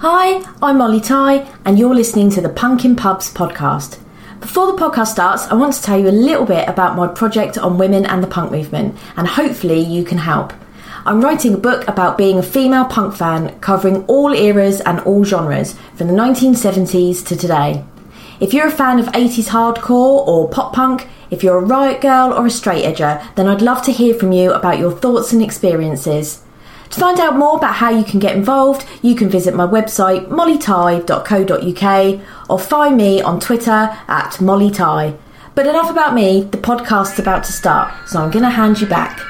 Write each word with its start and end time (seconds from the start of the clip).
Hi, 0.00 0.48
I'm 0.62 0.78
Molly 0.78 1.00
Ty, 1.00 1.52
and 1.64 1.76
you're 1.76 1.92
listening 1.92 2.30
to 2.30 2.40
the 2.40 2.48
Punks 2.48 2.84
in 2.84 2.94
Pubs 2.94 3.34
podcast. 3.34 3.98
Before 4.38 4.70
the 4.70 4.78
podcast 4.78 5.08
starts, 5.08 5.48
I 5.48 5.54
want 5.54 5.72
to 5.72 5.82
tell 5.82 5.98
you 5.98 6.08
a 6.08 6.10
little 6.10 6.46
bit 6.46 6.68
about 6.68 6.94
my 6.94 7.08
project 7.08 7.58
on 7.58 7.78
women 7.78 8.06
and 8.06 8.22
the 8.22 8.28
punk 8.28 8.52
movement, 8.52 8.96
and 9.16 9.26
hopefully 9.26 9.80
you 9.80 10.04
can 10.04 10.18
help. 10.18 10.52
I'm 11.04 11.20
writing 11.20 11.52
a 11.52 11.58
book 11.58 11.88
about 11.88 12.16
being 12.16 12.38
a 12.38 12.44
female 12.44 12.84
punk 12.84 13.16
fan, 13.16 13.58
covering 13.58 14.04
all 14.04 14.32
eras 14.32 14.80
and 14.82 15.00
all 15.00 15.24
genres, 15.24 15.74
from 15.96 16.06
the 16.06 16.14
1970s 16.14 17.26
to 17.26 17.34
today. 17.34 17.84
If 18.38 18.54
you're 18.54 18.68
a 18.68 18.70
fan 18.70 19.00
of 19.00 19.06
80s 19.06 19.48
hardcore 19.48 20.24
or 20.28 20.48
pop 20.48 20.74
punk, 20.74 21.08
if 21.32 21.42
you're 21.42 21.58
a 21.58 21.64
riot 21.64 22.00
grrrl 22.00 22.38
or 22.38 22.46
a 22.46 22.50
straight 22.50 22.84
edger, 22.84 23.20
then 23.34 23.48
I'd 23.48 23.62
love 23.62 23.82
to 23.82 23.92
hear 23.92 24.14
from 24.14 24.30
you 24.30 24.52
about 24.52 24.78
your 24.78 24.92
thoughts 24.92 25.32
and 25.32 25.42
experiences. 25.42 26.44
To 26.90 27.00
find 27.00 27.20
out 27.20 27.36
more 27.36 27.56
about 27.56 27.74
how 27.74 27.90
you 27.90 28.04
can 28.04 28.18
get 28.18 28.34
involved, 28.34 28.86
you 29.02 29.14
can 29.14 29.28
visit 29.28 29.54
my 29.54 29.66
website 29.66 30.28
mollyty.co.uk 30.28 32.20
or 32.48 32.58
find 32.58 32.96
me 32.96 33.20
on 33.20 33.40
Twitter 33.40 33.70
at 34.08 34.32
mollyty. 34.40 35.16
But 35.54 35.66
enough 35.66 35.90
about 35.90 36.14
me, 36.14 36.42
the 36.44 36.58
podcast's 36.58 37.18
about 37.18 37.44
to 37.44 37.52
start, 37.52 37.92
so 38.08 38.20
I'm 38.20 38.30
going 38.30 38.44
to 38.44 38.50
hand 38.50 38.80
you 38.80 38.86
back. 38.86 39.20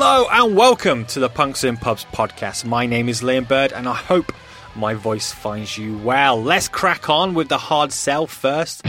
Hello 0.00 0.28
and 0.30 0.56
welcome 0.56 1.06
to 1.06 1.18
the 1.18 1.28
Punks 1.28 1.64
in 1.64 1.76
Pubs 1.76 2.04
podcast. 2.12 2.64
My 2.64 2.86
name 2.86 3.08
is 3.08 3.20
Liam 3.20 3.48
Bird 3.48 3.72
and 3.72 3.88
I 3.88 3.94
hope 3.94 4.32
my 4.76 4.94
voice 4.94 5.32
finds 5.32 5.76
you 5.76 5.98
well. 5.98 6.40
Let's 6.40 6.68
crack 6.68 7.10
on 7.10 7.34
with 7.34 7.48
the 7.48 7.58
hard 7.58 7.90
sell 7.90 8.28
first. 8.28 8.86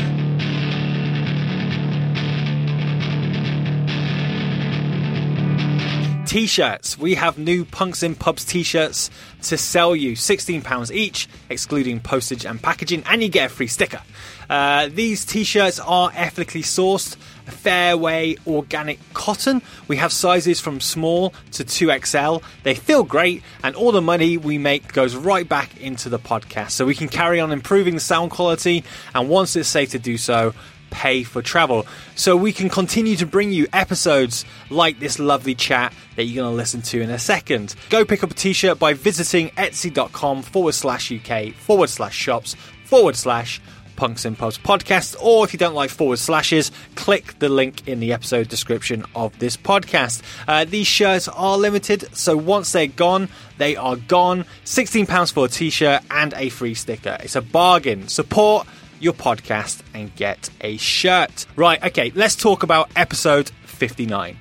T-shirts. 6.30 6.96
We 6.96 7.16
have 7.16 7.40
new 7.40 7.66
Punks 7.66 8.04
in 8.04 8.14
Pubs 8.14 8.46
T-shirts 8.46 9.10
to 9.42 9.58
sell 9.58 9.96
you. 9.96 10.12
£16 10.12 10.92
each, 10.92 11.28
excluding 11.50 12.00
postage 12.02 12.46
and 12.46 12.62
packaging, 12.62 13.02
and 13.08 13.24
you 13.24 13.30
get 13.30 13.50
a 13.50 13.50
free 13.50 13.66
sticker. 13.66 14.04
Uh, 14.48 14.90
these 14.94 15.26
T-shirts 15.26 15.80
are 15.80 16.12
ethically 16.14 16.62
sourced, 16.62 17.16
fairway 17.48 18.36
organic 18.46 19.00
cotton. 19.16 19.64
We 19.88 19.98
have 19.98 20.12
sizes 20.12 20.60
from 20.60 20.82
small 20.82 21.34
to 21.54 21.64
2XL. 21.64 22.44
They 22.62 22.76
feel 22.76 23.02
great, 23.04 23.42
and 23.64 23.76
all 23.76 23.92
the 23.92 24.00
money 24.00 24.38
we 24.38 24.60
make 24.60 24.94
goes 24.94 25.16
right 25.16 25.50
back 25.50 25.82
into 25.82 26.10
the 26.10 26.20
podcast. 26.20 26.72
So 26.72 26.86
we 26.86 26.94
can 26.94 27.08
carry 27.08 27.40
on 27.40 27.52
improving 27.52 27.96
the 27.96 28.02
sound 28.02 28.30
quality, 28.30 28.84
and 29.16 29.30
once 29.30 29.56
it's 29.56 29.68
safe 29.68 29.90
to 29.92 30.00
do 30.00 30.16
so, 30.16 30.54
pay 30.90 31.24
for 31.24 31.42
travel. 31.42 31.86
So 32.16 32.36
we 32.36 32.54
can 32.54 32.70
continue 32.70 33.16
to 33.18 33.26
bring 33.26 33.52
you 33.52 33.68
episodes 33.74 34.46
like 34.70 35.00
this 35.00 35.20
lovely 35.20 35.56
chat 35.56 35.94
that 36.16 36.24
you're 36.26 36.44
going 36.44 36.52
to 36.52 36.58
listen 36.58 36.82
to 36.84 37.02
in 37.02 37.10
a 37.10 37.20
second. 37.20 37.76
Go 37.90 38.06
pick 38.06 38.24
up 38.24 38.32
a 38.32 38.34
t 38.34 38.54
shirt 38.54 38.80
by 38.80 38.94
visiting 38.94 39.50
etsy.com 39.52 40.42
forward 40.42 40.74
slash 40.74 41.12
UK 41.12 41.54
forward 41.54 41.90
slash 41.90 42.16
shops 42.16 42.56
forward 42.86 43.16
slash 43.16 43.62
punks 44.00 44.24
and 44.24 44.38
pubs 44.38 44.58
podcast. 44.58 45.16
or 45.22 45.44
if 45.44 45.52
you 45.52 45.60
don't 45.60 45.76
like 45.76 45.90
forward 45.90 46.18
slashes, 46.18 46.72
click 46.96 47.38
the 47.40 47.50
link 47.50 47.86
in 47.86 48.00
the 48.00 48.14
episode 48.14 48.48
description 48.48 49.04
of 49.14 49.38
this 49.40 49.58
podcast. 49.58 50.22
Uh, 50.48 50.64
these 50.64 50.88
shirts 50.88 51.28
are 51.28 51.58
limited, 51.58 52.08
so 52.16 52.38
once 52.38 52.72
they're 52.72 52.88
gone, 52.88 53.28
they 53.58 53.76
are 53.76 53.98
gone. 53.98 54.46
£16 54.64 55.34
for 55.34 55.46
a 55.46 55.50
t 55.50 55.70
shirt 55.70 56.02
and 56.10 56.34
a 56.36 56.48
free 56.48 56.74
sticker. 56.74 57.18
It's 57.20 57.36
a 57.36 57.42
bargain. 57.42 58.08
Support 58.08 58.68
your 59.02 59.14
podcast 59.14 59.82
and 59.94 60.16
get 60.16 60.50
a 60.62 60.78
shirt. 60.78 61.46
Right, 61.56 61.84
okay, 61.84 62.12
let's 62.16 62.36
talk 62.36 62.64
about 62.64 62.90
episode 62.96 63.50
59. 63.66 64.38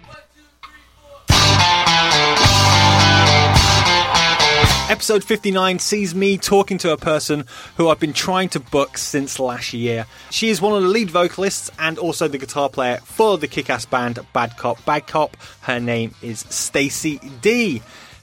Episode 4.90 5.22
59 5.22 5.78
sees 5.80 6.14
me 6.14 6.38
talking 6.38 6.78
to 6.78 6.92
a 6.92 6.96
person 6.96 7.44
who 7.76 7.90
I've 7.90 8.00
been 8.00 8.14
trying 8.14 8.48
to 8.50 8.60
book 8.60 8.96
since 8.96 9.38
last 9.38 9.74
year. 9.74 10.06
She 10.30 10.48
is 10.48 10.62
one 10.62 10.74
of 10.74 10.82
the 10.82 10.88
lead 10.88 11.10
vocalists 11.10 11.70
and 11.78 11.98
also 11.98 12.26
the 12.26 12.38
guitar 12.38 12.70
player 12.70 12.96
for 13.04 13.36
the 13.36 13.46
kick 13.46 13.68
ass 13.68 13.84
band 13.84 14.18
Bad 14.32 14.56
Cop 14.56 14.82
Bad 14.86 15.06
Cop. 15.06 15.36
Her 15.60 15.78
name 15.78 16.14
is 16.22 16.40
Stacey 16.48 17.20
Dee. 17.42 17.82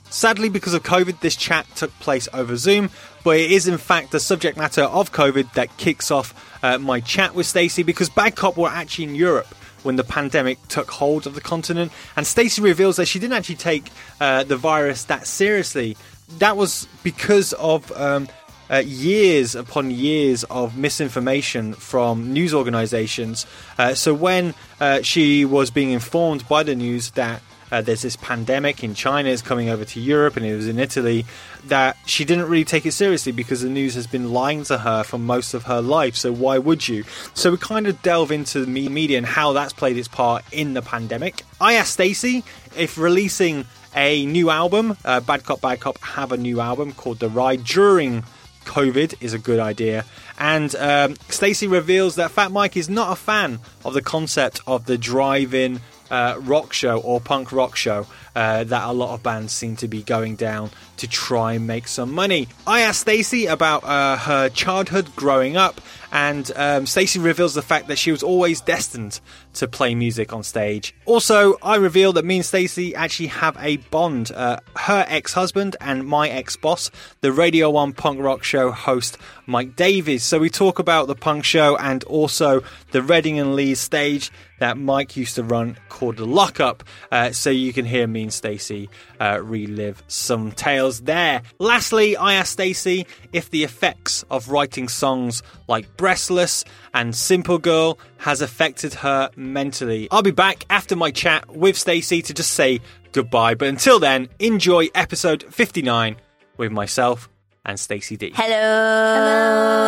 Sadly, 0.09 0.49
because 0.49 0.73
of 0.73 0.81
COVID, 0.81 1.19
this 1.19 1.35
chat 1.35 1.67
took 1.75 1.91
place 1.99 2.27
over 2.33 2.55
Zoom, 2.55 2.89
but 3.25 3.37
it 3.37 3.51
is 3.51 3.67
in 3.67 3.79
fact 3.79 4.11
the 4.11 4.19
subject 4.19 4.55
matter 4.55 4.83
of 4.83 5.11
COVID 5.11 5.51
that 5.53 5.75
kicks 5.77 6.11
off 6.11 6.33
uh, 6.63 6.77
my 6.77 6.99
chat 7.01 7.33
with 7.33 7.47
Stacey 7.47 7.81
because 7.83 8.07
Bad 8.07 8.35
Cop 8.35 8.55
were 8.55 8.69
actually 8.69 9.05
in 9.05 9.15
Europe 9.15 9.47
when 9.81 9.95
the 9.95 10.03
pandemic 10.03 10.59
took 10.67 10.89
hold 10.89 11.27
of 11.27 11.35
the 11.35 11.41
continent, 11.41 11.91
and 12.15 12.25
Stacey 12.25 12.61
reveals 12.61 12.95
that 12.97 13.07
she 13.07 13.19
didn't 13.19 13.33
actually 13.33 13.55
take 13.55 13.91
uh, 14.21 14.43
the 14.43 14.55
virus 14.55 15.03
that 15.05 15.27
seriously. 15.27 15.97
That 16.37 16.55
was 16.55 16.87
because 17.03 17.53
of 17.53 17.91
um, 17.91 18.27
uh, 18.69 18.77
years 18.85 19.55
upon 19.55 19.91
years 19.91 20.43
of 20.45 20.77
misinformation 20.77 21.73
from 21.73 22.31
news 22.31 22.53
organizations. 22.53 23.45
Uh, 23.77 23.93
so 23.93 24.13
when 24.13 24.53
uh, 24.79 25.01
she 25.01 25.45
was 25.45 25.69
being 25.69 25.91
informed 25.91 26.47
by 26.47 26.63
the 26.63 26.75
news 26.75 27.11
that 27.11 27.41
uh, 27.75 27.81
there's 27.81 28.03
this 28.03 28.15
pandemic 28.15 28.85
in 28.85 28.93
China 28.93 29.27
is 29.27 29.41
coming 29.41 29.69
over 29.69 29.83
to 29.83 29.99
Europe 29.99 30.37
and 30.37 30.45
it 30.45 30.55
was 30.55 30.65
in 30.65 30.79
Italy 30.79 31.25
that 31.65 31.97
she 32.05 32.23
didn't 32.23 32.47
really 32.47 32.63
take 32.63 32.85
it 32.85 32.93
seriously 32.93 33.33
because 33.33 33.61
the 33.61 33.69
news 33.69 33.95
has 33.95 34.07
been 34.07 34.31
lying 34.31 34.63
to 34.63 34.77
her 34.77 35.03
for 35.03 35.17
most 35.17 35.53
of 35.53 35.63
her 35.63 35.81
life. 35.81 36.15
So 36.15 36.31
why 36.31 36.57
would 36.57 36.87
you? 36.87 37.03
So 37.33 37.51
we 37.51 37.57
kind 37.57 37.85
of 37.85 38.01
delve 38.01 38.31
into 38.31 38.63
the 38.63 38.89
media 38.89 39.17
and 39.17 39.27
how 39.27 39.51
that's 39.51 39.73
played 39.73 39.97
its 39.97 40.07
part 40.07 40.45
in 40.53 40.73
the 40.73 40.81
pandemic. 40.81 41.43
I 41.59 41.73
asked 41.73 41.93
Stacey 41.93 42.45
if 42.77 42.97
releasing 42.97 43.65
a 43.93 44.25
new 44.25 44.49
album, 44.49 44.95
uh, 45.03 45.19
Bad 45.19 45.43
Cop 45.43 45.59
Bad 45.59 45.81
Cop 45.81 45.97
have 45.99 46.31
a 46.31 46.37
new 46.37 46.61
album 46.61 46.93
called 46.93 47.19
The 47.19 47.29
Ride 47.29 47.65
during 47.65 48.23
COVID 48.63 49.15
is 49.21 49.33
a 49.33 49.39
good 49.39 49.59
idea. 49.59 50.05
And 50.39 50.73
um, 50.75 51.15
Stacey 51.29 51.67
reveals 51.67 52.15
that 52.15 52.31
Fat 52.31 52.51
Mike 52.51 52.77
is 52.77 52.89
not 52.89 53.11
a 53.11 53.15
fan 53.15 53.59
of 53.83 53.93
the 53.93 54.01
concept 54.01 54.61
of 54.65 54.85
the 54.85 54.97
drive-in 54.97 55.81
uh, 56.11 56.35
rock 56.41 56.73
show 56.73 56.99
or 56.99 57.19
punk 57.19 57.51
rock 57.51 57.75
show 57.75 58.05
uh, 58.35 58.63
that 58.65 58.83
a 58.83 58.91
lot 58.91 59.13
of 59.13 59.23
bands 59.23 59.53
seem 59.53 59.75
to 59.77 59.87
be 59.87 60.03
going 60.03 60.35
down 60.35 60.69
to 60.97 61.07
try 61.07 61.53
and 61.53 61.67
make 61.67 61.87
some 61.87 62.11
money. 62.13 62.47
I 62.67 62.81
asked 62.81 63.01
Stacey 63.01 63.45
about 63.45 63.83
uh, 63.83 64.17
her 64.17 64.49
childhood 64.49 65.15
growing 65.15 65.57
up, 65.57 65.81
and 66.11 66.49
um, 66.55 66.85
Stacey 66.85 67.19
reveals 67.19 67.53
the 67.53 67.61
fact 67.61 67.87
that 67.87 67.97
she 67.97 68.11
was 68.11 68.23
always 68.23 68.61
destined 68.61 69.19
to 69.53 69.67
play 69.67 69.95
music 69.95 70.33
on 70.33 70.43
stage. 70.43 70.93
Also, 71.05 71.57
I 71.61 71.75
reveal 71.77 72.13
that 72.13 72.25
me 72.25 72.37
and 72.37 72.45
Stacey 72.45 72.95
actually 72.95 73.27
have 73.27 73.57
a 73.59 73.77
bond. 73.77 74.31
Uh, 74.31 74.59
her 74.75 75.05
ex-husband 75.07 75.75
and 75.79 76.05
my 76.05 76.29
ex-boss, 76.29 76.91
the 77.21 77.31
Radio 77.31 77.69
One 77.69 77.93
punk 77.93 78.19
rock 78.19 78.43
show 78.43 78.71
host 78.71 79.17
Mike 79.45 79.75
Davies. 79.75 80.23
So 80.23 80.39
we 80.39 80.49
talk 80.49 80.79
about 80.79 81.07
the 81.07 81.15
punk 81.15 81.45
show 81.45 81.77
and 81.77 82.03
also 82.05 82.63
the 82.91 83.01
Reading 83.01 83.39
and 83.39 83.55
Leeds 83.55 83.79
stage 83.79 84.31
that 84.59 84.77
Mike 84.77 85.17
used 85.17 85.35
to 85.35 85.43
run 85.43 85.77
called 85.89 86.17
the 86.17 86.25
Lockup. 86.25 86.83
Uh, 87.11 87.31
so 87.31 87.49
you 87.49 87.73
can 87.73 87.85
hear 87.85 88.07
me 88.07 88.24
and 88.25 88.33
Stacey 88.33 88.89
uh, 89.19 89.39
relive 89.41 90.03
some 90.07 90.51
tales 90.51 91.01
there. 91.01 91.41
Lastly, 91.59 92.17
I 92.17 92.33
asked 92.33 92.53
Stacey 92.53 93.07
if 93.31 93.49
the 93.51 93.63
effects 93.63 94.23
of 94.29 94.49
writing 94.49 94.87
songs 94.87 95.43
like 95.67 95.95
Breastless 95.97 96.65
and 96.93 97.15
Simple 97.15 97.57
Girl 97.57 97.97
has 98.17 98.41
affected 98.41 98.93
her 98.95 99.29
mentally. 99.35 100.07
I'll 100.11 100.21
be 100.23 100.31
back 100.31 100.65
after 100.69 100.95
my 100.95 101.11
chat 101.11 101.49
with 101.55 101.77
Stacey 101.77 102.21
to 102.23 102.33
just 102.33 102.51
say 102.51 102.81
goodbye. 103.11 103.55
But 103.55 103.69
until 103.69 103.99
then, 103.99 104.27
enjoy 104.39 104.87
episode 104.95 105.43
59 105.53 106.17
with 106.57 106.71
myself 106.71 107.29
and 107.63 107.79
Stacey 107.79 108.17
Dee. 108.17 108.31
Hello. 108.35 108.55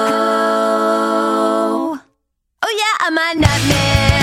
Hello. 0.07 1.97
Oh 2.63 2.73
yeah, 2.77 3.07
I'm 3.07 3.17
a 3.17 3.39
nightmare, 3.39 4.11
and 4.11 4.16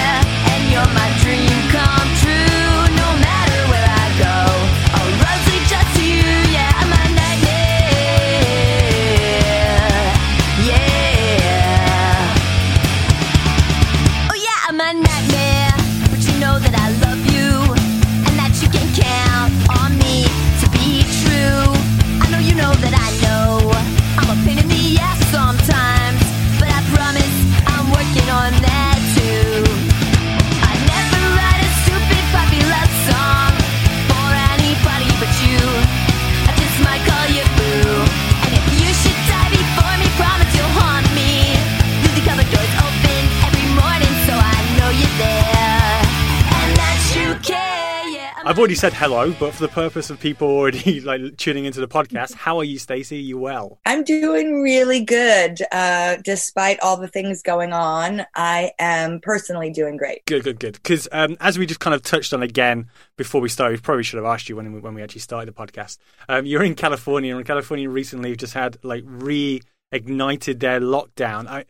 I've 48.47 48.59
already 48.59 48.75
said 48.75 48.93
hello, 48.93 49.33
but 49.41 49.55
for 49.55 49.63
the 49.63 49.69
purpose 49.69 50.11
of 50.11 50.21
people 50.21 50.49
already 50.49 51.01
like 51.01 51.39
tuning 51.39 51.65
into 51.65 51.81
the 51.81 51.89
podcast, 51.89 52.35
how 52.35 52.59
are 52.59 52.65
you, 52.65 52.79
Stacey? 52.79 53.17
Are 53.17 53.21
you 53.21 53.39
well? 53.39 53.79
I'm 53.87 54.05
doing 54.05 54.61
really 54.61 55.03
good. 55.03 55.61
Uh, 55.73 56.17
despite 56.23 56.79
all 56.81 56.99
the 56.99 57.09
things 57.09 57.41
going 57.41 57.73
on, 57.73 58.27
I 58.35 58.73
am 58.79 59.21
personally 59.21 59.71
doing 59.71 59.97
great. 59.97 60.27
Good, 60.27 60.45
good, 60.45 60.61
good. 60.61 60.75
Because 60.75 61.09
um, 61.11 61.39
as 61.41 61.59
we 61.59 61.65
just 61.65 61.81
kind 61.81 61.95
of 61.95 62.03
touched 62.03 62.35
on 62.35 62.43
again 62.43 62.91
before 63.17 63.41
we 63.41 63.49
started, 63.49 63.79
we 63.79 63.81
probably 63.81 64.03
should 64.03 64.19
have 64.19 64.27
asked 64.27 64.51
you 64.51 64.57
when 64.57 64.75
we, 64.75 64.81
when 64.81 64.93
we 64.93 65.03
actually 65.03 65.23
started 65.23 65.49
the 65.49 65.59
podcast. 65.59 65.97
Um, 66.29 66.45
you're 66.45 66.65
in 66.65 66.75
California, 66.75 67.35
and 67.35 67.47
California 67.47 67.89
recently 67.89 68.37
just 68.37 68.53
had 68.53 68.77
like 68.83 69.05
reignited 69.05 70.61
their 70.61 70.81
lockdown. 70.81 71.47
I, 71.47 71.65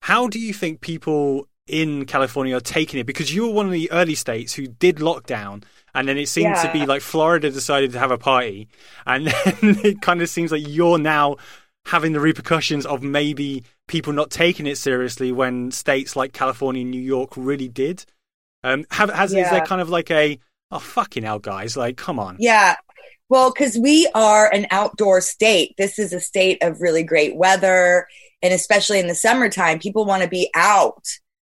how 0.00 0.26
do 0.26 0.38
you 0.38 0.54
think 0.54 0.80
people 0.80 1.47
in 1.68 2.06
California 2.06 2.56
are 2.56 2.60
taking 2.60 3.00
it? 3.00 3.06
Because 3.06 3.34
you 3.34 3.46
were 3.46 3.52
one 3.52 3.66
of 3.66 3.72
the 3.72 3.90
early 3.90 4.14
states 4.14 4.54
who 4.54 4.66
did 4.66 4.96
lockdown 4.96 5.62
and 5.94 6.08
then 6.08 6.16
it 6.16 6.28
seemed 6.28 6.54
to 6.56 6.70
be 6.72 6.86
like 6.86 7.02
Florida 7.02 7.50
decided 7.50 7.92
to 7.92 7.98
have 7.98 8.10
a 8.10 8.18
party, 8.18 8.68
and 9.06 9.26
then 9.44 9.78
it 9.84 10.00
kind 10.00 10.22
of 10.22 10.28
seems 10.28 10.52
like 10.52 10.62
you're 10.66 10.98
now 10.98 11.36
having 11.86 12.12
the 12.12 12.20
repercussions 12.20 12.86
of 12.86 13.02
maybe 13.02 13.64
people 13.86 14.12
not 14.12 14.30
taking 14.30 14.66
it 14.66 14.76
seriously 14.76 15.32
when 15.32 15.70
states 15.70 16.14
like 16.14 16.32
California 16.32 16.82
and 16.82 16.90
New 16.90 17.00
York 17.00 17.32
really 17.36 17.68
did. 17.68 18.04
Um, 18.62 18.84
have, 18.90 19.10
has 19.10 19.32
is 19.32 19.50
there 19.50 19.64
kind 19.64 19.80
of 19.80 19.88
like 19.88 20.10
a 20.10 20.38
oh 20.70 20.78
fucking 20.78 21.24
hell, 21.24 21.38
guys, 21.38 21.76
like 21.76 21.96
come 21.96 22.18
on, 22.18 22.36
Yeah. 22.38 22.76
Well, 23.30 23.52
because 23.52 23.76
we 23.76 24.08
are 24.14 24.50
an 24.52 24.66
outdoor 24.70 25.20
state. 25.20 25.74
This 25.76 25.98
is 25.98 26.12
a 26.12 26.20
state 26.20 26.62
of 26.62 26.80
really 26.80 27.02
great 27.02 27.36
weather. 27.36 28.06
And 28.40 28.54
especially 28.54 29.00
in 29.00 29.06
the 29.06 29.14
summertime, 29.14 29.80
people 29.80 30.06
want 30.06 30.22
to 30.22 30.28
be 30.28 30.48
out. 30.54 31.04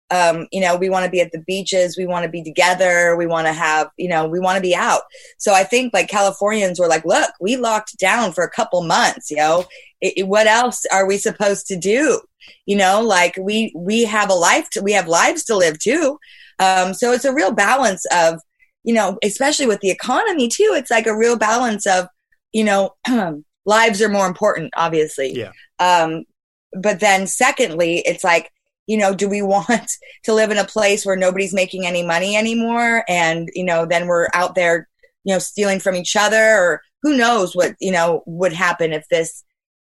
Um, 0.10 0.48
you 0.52 0.62
know, 0.62 0.76
we 0.78 0.90
want 0.90 1.06
to 1.06 1.12
be 1.12 1.20
at 1.20 1.32
the 1.32 1.40
beaches. 1.46 1.98
We 1.98 2.06
want 2.08 2.24
to 2.24 2.30
be 2.30 2.42
together. 2.44 3.16
We 3.18 3.28
want 3.28 3.48
to 3.48 3.54
have, 3.54 3.90
you 3.98 4.08
know, 4.08 4.28
we 4.28 4.40
want 4.40 4.56
to 4.56 4.62
be 4.62 4.74
out. 4.76 5.02
So 5.38 5.54
I 5.54 5.64
think 5.64 5.94
like 5.94 6.08
Californians 6.08 6.80
were 6.80 6.88
like, 6.88 7.04
look, 7.06 7.30
we 7.42 7.58
locked 7.58 7.98
down 8.00 8.32
for 8.32 8.44
a 8.44 8.50
couple 8.50 8.84
months, 8.84 9.30
you 9.30 9.38
know, 9.38 9.66
it, 10.02 10.14
it- 10.18 10.28
what 10.28 10.48
else 10.48 10.86
are 10.92 11.06
we 11.08 11.18
supposed 11.18 11.68
to 11.68 11.78
do? 11.78 12.22
You 12.66 12.78
know, 12.78 13.02
like 13.02 13.36
we, 13.38 13.74
we 13.76 14.04
have 14.06 14.30
a 14.30 14.34
life 14.34 14.70
to, 14.72 14.82
we 14.82 14.94
have 14.94 15.08
lives 15.08 15.44
to 15.46 15.56
live 15.58 15.78
too. 15.80 16.18
Um, 16.60 16.94
so 16.94 17.12
it's 17.12 17.26
a 17.26 17.34
real 17.34 17.52
balance 17.52 18.06
of, 18.14 18.40
you 18.84 18.94
know, 18.94 19.18
especially 19.22 19.66
with 19.68 19.82
the 19.82 19.90
economy 19.92 20.48
too, 20.48 20.72
it's 20.76 20.90
like 20.92 21.08
a 21.08 21.18
real 21.18 21.38
balance 21.38 21.86
of, 21.86 22.08
you 22.54 22.64
know, 22.64 22.92
lives 23.66 24.02
are 24.02 24.08
more 24.10 24.28
important, 24.28 24.72
obviously. 24.78 25.34
Yeah. 25.34 25.52
Um, 25.80 26.24
but 26.72 27.02
then 27.02 27.28
secondly, 27.28 28.02
it's 28.06 28.24
like, 28.24 28.50
you 28.88 28.98
know, 28.98 29.14
do 29.14 29.30
we 29.30 29.42
want 29.42 29.92
to 30.24 30.34
live 30.34 30.50
in 30.50 30.58
a 30.58 30.66
place 30.66 31.06
where 31.06 31.16
nobody's 31.16 31.54
making 31.54 31.86
any 31.86 32.04
money 32.04 32.36
anymore? 32.36 33.04
And, 33.08 33.50
you 33.54 33.64
know, 33.64 33.86
then 33.86 34.08
we're 34.08 34.30
out 34.34 34.56
there, 34.56 34.88
you 35.24 35.34
know, 35.34 35.40
stealing 35.40 35.80
from 35.80 35.96
each 35.96 36.16
other 36.16 36.42
or 36.42 36.82
who 37.04 37.16
knows 37.16 37.56
what, 37.56 37.76
you 37.80 37.92
know, 37.92 38.24
would 38.26 38.54
happen 38.54 38.94
if 38.94 39.08
this 39.10 39.44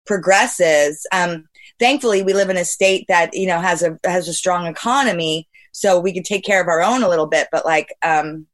progresses. 0.05 1.05
Um, 1.13 1.45
thankfully 1.79 2.23
we 2.23 2.33
live 2.33 2.49
in 2.49 2.57
a 2.57 2.65
state 2.65 3.05
that, 3.07 3.33
you 3.33 3.47
know, 3.47 3.59
has 3.59 3.83
a, 3.83 3.97
has 4.03 4.27
a 4.27 4.33
strong 4.33 4.65
economy. 4.65 5.47
So 5.71 5.99
we 5.99 6.11
can 6.11 6.23
take 6.23 6.43
care 6.43 6.59
of 6.59 6.67
our 6.67 6.81
own 6.81 7.03
a 7.03 7.09
little 7.09 7.27
bit, 7.27 7.49
but 7.51 7.65
like, 7.65 7.93
um, 8.03 8.47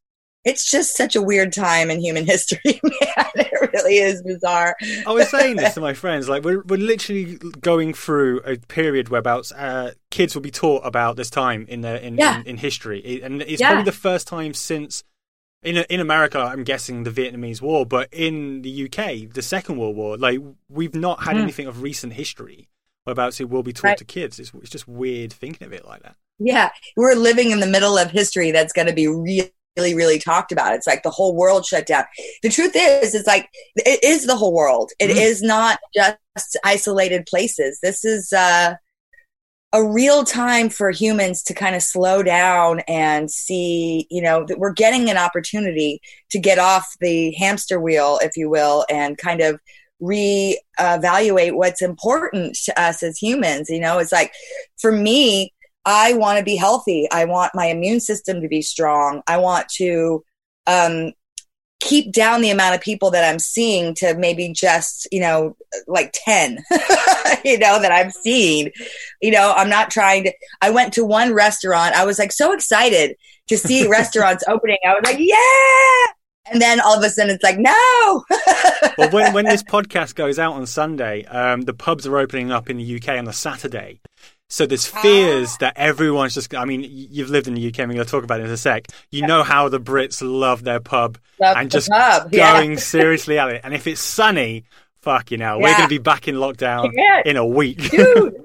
it's 0.46 0.70
just 0.70 0.96
such 0.98 1.16
a 1.16 1.22
weird 1.22 1.54
time 1.54 1.90
in 1.90 2.00
human 2.00 2.26
history, 2.34 2.60
man. 2.84 3.26
It 3.36 3.72
really 3.74 3.98
is 3.98 4.22
bizarre. 4.24 4.76
I 5.08 5.12
was 5.12 5.30
saying 5.30 5.56
this 5.56 5.74
to 5.76 5.82
my 5.82 5.94
friends. 5.94 6.28
Like 6.30 6.44
we're 6.44 6.62
we're 6.64 6.78
literally 6.80 7.38
going 7.62 7.94
through 7.94 8.42
a 8.46 8.58
period 8.58 9.10
whereabouts 9.10 9.52
uh, 9.52 9.92
kids 10.12 10.36
will 10.36 10.42
be 10.42 10.52
taught 10.52 10.86
about 10.86 11.16
this 11.16 11.30
time 11.30 11.66
in 11.70 11.82
the 11.82 12.06
in 12.06 12.18
Yeah. 12.18 12.40
in, 12.42 12.48
in 12.48 12.58
history, 12.58 13.22
and 13.24 13.42
it's 13.42 13.62
Yeah. 13.62 13.70
probably 13.70 13.86
the 13.86 13.92
first 13.98 14.28
time 14.28 14.54
since. 14.54 15.04
In, 15.66 15.78
in 15.78 16.02
America, 16.02 16.40
I'm 16.40 16.66
guessing 16.66 17.04
the 17.04 17.10
Vietnamese 17.10 17.62
War, 17.62 17.86
but 17.86 18.10
in 18.12 18.64
the 18.64 18.84
UK, 18.84 19.34
the 19.34 19.42
Second 19.42 19.78
World 19.78 19.96
War, 19.96 20.18
like 20.18 20.42
we've 20.68 20.94
not 20.94 21.24
had 21.24 21.38
Mhm. 21.38 21.44
anything 21.44 21.68
of 21.68 21.82
recent 21.82 22.12
history 22.12 22.68
whereabouts 23.06 23.40
it 23.40 23.50
will 23.50 23.64
be 23.64 23.72
taught 23.72 23.84
Right. 23.88 23.98
to 24.00 24.04
kids. 24.04 24.40
It's, 24.42 24.52
it's 24.56 24.70
just 24.70 24.90
weird 24.90 25.32
thinking 25.32 25.66
of 25.66 25.72
it 25.72 25.86
like 25.86 26.04
that. 26.04 26.18
Yeah, 26.38 26.70
we're 26.98 27.16
living 27.16 27.52
in 27.52 27.62
the 27.62 27.66
middle 27.68 27.98
of 27.98 28.12
history 28.12 28.52
that's 28.52 28.74
going 28.74 28.88
to 28.90 28.94
be 28.94 29.08
really, 29.08 29.54
really 29.78 29.96
really 29.96 30.20
talked 30.20 30.52
about. 30.52 30.74
It's 30.74 30.88
like 30.88 31.04
the 31.04 31.10
whole 31.10 31.36
world 31.36 31.66
shut 31.66 31.86
down. 31.86 32.06
The 32.42 32.50
truth 32.50 32.74
is, 32.76 33.16
it's 33.16 33.28
like 33.28 33.50
it 33.76 34.04
is 34.04 34.26
the 34.26 34.36
whole 34.36 34.54
world. 34.54 34.92
It 35.00 35.10
is 35.12 35.42
Mm. 35.42 35.48
not 35.48 35.80
just 35.96 36.58
isolated 36.64 37.26
places. 37.26 37.80
This 37.82 38.06
is 38.06 38.32
uh, 38.34 38.76
a 39.72 39.84
real 39.84 40.24
time 40.24 40.70
for 40.70 40.92
humans 40.92 41.42
to 41.44 41.54
kind 41.54 41.76
of 41.76 41.82
slow 41.82 42.22
down 42.22 42.82
and 42.88 43.32
see, 43.32 44.06
you 44.12 44.22
know, 44.22 44.46
that 44.46 44.60
we're 44.60 44.74
getting 44.74 45.10
an 45.10 45.18
opportunity 45.18 46.00
to 46.30 46.40
get 46.40 46.60
off 46.60 46.96
the 47.00 47.32
hamster 47.34 47.80
wheel, 47.80 48.20
if 48.22 48.38
you 48.38 48.50
will, 48.50 48.86
and 48.90 49.18
kind 49.18 49.42
of 49.42 49.60
re-evaluate 50.00 51.56
what's 51.56 51.82
important 51.82 52.56
to 52.66 52.80
us 52.80 53.02
as 53.02 53.18
humans. 53.18 53.70
You 53.70 53.80
know, 53.80 53.98
it's 53.98 54.12
like 54.12 54.34
for 54.78 54.92
me, 54.92 55.54
I 55.86 56.14
want 56.14 56.40
to 56.40 56.46
be 56.46 56.56
healthy. 56.56 57.08
I 57.12 57.26
want 57.26 57.56
my 57.56 57.66
immune 57.66 58.00
system 58.00 58.42
to 58.42 58.48
be 58.48 58.62
strong. 58.62 59.22
I 59.28 59.38
want 59.38 59.68
to 59.78 60.24
um, 60.66 61.12
keep 61.84 62.14
down 62.14 62.42
the 62.42 62.50
amount 62.50 62.76
of 62.76 62.82
people 62.82 63.12
that 63.12 63.30
I'm 63.30 63.40
seeing 63.40 63.94
to 63.96 64.16
maybe 64.16 64.54
just, 64.54 65.08
you 65.12 65.20
know, 65.20 65.56
like 65.88 66.16
10, 66.26 66.64
you 67.44 67.58
know, 67.58 67.82
that 67.82 67.92
I'm 67.92 68.12
seeing. 68.12 68.72
You 69.22 69.32
know, 69.32 69.54
I'm 69.56 69.70
not 69.70 69.92
trying 69.92 70.24
to. 70.24 70.34
I 70.62 70.70
went 70.70 70.94
to 70.94 71.06
one 71.06 71.34
restaurant. 71.34 71.96
I 71.96 72.06
was 72.06 72.20
like 72.20 72.32
so 72.32 72.54
excited 72.54 73.16
to 73.48 73.58
see 73.58 73.88
restaurants 73.90 74.44
opening. 74.48 74.78
I 74.86 74.94
was 74.94 75.04
like, 75.04 75.20
yeah. 75.20 76.14
And 76.52 76.62
then 76.62 76.82
all 76.82 76.98
of 76.98 77.04
a 77.04 77.10
sudden 77.10 77.34
it's 77.34 77.44
like, 77.44 77.58
no. 77.58 78.26
well, 78.98 79.10
when 79.12 79.34
when 79.34 79.46
this 79.46 79.64
podcast 79.64 80.16
goes 80.16 80.40
out 80.40 80.54
on 80.54 80.66
Sunday, 80.66 81.24
um, 81.26 81.62
the 81.62 81.74
pubs 81.74 82.06
are 82.06 82.18
opening 82.18 82.52
up 82.52 82.70
in 82.70 82.78
the 82.78 82.96
UK 82.96 83.10
on 83.18 83.26
the 83.26 83.34
Saturday. 83.34 84.02
So 84.54 84.68
there's 84.68 84.86
fears 84.86 85.58
that 85.62 85.74
everyone's 85.78 86.36
just. 86.36 86.54
I 86.54 86.66
mean, 86.66 86.86
you've 86.88 87.32
lived 87.32 87.48
in 87.48 87.56
the 87.56 87.68
UK. 87.70 87.80
I'm 87.80 87.88
going 87.88 87.98
to 87.98 88.06
talk 88.06 88.24
about 88.24 88.40
it 88.40 88.44
in 88.46 88.52
a 88.52 88.58
sec. 88.58 88.86
You 89.10 89.26
know 89.26 89.42
how 89.42 89.68
the 89.68 89.80
Brits 89.80 90.22
love 90.24 90.64
their 90.64 90.80
pub 90.80 91.18
Love 91.42 91.58
and 91.58 91.72
the 91.72 91.78
just 91.78 91.90
pub, 91.90 92.32
yeah. 92.32 92.54
going 92.54 92.78
seriously 92.78 93.40
at 93.40 93.50
it. 93.50 93.62
And 93.64 93.74
if 93.74 93.88
it's 93.88 94.00
sunny, 94.00 94.66
fuck 95.02 95.32
you 95.32 95.38
know, 95.38 95.58
we're 95.58 95.72
going 95.72 95.82
to 95.82 95.88
be 95.88 95.98
back 95.98 96.28
in 96.28 96.36
lockdown 96.36 96.92
Yeah. 96.94 97.24
in 97.26 97.36
a 97.36 97.44
week. 97.44 97.90
dude, 97.90 98.36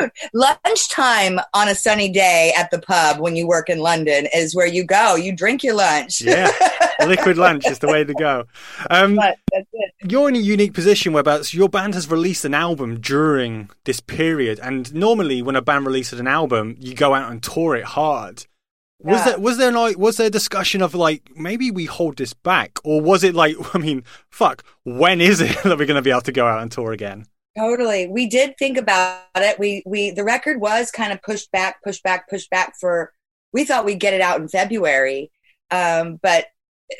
dude, 0.00 0.10
lunchtime 0.34 1.40
on 1.54 1.68
a 1.68 1.74
sunny 1.74 2.10
day 2.10 2.52
at 2.56 2.70
the 2.70 2.78
pub 2.78 3.20
when 3.20 3.36
you 3.36 3.46
work 3.46 3.68
in 3.68 3.78
London 3.78 4.26
is 4.34 4.54
where 4.54 4.66
you 4.66 4.84
go. 4.84 5.14
You 5.14 5.34
drink 5.34 5.62
your 5.62 5.74
lunch. 5.74 6.20
yeah, 6.20 6.50
liquid 7.06 7.36
lunch 7.36 7.66
is 7.66 7.78
the 7.78 7.88
way 7.88 8.04
to 8.04 8.14
go. 8.14 8.44
Um, 8.90 9.16
but 9.16 9.38
that's 9.52 9.68
it. 9.72 10.10
you're 10.10 10.28
in 10.28 10.36
a 10.36 10.40
unique 10.40 10.74
position 10.74 11.12
whereabouts 11.12 11.54
your 11.54 11.68
band 11.68 11.94
has 11.94 12.10
released 12.10 12.44
an 12.44 12.54
album 12.54 13.00
during 13.00 13.70
this 13.84 14.00
period, 14.00 14.58
and 14.62 14.94
normally 14.94 15.42
when 15.42 15.56
a 15.56 15.62
band 15.62 15.86
releases 15.86 16.20
an 16.20 16.26
album, 16.26 16.76
you 16.78 16.94
go 16.94 17.14
out 17.14 17.30
and 17.30 17.42
tour 17.42 17.76
it 17.76 17.84
hard. 17.84 18.46
Was 19.04 19.24
there 19.24 19.38
was 19.38 19.58
there 19.58 19.72
like 19.72 19.98
was 19.98 20.16
there 20.16 20.28
a 20.28 20.30
discussion 20.30 20.80
of 20.80 20.94
like 20.94 21.30
maybe 21.34 21.70
we 21.70 21.86
hold 21.86 22.16
this 22.16 22.32
back, 22.32 22.78
or 22.84 23.00
was 23.00 23.24
it 23.24 23.34
like 23.34 23.56
I 23.74 23.78
mean, 23.78 24.04
fuck, 24.30 24.64
when 24.84 25.20
is 25.20 25.40
it 25.40 25.56
that 25.64 25.78
we're 25.78 25.86
going 25.86 25.96
to 25.96 26.02
be 26.02 26.10
able 26.10 26.20
to 26.22 26.32
go 26.32 26.46
out 26.46 26.62
and 26.62 26.70
tour 26.70 26.92
again? 26.92 27.26
Totally. 27.56 28.06
We 28.06 28.28
did 28.28 28.56
think 28.58 28.78
about 28.78 29.20
it. 29.36 29.58
We 29.58 29.82
we 29.84 30.10
the 30.10 30.24
record 30.24 30.60
was 30.60 30.90
kind 30.90 31.12
of 31.12 31.20
pushed 31.22 31.50
back, 31.52 31.82
pushed 31.82 32.02
back, 32.02 32.28
pushed 32.30 32.50
back 32.50 32.74
for 32.80 33.12
we 33.52 33.64
thought 33.64 33.84
we'd 33.84 34.00
get 34.00 34.14
it 34.14 34.22
out 34.22 34.40
in 34.40 34.48
February. 34.48 35.30
Um, 35.70 36.18
but 36.22 36.46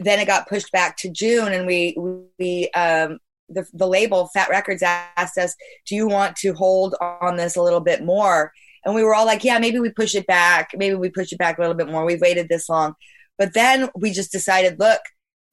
then 0.01 0.19
it 0.19 0.27
got 0.27 0.49
pushed 0.49 0.71
back 0.73 0.97
to 0.99 1.11
June 1.11 1.53
and 1.53 1.67
we 1.67 1.97
we 2.39 2.71
um 2.75 3.19
the 3.49 3.67
the 3.73 3.87
label 3.87 4.29
Fat 4.35 4.49
Wreck 4.51 4.67
Chords 4.67 4.83
asked 4.83 5.39
us, 5.39 5.55
"Do 5.87 5.95
you 5.95 6.07
want 6.07 6.37
to 6.37 6.53
hold 6.53 6.95
on 7.01 7.37
this 7.37 7.57
a 7.57 7.63
little 7.63 7.81
bit 7.81 8.03
more?" 8.05 8.53
And 8.85 8.95
we 8.95 9.05
were 9.05 9.15
all 9.15 9.27
like, 9.27 9.45
"Yeah, 9.45 9.59
maybe 9.59 9.79
we 9.81 9.91
push 9.91 10.15
it 10.15 10.27
back. 10.27 10.71
Maybe 10.77 10.95
we 10.97 11.09
push 11.11 11.33
it 11.33 11.39
back 11.39 11.57
a 11.59 11.61
little 11.63 11.77
bit 11.77 11.89
more. 11.89 12.05
We've 12.05 12.21
waited 12.21 12.49
this 12.49 12.69
long." 12.69 12.95
But 13.39 13.55
then 13.55 13.89
we 13.97 14.11
just 14.13 14.31
decided, 14.33 14.79
look, 14.79 15.01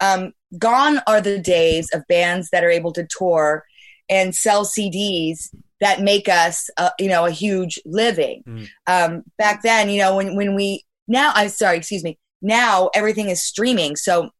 um, 0.01 0.33
gone 0.57 0.99
are 1.07 1.21
the 1.21 1.39
days 1.39 1.89
of 1.93 2.05
bands 2.07 2.49
that 2.51 2.63
are 2.63 2.69
able 2.69 2.91
to 2.93 3.07
tour 3.09 3.63
and 4.09 4.35
sell 4.35 4.65
CDs 4.65 5.53
that 5.79 6.01
make 6.01 6.27
us, 6.27 6.69
uh, 6.77 6.89
you 6.99 7.07
know, 7.07 7.25
a 7.25 7.31
huge 7.31 7.79
living. 7.85 8.43
Mm. 8.47 8.67
Um, 8.87 9.23
back 9.37 9.63
then, 9.63 9.89
you 9.89 9.99
know, 9.99 10.15
when 10.15 10.35
when 10.35 10.55
we 10.55 10.85
now, 11.07 11.31
I'm 11.35 11.49
sorry, 11.49 11.77
excuse 11.77 12.03
me. 12.03 12.17
Now 12.41 12.89
everything 12.93 13.29
is 13.29 13.41
streaming, 13.41 13.95
so 13.95 14.31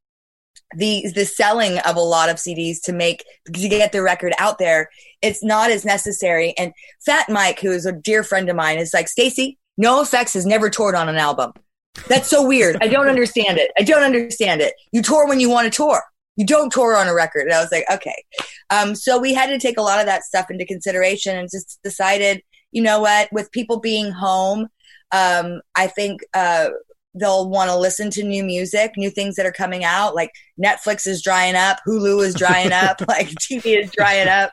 the 0.76 1.12
the 1.16 1.26
selling 1.26 1.80
of 1.80 1.96
a 1.96 2.02
lot 2.02 2.30
of 2.30 2.38
CDs 2.38 2.82
to 2.84 2.94
make 2.94 3.26
to 3.46 3.70
get 3.70 3.92
the 3.92 4.02
record 4.02 4.34
out 4.38 4.60
there, 4.60 4.90
it's 5.22 5.44
not 5.44 5.72
as 5.72 5.86
necessary. 5.86 6.54
And 6.58 6.74
Fat 7.06 7.30
Mike, 7.30 7.60
who 7.60 7.72
is 7.72 7.86
a 7.86 7.92
dear 7.92 8.24
friend 8.24 8.50
of 8.50 8.56
mine, 8.56 8.78
is 8.78 8.94
like, 8.94 9.08
Stacey, 9.08 9.58
No 9.78 10.02
Effects 10.02 10.34
has 10.34 10.46
never 10.46 10.70
toured 10.70 10.96
on 10.96 11.10
an 11.10 11.18
album. 11.18 11.54
That's 12.08 12.30
so 12.30 12.46
weird. 12.46 12.78
I 12.82 12.88
don't 12.88 13.08
understand 13.08 13.58
it. 13.58 13.72
I 13.78 13.84
don't 13.84 14.04
understand 14.04 14.62
it. 14.62 14.74
You 14.92 15.02
tour 15.02 15.28
when 15.28 15.40
you 15.40 15.50
want 15.50 15.66
to 15.66 15.76
tour. 15.76 16.04
You 16.40 16.46
don't 16.46 16.72
tour 16.72 16.96
on 16.96 17.08
a 17.08 17.14
record. 17.14 17.44
And 17.44 17.54
I 17.54 17.62
was 17.62 17.72
like, 17.72 17.84
okay. 17.92 18.24
Um, 18.70 18.96
so 18.96 19.20
we 19.20 19.34
had 19.34 19.48
to 19.48 19.60
take 19.60 19.78
a 19.78 19.82
lot 19.82 20.00
of 20.00 20.06
that 20.06 20.24
stuff 20.24 20.50
into 20.50 20.66
consideration 20.66 21.38
and 21.38 21.50
just 21.52 21.80
decided, 21.84 22.42
you 22.72 22.82
know 22.82 23.02
what, 23.02 23.28
with 23.34 23.52
people 23.52 23.82
being 23.82 24.10
home, 24.10 24.70
um, 25.12 25.60
I 25.76 25.88
think 25.88 26.22
uh, 26.34 26.70
they'll 27.14 27.50
want 27.50 27.70
to 27.70 27.78
listen 27.78 28.10
to 28.12 28.24
new 28.24 28.44
music, 28.44 28.94
new 28.96 29.10
things 29.10 29.36
that 29.36 29.46
are 29.46 29.52
coming 29.52 29.84
out. 29.84 30.16
Like 30.16 30.32
Netflix 30.64 31.08
is 31.08 31.22
drying 31.22 31.56
up, 31.56 31.80
Hulu 31.86 32.24
is 32.24 32.36
drying 32.36 32.72
up, 32.72 33.02
like 33.08 33.28
TV 33.30 33.84
is 33.84 33.92
drying 33.92 34.28
up. 34.30 34.52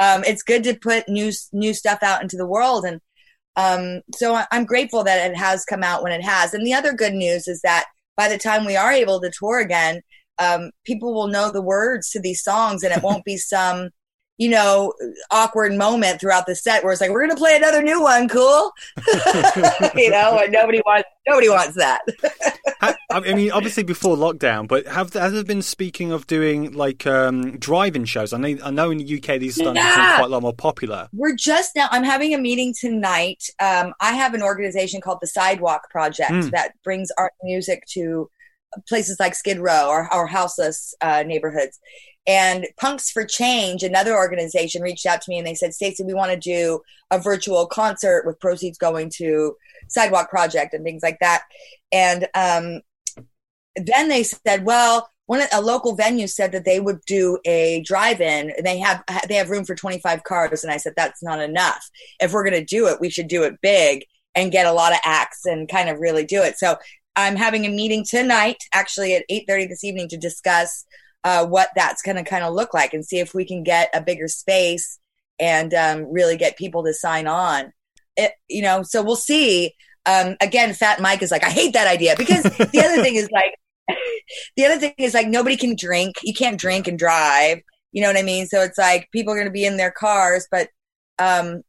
Um, 0.00 0.24
it's 0.24 0.42
good 0.42 0.64
to 0.64 0.74
put 0.74 1.08
new 1.08 1.32
new 1.52 1.74
stuff 1.74 2.02
out 2.02 2.22
into 2.22 2.36
the 2.36 2.46
world, 2.46 2.84
and 2.84 3.00
um, 3.56 4.02
so 4.14 4.40
I'm 4.52 4.64
grateful 4.64 5.02
that 5.04 5.30
it 5.30 5.36
has 5.36 5.64
come 5.64 5.82
out 5.82 6.02
when 6.02 6.12
it 6.12 6.22
has. 6.22 6.54
And 6.54 6.64
the 6.64 6.74
other 6.74 6.92
good 6.92 7.14
news 7.14 7.48
is 7.48 7.60
that 7.62 7.86
by 8.16 8.28
the 8.28 8.38
time 8.38 8.64
we 8.64 8.76
are 8.76 8.92
able 8.92 9.20
to 9.20 9.32
tour 9.36 9.58
again, 9.58 10.02
um, 10.38 10.70
people 10.84 11.14
will 11.14 11.28
know 11.28 11.50
the 11.50 11.62
words 11.62 12.10
to 12.10 12.20
these 12.20 12.42
songs, 12.42 12.82
and 12.82 12.92
it 12.94 13.02
won't 13.02 13.24
be 13.24 13.36
some 13.36 13.90
you 14.40 14.48
know 14.48 14.92
awkward 15.32 15.72
moment 15.74 16.20
throughout 16.20 16.46
the 16.46 16.54
set 16.54 16.84
where 16.84 16.92
it's 16.92 17.00
like 17.00 17.10
we're 17.10 17.22
gonna 17.26 17.34
play 17.36 17.56
another 17.56 17.82
new 17.82 18.00
one, 18.00 18.28
cool, 18.28 18.70
you 19.96 20.10
know, 20.10 20.38
and 20.42 20.52
nobody 20.52 20.80
wants 20.86 21.08
nobody 21.26 21.48
wants 21.48 21.74
that. 21.76 22.00
Ha- 22.80 22.94
I 23.10 23.20
mean, 23.34 23.50
obviously 23.50 23.82
before 23.82 24.16
lockdown, 24.16 24.68
but 24.68 24.86
have 24.86 25.12
has 25.14 25.32
there 25.32 25.42
been 25.44 25.62
speaking 25.62 26.12
of 26.12 26.26
doing 26.26 26.72
like 26.72 27.06
um, 27.06 27.58
drive-in 27.58 28.04
shows? 28.04 28.32
I 28.32 28.38
know, 28.38 28.56
I 28.62 28.70
know 28.70 28.90
in 28.90 28.98
the 28.98 29.16
UK 29.16 29.40
these 29.40 29.58
are 29.58 29.62
starting 29.64 29.82
to 29.82 29.88
Yeah. 29.88 30.16
quite 30.18 30.26
a 30.26 30.28
lot 30.28 30.42
more 30.42 30.52
popular. 30.54 31.08
We're 31.12 31.34
just 31.34 31.74
now. 31.74 31.88
I'm 31.90 32.04
having 32.04 32.34
a 32.34 32.38
meeting 32.38 32.74
tonight. 32.78 33.42
Um, 33.60 33.94
I 34.00 34.12
have 34.12 34.34
an 34.34 34.42
organization 34.42 35.00
called 35.00 35.18
the 35.20 35.26
Sidewalk 35.26 35.90
Project 35.90 36.30
Mm. 36.30 36.50
that 36.52 36.72
brings 36.84 37.08
art 37.18 37.32
music 37.42 37.84
to 37.94 38.30
places 38.88 39.18
like 39.18 39.34
Skid 39.34 39.58
Row 39.58 39.88
or, 39.88 40.12
or 40.12 40.26
houseless 40.26 40.94
uh, 41.00 41.22
neighborhoods. 41.26 41.78
And 42.26 42.66
Punks 42.78 43.10
for 43.10 43.24
Change, 43.24 43.82
another 43.82 44.14
organization, 44.14 44.82
reached 44.82 45.06
out 45.06 45.22
to 45.22 45.30
me 45.30 45.38
and 45.38 45.46
they 45.46 45.54
said, 45.54 45.72
"Stacey, 45.72 46.04
we 46.04 46.12
want 46.12 46.30
to 46.30 46.36
do 46.36 46.80
a 47.10 47.18
virtual 47.18 47.66
concert 47.66 48.24
with 48.26 48.38
proceeds 48.38 48.76
going 48.76 49.10
to 49.16 49.56
Sidewalk 49.88 50.28
Project 50.28 50.74
and 50.74 50.84
things 50.84 51.02
like 51.02 51.18
that." 51.20 51.44
And 51.90 52.28
um, 52.34 52.82
then 53.76 54.08
they 54.08 54.22
said, 54.22 54.64
"Well." 54.64 55.08
One 55.26 55.42
a 55.52 55.60
local 55.60 55.94
venue 55.94 56.26
said 56.26 56.52
that 56.52 56.64
they 56.64 56.80
would 56.80 57.02
do 57.06 57.38
a 57.44 57.82
drive-in. 57.82 58.50
and 58.56 58.64
They 58.64 58.78
have 58.78 59.04
they 59.28 59.34
have 59.34 59.50
room 59.50 59.66
for 59.66 59.74
25 59.74 60.24
cars, 60.24 60.64
and 60.64 60.72
I 60.72 60.78
said 60.78 60.94
that's 60.96 61.22
not 61.22 61.38
enough. 61.38 61.86
If 62.18 62.32
we're 62.32 62.48
going 62.48 62.58
to 62.58 62.64
do 62.64 62.86
it, 62.86 62.98
we 62.98 63.10
should 63.10 63.28
do 63.28 63.42
it 63.42 63.60
big 63.60 64.06
and 64.34 64.52
get 64.52 64.66
a 64.66 64.72
lot 64.72 64.92
of 64.92 65.00
acts 65.04 65.44
and 65.44 65.68
kind 65.68 65.88
of 65.88 65.98
really 65.98 66.24
do 66.24 66.42
it. 66.42 66.58
So 66.58 66.76
I'm 67.18 67.34
having 67.34 67.66
a 67.66 67.68
meeting 67.68 68.04
tonight, 68.08 68.62
actually 68.72 69.12
at 69.14 69.24
8:30 69.28 69.68
this 69.68 69.82
evening, 69.82 70.08
to 70.10 70.16
discuss 70.16 70.84
uh, 71.24 71.44
what 71.44 71.68
that's 71.74 72.00
going 72.00 72.16
to 72.16 72.22
kind 72.22 72.44
of 72.44 72.54
look 72.54 72.72
like 72.72 72.94
and 72.94 73.04
see 73.04 73.18
if 73.18 73.34
we 73.34 73.44
can 73.44 73.64
get 73.64 73.90
a 73.92 74.00
bigger 74.00 74.28
space 74.28 75.00
and 75.40 75.74
um, 75.74 76.04
really 76.12 76.36
get 76.36 76.56
people 76.56 76.84
to 76.84 76.94
sign 76.94 77.26
on. 77.26 77.72
It, 78.16 78.32
you 78.48 78.62
know, 78.62 78.84
so 78.84 79.02
we'll 79.02 79.16
see. 79.16 79.74
Um, 80.06 80.36
again, 80.40 80.72
Fat 80.74 81.00
Mike 81.00 81.20
is 81.20 81.32
like, 81.32 81.42
I 81.42 81.50
hate 81.50 81.74
that 81.74 81.88
idea 81.88 82.14
because 82.16 82.42
the 82.44 82.82
other 82.84 83.02
thing 83.02 83.16
is 83.16 83.28
like, 83.32 83.52
the 84.56 84.66
other 84.66 84.78
thing 84.78 84.94
is 84.98 85.12
like 85.12 85.26
nobody 85.26 85.56
can 85.56 85.74
drink. 85.74 86.16
You 86.22 86.34
can't 86.34 86.58
drink 86.58 86.86
and 86.86 86.96
drive. 86.96 87.58
You 87.90 88.02
know 88.02 88.08
what 88.08 88.16
I 88.16 88.22
mean? 88.22 88.46
So 88.46 88.62
it's 88.62 88.78
like 88.78 89.08
people 89.10 89.32
are 89.32 89.36
going 89.36 89.48
to 89.48 89.52
be 89.52 89.66
in 89.66 89.76
their 89.76 89.90
cars, 89.90 90.46
but 90.52 90.68
um, 91.18 91.62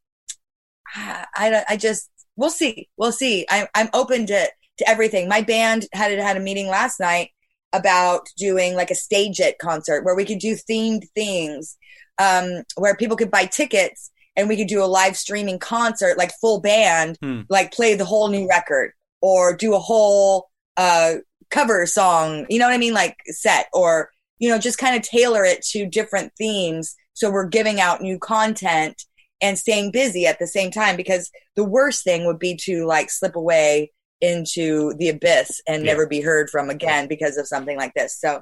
I, 0.95 1.25
I, 1.35 1.63
I 1.69 1.77
just 1.77 2.07
we'll 2.35 2.51
see, 2.51 2.87
we'll 2.97 3.11
see. 3.11 3.47
I'm 3.49 3.65
I'm 3.73 3.89
open 3.95 4.27
to 4.27 4.47
to 4.79 4.89
everything. 4.89 5.27
My 5.27 5.41
band 5.41 5.85
had 5.93 6.17
had 6.19 6.37
a 6.37 6.41
meeting 6.41 6.67
last 6.67 6.99
night 6.99 7.29
about 7.71 8.27
doing 8.37 8.73
like 8.75 8.89
a 8.91 8.95
StageIt 8.95 9.53
concert 9.61 10.03
where 10.03 10.15
we 10.15 10.25
could 10.25 10.39
do 10.39 10.55
themed 10.55 11.03
things, 11.13 11.77
um, 12.17 12.63
where 12.75 12.95
people 12.95 13.15
could 13.15 13.29
buy 13.31 13.45
tickets 13.45 14.09
and 14.35 14.49
we 14.49 14.57
could 14.57 14.67
do 14.67 14.83
a 14.83 14.85
live 14.85 15.15
streaming 15.15 15.59
concert, 15.59 16.17
like 16.17 16.31
full 16.41 16.59
band, 16.61 17.17
Hmm. 17.21 17.41
like 17.49 17.71
play 17.73 17.93
the 17.95 18.05
whole 18.05 18.29
new 18.29 18.47
record 18.49 18.91
or 19.21 19.55
do 19.55 19.75
a 19.75 19.79
whole 19.79 20.49
uh, 20.77 21.15
cover 21.51 21.85
song, 21.85 22.45
you 22.49 22.57
know 22.57 22.65
what 22.65 22.73
I 22.73 22.77
mean? 22.77 22.93
Like 22.93 23.17
set 23.25 23.67
or, 23.73 24.09
you 24.39 24.49
know, 24.49 24.57
just 24.57 24.77
kind 24.77 24.95
of 24.95 25.01
tailor 25.01 25.43
it 25.43 25.61
to 25.71 25.85
different 25.85 26.31
themes. 26.37 26.95
So 27.13 27.29
we're 27.29 27.47
giving 27.47 27.81
out 27.81 28.01
new 28.01 28.17
content 28.17 29.03
and 29.41 29.57
staying 29.59 29.91
busy 29.91 30.25
at 30.25 30.39
the 30.39 30.47
same 30.47 30.71
time 30.71 30.95
because 30.95 31.29
the 31.55 31.63
worst 31.65 32.03
thing 32.03 32.25
would 32.25 32.39
be 32.39 32.55
to 32.63 32.85
like 32.85 33.09
slip 33.09 33.35
away 33.35 33.91
into 34.21 34.93
the 34.97 35.09
abyss 35.09 35.61
and 35.67 35.83
Yeah. 35.83 35.85
never 35.85 36.07
be 36.07 36.21
heard 36.21 36.49
from 36.49 36.69
again 36.69 37.07
because 37.07 37.37
of 37.37 37.47
something 37.47 37.77
like 37.77 37.93
this. 37.95 38.17
So, 38.19 38.41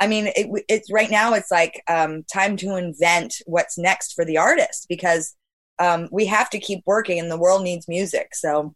I 0.00 0.06
mean, 0.06 0.28
it, 0.36 0.64
it's 0.68 0.92
right 0.92 1.10
now. 1.10 1.34
It's 1.34 1.50
like 1.50 1.82
um, 1.88 2.24
time 2.32 2.56
to 2.58 2.76
invent 2.76 3.36
what's 3.46 3.78
next 3.78 4.14
for 4.14 4.24
the 4.24 4.38
artist 4.38 4.86
because 4.88 5.34
um, 5.78 6.08
we 6.12 6.26
have 6.26 6.50
to 6.50 6.58
keep 6.60 6.82
working, 6.86 7.18
and 7.18 7.30
the 7.30 7.38
world 7.38 7.62
needs 7.62 7.88
music. 7.88 8.34
So, 8.34 8.74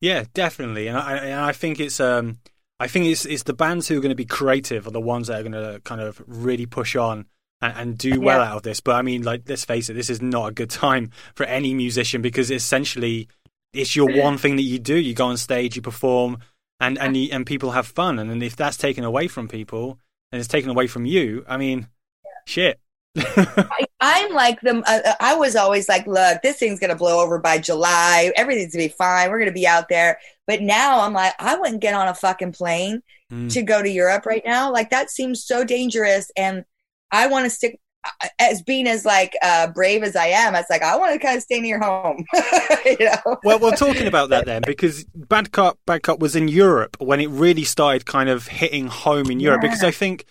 Yeah, 0.00 0.24
definitely, 0.34 0.86
and 0.88 0.96
I, 0.96 1.16
and 1.16 1.40
I 1.40 1.52
think 1.52 1.80
it's 1.80 2.00
um, 2.00 2.38
I 2.78 2.86
think 2.88 3.06
it's 3.06 3.24
it's 3.24 3.42
the 3.42 3.52
bands 3.52 3.88
who 3.88 3.98
are 3.98 4.00
going 4.00 4.10
to 4.10 4.14
be 4.14 4.24
creative 4.24 4.86
are 4.86 4.90
the 4.92 5.00
ones 5.00 5.26
that 5.28 5.40
are 5.40 5.42
going 5.42 5.52
to 5.52 5.80
kind 5.84 6.00
of 6.00 6.22
really 6.26 6.66
push 6.66 6.94
on 6.96 7.26
and, 7.60 7.74
and 7.76 7.98
do 7.98 8.20
well 8.20 8.40
Yeah. 8.40 8.42
out 8.42 8.56
of 8.58 8.62
this. 8.62 8.80
But 8.80 8.96
I 8.96 9.02
mean, 9.02 9.22
like, 9.22 9.42
let's 9.48 9.64
face 9.64 9.90
it, 9.90 9.94
this 9.94 10.10
is 10.10 10.22
not 10.22 10.50
a 10.50 10.52
good 10.54 10.70
time 10.70 11.10
for 11.34 11.44
any 11.46 11.74
musician 11.74 12.22
because 12.22 12.50
essentially 12.50 13.28
it's 13.72 13.94
your 13.94 14.10
one 14.22 14.38
thing 14.38 14.56
that 14.56 14.62
you 14.62 14.78
do. 14.78 14.96
You 14.96 15.14
go 15.14 15.26
on 15.26 15.36
stage, 15.36 15.76
you 15.76 15.82
perform, 15.82 16.38
and 16.80 16.98
and 16.98 17.16
you, 17.16 17.28
and 17.32 17.46
people 17.46 17.72
have 17.72 17.86
fun. 17.86 18.18
And 18.18 18.30
then 18.30 18.42
if 18.42 18.56
that's 18.56 18.76
taken 18.76 19.04
away 19.04 19.28
from 19.28 19.48
people 19.48 19.98
and 20.32 20.40
it's 20.40 20.48
taken 20.48 20.70
away 20.70 20.86
from 20.86 21.06
you, 21.06 21.44
I 21.48 21.56
mean, 21.56 21.88
shit. 22.46 22.78
I, 23.16 23.84
I'm 24.00 24.32
like 24.32 24.60
them. 24.60 24.84
Uh, 24.86 25.14
I 25.18 25.34
was 25.34 25.56
always 25.56 25.88
like, 25.88 26.06
look, 26.06 26.40
this 26.42 26.58
thing's 26.58 26.78
gonna 26.78 26.94
blow 26.94 27.22
over 27.22 27.38
by 27.38 27.58
July. 27.58 28.32
Everything's 28.36 28.74
gonna 28.74 28.84
be 28.84 28.94
fine. 28.96 29.30
We're 29.30 29.40
gonna 29.40 29.52
be 29.52 29.66
out 29.66 29.88
there. 29.88 30.18
But 30.46 30.62
now 30.62 31.00
I'm 31.00 31.12
like, 31.12 31.34
I 31.38 31.56
wouldn't 31.56 31.80
get 31.80 31.94
on 31.94 32.08
a 32.08 32.14
fucking 32.14 32.52
plane 32.52 33.02
Mm. 33.30 33.52
to 33.52 33.60
go 33.60 33.82
to 33.82 33.90
Europe 33.90 34.24
right 34.24 34.40
now. 34.46 34.72
Like 34.72 34.88
that 34.88 35.10
seems 35.10 35.44
so 35.44 35.62
dangerous, 35.62 36.30
and 36.34 36.64
I 37.10 37.26
want 37.26 37.44
to 37.44 37.50
stick. 37.50 37.78
As 38.38 38.62
being 38.62 38.86
as 38.86 39.04
like 39.04 39.36
uh, 39.42 39.68
brave 39.68 40.02
as 40.02 40.16
I 40.16 40.26
am, 40.26 40.54
it's 40.54 40.70
like 40.70 40.82
I 40.82 40.96
want 40.96 41.12
to 41.12 41.18
kind 41.18 41.36
of 41.36 41.42
stay 41.42 41.60
near 41.60 41.78
home. 41.78 42.24
you 42.84 42.96
know. 43.00 43.36
well, 43.44 43.58
we're 43.58 43.76
talking 43.76 44.06
about 44.06 44.30
that 44.30 44.46
then 44.46 44.62
because 44.66 45.04
Bad 45.14 45.52
Cop, 45.52 45.78
Bad 45.86 46.02
Cop 46.02 46.20
was 46.20 46.36
in 46.36 46.48
Europe 46.48 46.96
when 47.00 47.20
it 47.20 47.28
really 47.30 47.64
started 47.64 48.06
kind 48.06 48.28
of 48.28 48.46
hitting 48.48 48.86
home 48.86 49.30
in 49.30 49.40
Europe. 49.40 49.60
Because 49.60 49.84
I 49.84 49.90
think 49.90 50.24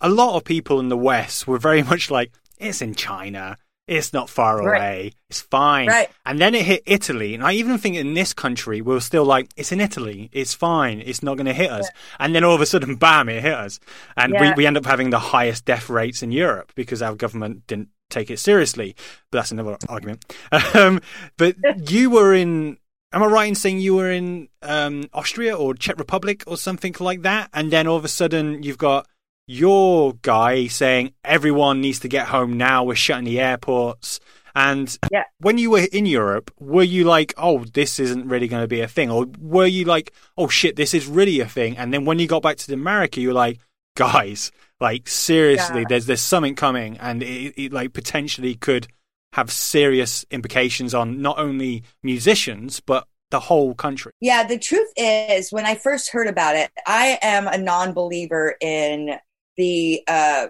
a 0.00 0.08
lot 0.08 0.36
of 0.36 0.44
people 0.44 0.80
in 0.80 0.88
the 0.88 0.96
West 0.96 1.46
were 1.46 1.58
very 1.58 1.82
much 1.82 2.10
like, 2.10 2.32
"It's 2.58 2.82
in 2.82 2.94
China, 2.94 3.56
it's 3.90 4.12
not 4.12 4.30
far 4.30 4.62
Right. 4.64 4.76
away, 4.78 5.12
it's 5.28 5.40
fine." 5.42 5.88
Right. 5.88 6.08
And 6.24 6.38
then 6.38 6.54
it 6.54 6.64
hit 6.64 6.82
Italy, 6.86 7.34
and 7.34 7.42
I 7.44 7.52
even 7.52 7.76
think 7.78 7.96
in 7.96 8.14
this 8.14 8.32
country 8.32 8.80
we 8.80 8.94
we're 8.94 9.00
still 9.00 9.24
like, 9.24 9.50
"It's 9.56 9.72
in 9.72 9.80
Italy, 9.80 10.30
it's 10.32 10.54
fine, 10.54 11.02
it's 11.04 11.22
not 11.22 11.36
going 11.36 11.46
to 11.46 11.52
hit 11.52 11.70
us." 11.70 11.88
And 12.18 12.34
then 12.34 12.44
all 12.44 12.54
of 12.54 12.60
a 12.60 12.66
sudden, 12.66 12.94
bam, 13.04 13.28
it 13.28 13.42
hit 13.42 13.54
us, 13.54 13.80
and 14.16 14.32
Yeah. 14.32 14.40
we 14.50 14.62
we 14.62 14.66
end 14.66 14.76
up 14.78 14.86
having 14.86 15.10
the 15.10 15.18
highest 15.18 15.64
death 15.64 15.90
rates 15.90 16.22
in 16.22 16.32
Europe 16.32 16.72
because 16.74 17.02
our 17.02 17.14
government 17.14 17.66
didn't 17.66 17.88
take 18.08 18.30
it 18.30 18.38
seriously. 18.38 18.94
But 19.30 19.38
that's 19.38 19.52
another 19.52 19.76
argument. 19.88 20.24
Um, 20.74 21.00
but 21.36 21.56
you 21.90 22.10
were 22.10 22.32
in. 22.34 22.78
Am 23.12 23.24
I 23.24 23.26
right 23.26 23.48
in 23.48 23.56
saying 23.56 23.80
you 23.80 23.96
were 23.96 24.10
in 24.12 24.48
um, 24.62 25.08
Austria 25.12 25.56
or 25.56 25.74
Czech 25.74 25.98
Republic 25.98 26.44
or 26.46 26.56
something 26.56 26.94
like 27.00 27.22
that? 27.22 27.50
And 27.52 27.72
then 27.72 27.88
all 27.88 27.96
of 27.96 28.04
a 28.04 28.08
sudden 28.08 28.62
you've 28.62 28.78
got 28.78 29.08
your 29.50 30.12
guy 30.22 30.68
saying 30.68 31.12
everyone 31.24 31.80
needs 31.80 31.98
to 31.98 32.08
get 32.08 32.28
home 32.28 32.56
now. 32.56 32.84
We're 32.84 32.94
shutting 32.94 33.24
the 33.24 33.40
airports. 33.40 34.20
And 34.54 34.96
Yeah. 35.10 35.24
when 35.40 35.58
you 35.58 35.70
were 35.70 35.88
in 35.92 36.06
Europe, 36.06 36.52
were 36.60 36.84
you 36.84 37.02
like, 37.02 37.34
oh, 37.36 37.64
this 37.64 37.98
isn't 37.98 38.28
really 38.28 38.46
going 38.46 38.62
to 38.62 38.68
be 38.68 38.80
a 38.80 38.86
thing? 38.86 39.10
Or 39.10 39.26
were 39.40 39.66
you 39.66 39.84
like, 39.86 40.12
oh 40.38 40.46
shit, 40.46 40.76
this 40.76 40.94
is 40.94 41.06
really 41.08 41.40
a 41.40 41.46
thing? 41.48 41.76
And 41.76 41.92
then 41.92 42.04
when 42.04 42.20
you 42.20 42.28
got 42.28 42.42
back 42.42 42.58
to 42.58 42.72
America, 42.72 43.20
you 43.20 43.28
were 43.28 43.34
like, 43.34 43.58
guys, 43.96 44.52
like 44.80 45.08
seriously, 45.08 45.80
Yeah. 45.80 45.86
there's 45.88 46.06
there's 46.06 46.20
something 46.20 46.54
coming, 46.54 46.96
and 46.98 47.20
it, 47.22 47.54
it 47.56 47.72
like 47.72 47.92
potentially 47.92 48.54
could 48.54 48.86
have 49.32 49.50
serious 49.50 50.24
implications 50.30 50.94
on 50.94 51.20
not 51.22 51.38
only 51.38 51.82
musicians 52.04 52.80
but 52.80 53.06
the 53.30 53.40
whole 53.40 53.74
country. 53.74 54.12
Yeah, 54.20 54.44
the 54.44 54.58
truth 54.58 54.92
is, 54.96 55.50
when 55.52 55.66
I 55.66 55.74
first 55.74 56.10
heard 56.10 56.26
about 56.28 56.54
it, 56.56 56.70
I 56.86 57.18
am 57.22 57.46
a 57.46 57.58
non-believer 57.58 58.56
in 58.60 59.18
the 59.60 60.02
uh, 60.08 60.46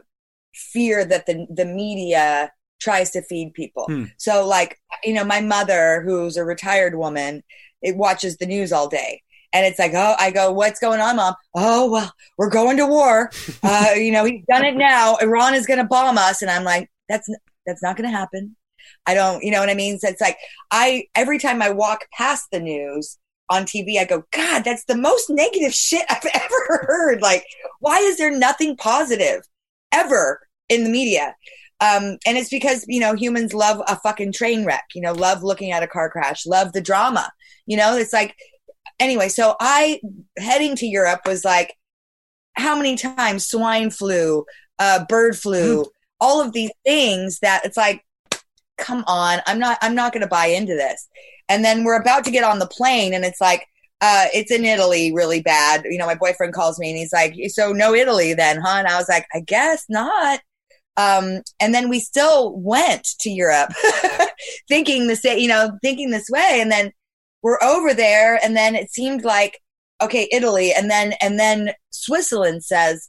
fear 0.54 1.04
that 1.04 1.26
the 1.26 1.46
the 1.50 1.64
media 1.64 2.52
tries 2.80 3.10
to 3.10 3.22
feed 3.22 3.52
people. 3.52 3.84
Hmm. 3.86 4.04
So, 4.16 4.46
like, 4.46 4.78
you 5.04 5.12
know, 5.12 5.24
my 5.24 5.40
mother, 5.40 6.02
who's 6.06 6.36
a 6.36 6.44
retired 6.44 6.96
woman, 6.96 7.42
it 7.82 7.96
watches 7.96 8.38
the 8.38 8.46
news 8.46 8.72
all 8.72 8.88
day. 8.88 9.22
And 9.52 9.66
it's 9.66 9.80
like, 9.80 9.92
oh, 9.94 10.14
I 10.18 10.30
go, 10.30 10.52
what's 10.52 10.78
going 10.78 11.00
on, 11.00 11.16
mom? 11.16 11.34
Oh, 11.54 11.90
well, 11.90 12.12
we're 12.38 12.50
going 12.50 12.76
to 12.78 12.86
war. 12.86 13.30
Uh, 13.62 13.92
you 13.94 14.10
know, 14.10 14.24
he's 14.24 14.44
done 14.48 14.64
it 14.64 14.76
now. 14.76 15.16
Iran 15.16 15.54
is 15.54 15.66
going 15.66 15.78
to 15.78 15.84
bomb 15.84 16.16
us. 16.16 16.40
And 16.40 16.50
I'm 16.50 16.64
like, 16.64 16.88
that's, 17.08 17.28
that's 17.66 17.82
not 17.82 17.96
going 17.96 18.10
to 18.10 18.16
happen. 18.16 18.56
I 19.06 19.14
don't, 19.14 19.42
you 19.42 19.50
know 19.50 19.60
what 19.60 19.68
I 19.68 19.74
mean? 19.74 19.98
So 19.98 20.08
it's 20.08 20.20
like, 20.20 20.38
I, 20.70 21.06
every 21.14 21.38
time 21.38 21.60
I 21.60 21.70
walk 21.70 22.06
past 22.16 22.46
the 22.50 22.60
news 22.60 23.18
on 23.50 23.64
TV, 23.64 23.98
I 23.98 24.04
go, 24.04 24.24
God, 24.30 24.64
that's 24.64 24.84
the 24.84 24.96
most 24.96 25.28
negative 25.28 25.74
shit 25.74 26.06
I've 26.08 26.24
ever 26.34 26.86
heard. 26.86 27.20
Like, 27.20 27.44
why 27.80 27.98
is 27.98 28.16
there 28.16 28.30
nothing 28.30 28.76
positive 28.76 29.42
ever 29.92 30.40
in 30.68 30.84
the 30.84 30.90
media? 30.90 31.34
Um, 31.80 32.18
and 32.26 32.36
it's 32.36 32.50
because, 32.50 32.84
you 32.88 33.00
know, 33.00 33.14
humans 33.14 33.54
love 33.54 33.82
a 33.88 33.96
fucking 33.96 34.32
train 34.32 34.64
wreck, 34.64 34.84
you 34.94 35.00
know, 35.00 35.12
love 35.12 35.42
looking 35.42 35.72
at 35.72 35.82
a 35.82 35.86
car 35.88 36.10
crash, 36.10 36.46
love 36.46 36.72
the 36.72 36.80
drama. 36.80 37.30
You 37.66 37.78
know, 37.78 37.96
it's 37.96 38.12
like, 38.12 38.36
anyway, 38.98 39.28
so 39.28 39.56
I 39.58 40.00
heading 40.38 40.76
to 40.76 40.86
Europe 40.86 41.22
was 41.26 41.44
like, 41.44 41.74
how 42.54 42.76
many 42.76 42.96
times 42.96 43.46
swine 43.46 43.90
flu, 43.90 44.44
uh, 44.78 45.06
bird 45.08 45.36
flu, 45.36 45.86
all 46.20 46.42
of 46.42 46.52
these 46.52 46.70
things 46.84 47.38
that 47.40 47.64
it's 47.64 47.78
like, 47.78 48.04
come 48.80 49.04
on, 49.06 49.38
I'm 49.46 49.58
not, 49.58 49.78
I'm 49.82 49.94
not 49.94 50.12
going 50.12 50.22
to 50.22 50.28
buy 50.28 50.46
into 50.46 50.74
this. 50.74 51.08
And 51.48 51.64
then 51.64 51.84
we're 51.84 52.00
about 52.00 52.24
to 52.24 52.30
get 52.30 52.44
on 52.44 52.58
the 52.58 52.66
plane, 52.66 53.14
and 53.14 53.24
it's 53.24 53.40
like, 53.40 53.66
uh, 54.00 54.26
it's 54.32 54.50
in 54.50 54.64
Italy 54.64 55.12
really 55.14 55.42
bad. 55.42 55.84
You 55.84 55.98
know, 55.98 56.06
my 56.06 56.14
boyfriend 56.14 56.54
calls 56.54 56.78
me 56.78 56.88
and 56.88 56.98
he's 56.98 57.12
like, 57.12 57.34
so 57.48 57.72
no 57.72 57.94
Italy 57.94 58.32
then, 58.32 58.58
huh? 58.58 58.76
And 58.78 58.88
I 58.88 58.96
was 58.96 59.08
like, 59.08 59.26
I 59.34 59.40
guess 59.40 59.84
not. 59.88 60.40
Um, 60.96 61.42
and 61.60 61.74
then 61.74 61.88
we 61.88 62.00
still 62.00 62.52
went 62.56 63.06
to 63.20 63.30
Europe 63.30 63.72
thinking 64.68 65.06
the 65.06 65.16
same, 65.16 65.38
you 65.38 65.48
know, 65.48 65.78
thinking 65.82 66.10
this 66.10 66.28
way. 66.30 66.58
And 66.60 66.70
then 66.70 66.92
we're 67.42 67.62
over 67.62 67.94
there. 67.94 68.38
And 68.42 68.56
then 68.56 68.74
it 68.74 68.90
seemed 68.90 69.22
like, 69.22 69.60
okay, 70.02 70.28
Italy. 70.32 70.72
And 70.72 70.90
then, 70.90 71.14
and 71.20 71.38
then 71.38 71.72
Switzerland 71.90 72.64
says, 72.64 73.08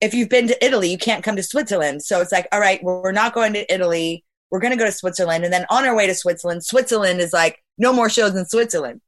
if 0.00 0.12
you've 0.12 0.28
been 0.28 0.48
to 0.48 0.64
Italy, 0.64 0.90
you 0.90 0.98
can't 0.98 1.24
come 1.24 1.36
to 1.36 1.42
Switzerland. 1.42 2.02
So 2.02 2.20
it's 2.20 2.32
like, 2.32 2.48
all 2.52 2.60
right, 2.60 2.82
we're 2.82 3.12
not 3.12 3.34
going 3.34 3.52
to 3.54 3.72
Italy. 3.72 4.24
We're 4.52 4.60
going 4.60 4.72
to 4.72 4.78
go 4.78 4.84
to 4.84 4.92
Switzerland. 4.92 5.44
And 5.44 5.52
then 5.52 5.64
on 5.70 5.86
our 5.86 5.96
way 5.96 6.06
to 6.06 6.14
Switzerland, 6.14 6.62
Switzerland 6.62 7.20
is 7.20 7.32
like, 7.32 7.58
no 7.78 7.90
more 7.92 8.10
shows 8.10 8.36
in 8.36 8.44
Switzerland. 8.44 9.00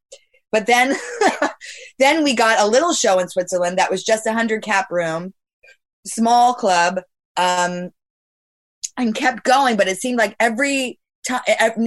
But 0.50 0.66
then, 0.66 0.96
then 1.98 2.24
we 2.24 2.34
got 2.34 2.58
a 2.58 2.66
little 2.66 2.94
show 2.94 3.18
in 3.18 3.28
Switzerland 3.28 3.78
that 3.78 3.90
was 3.90 4.02
just 4.02 4.26
a 4.26 4.32
hundred 4.32 4.62
cap 4.62 4.90
room, 4.90 5.34
small 6.06 6.54
club, 6.54 7.00
um, 7.36 7.90
and 8.96 9.14
kept 9.14 9.44
going. 9.44 9.76
But 9.76 9.86
it 9.86 9.98
seemed 9.98 10.16
like 10.16 10.34
every 10.40 10.98
time, 11.28 11.42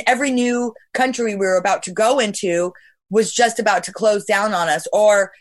every 0.06 0.30
new 0.30 0.74
country 0.94 1.36
we 1.36 1.46
were 1.46 1.58
about 1.58 1.82
to 1.84 1.92
go 1.92 2.20
into 2.20 2.74
was 3.10 3.34
just 3.34 3.58
about 3.58 3.84
to 3.86 3.92
close 3.92 4.24
down 4.24 4.54
on 4.54 4.70
us 4.70 4.86
or 4.94 5.32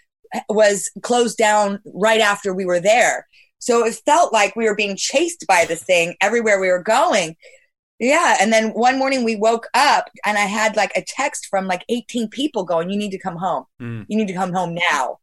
was 0.49 0.91
closed 1.03 1.37
down 1.37 1.81
right 1.93 2.21
after 2.21 2.55
we 2.55 2.65
were 2.65 2.81
there. 2.81 3.27
So 3.59 3.85
it 3.85 4.01
felt 4.07 4.33
like 4.33 4.57
we 4.57 4.65
were 4.67 4.75
being 4.75 4.97
chased 4.97 5.45
by 5.47 5.67
this 5.67 5.83
thing 5.83 6.15
everywhere 6.21 6.61
we 6.61 6.69
were 6.69 6.83
going. 6.83 7.37
Yeah. 7.99 8.37
And 8.41 8.53
then 8.53 8.71
one 8.71 8.99
morning 8.99 9.25
we 9.25 9.37
woke 9.37 9.69
up 9.75 10.11
and 10.25 10.37
I 10.37 10.43
had 10.43 10.77
like 10.77 10.93
a 10.97 11.05
text 11.07 11.47
from 11.47 11.67
like 11.67 11.85
18 11.89 12.29
people 12.29 12.65
going, 12.65 12.91
You 12.91 12.99
need 12.99 13.13
to 13.13 13.19
come 13.19 13.37
home. 13.37 13.65
Mm. 13.81 14.07
You 14.09 14.17
need 14.17 14.29
to 14.29 14.35
come 14.35 14.53
home 14.53 14.77
now. 14.91 15.19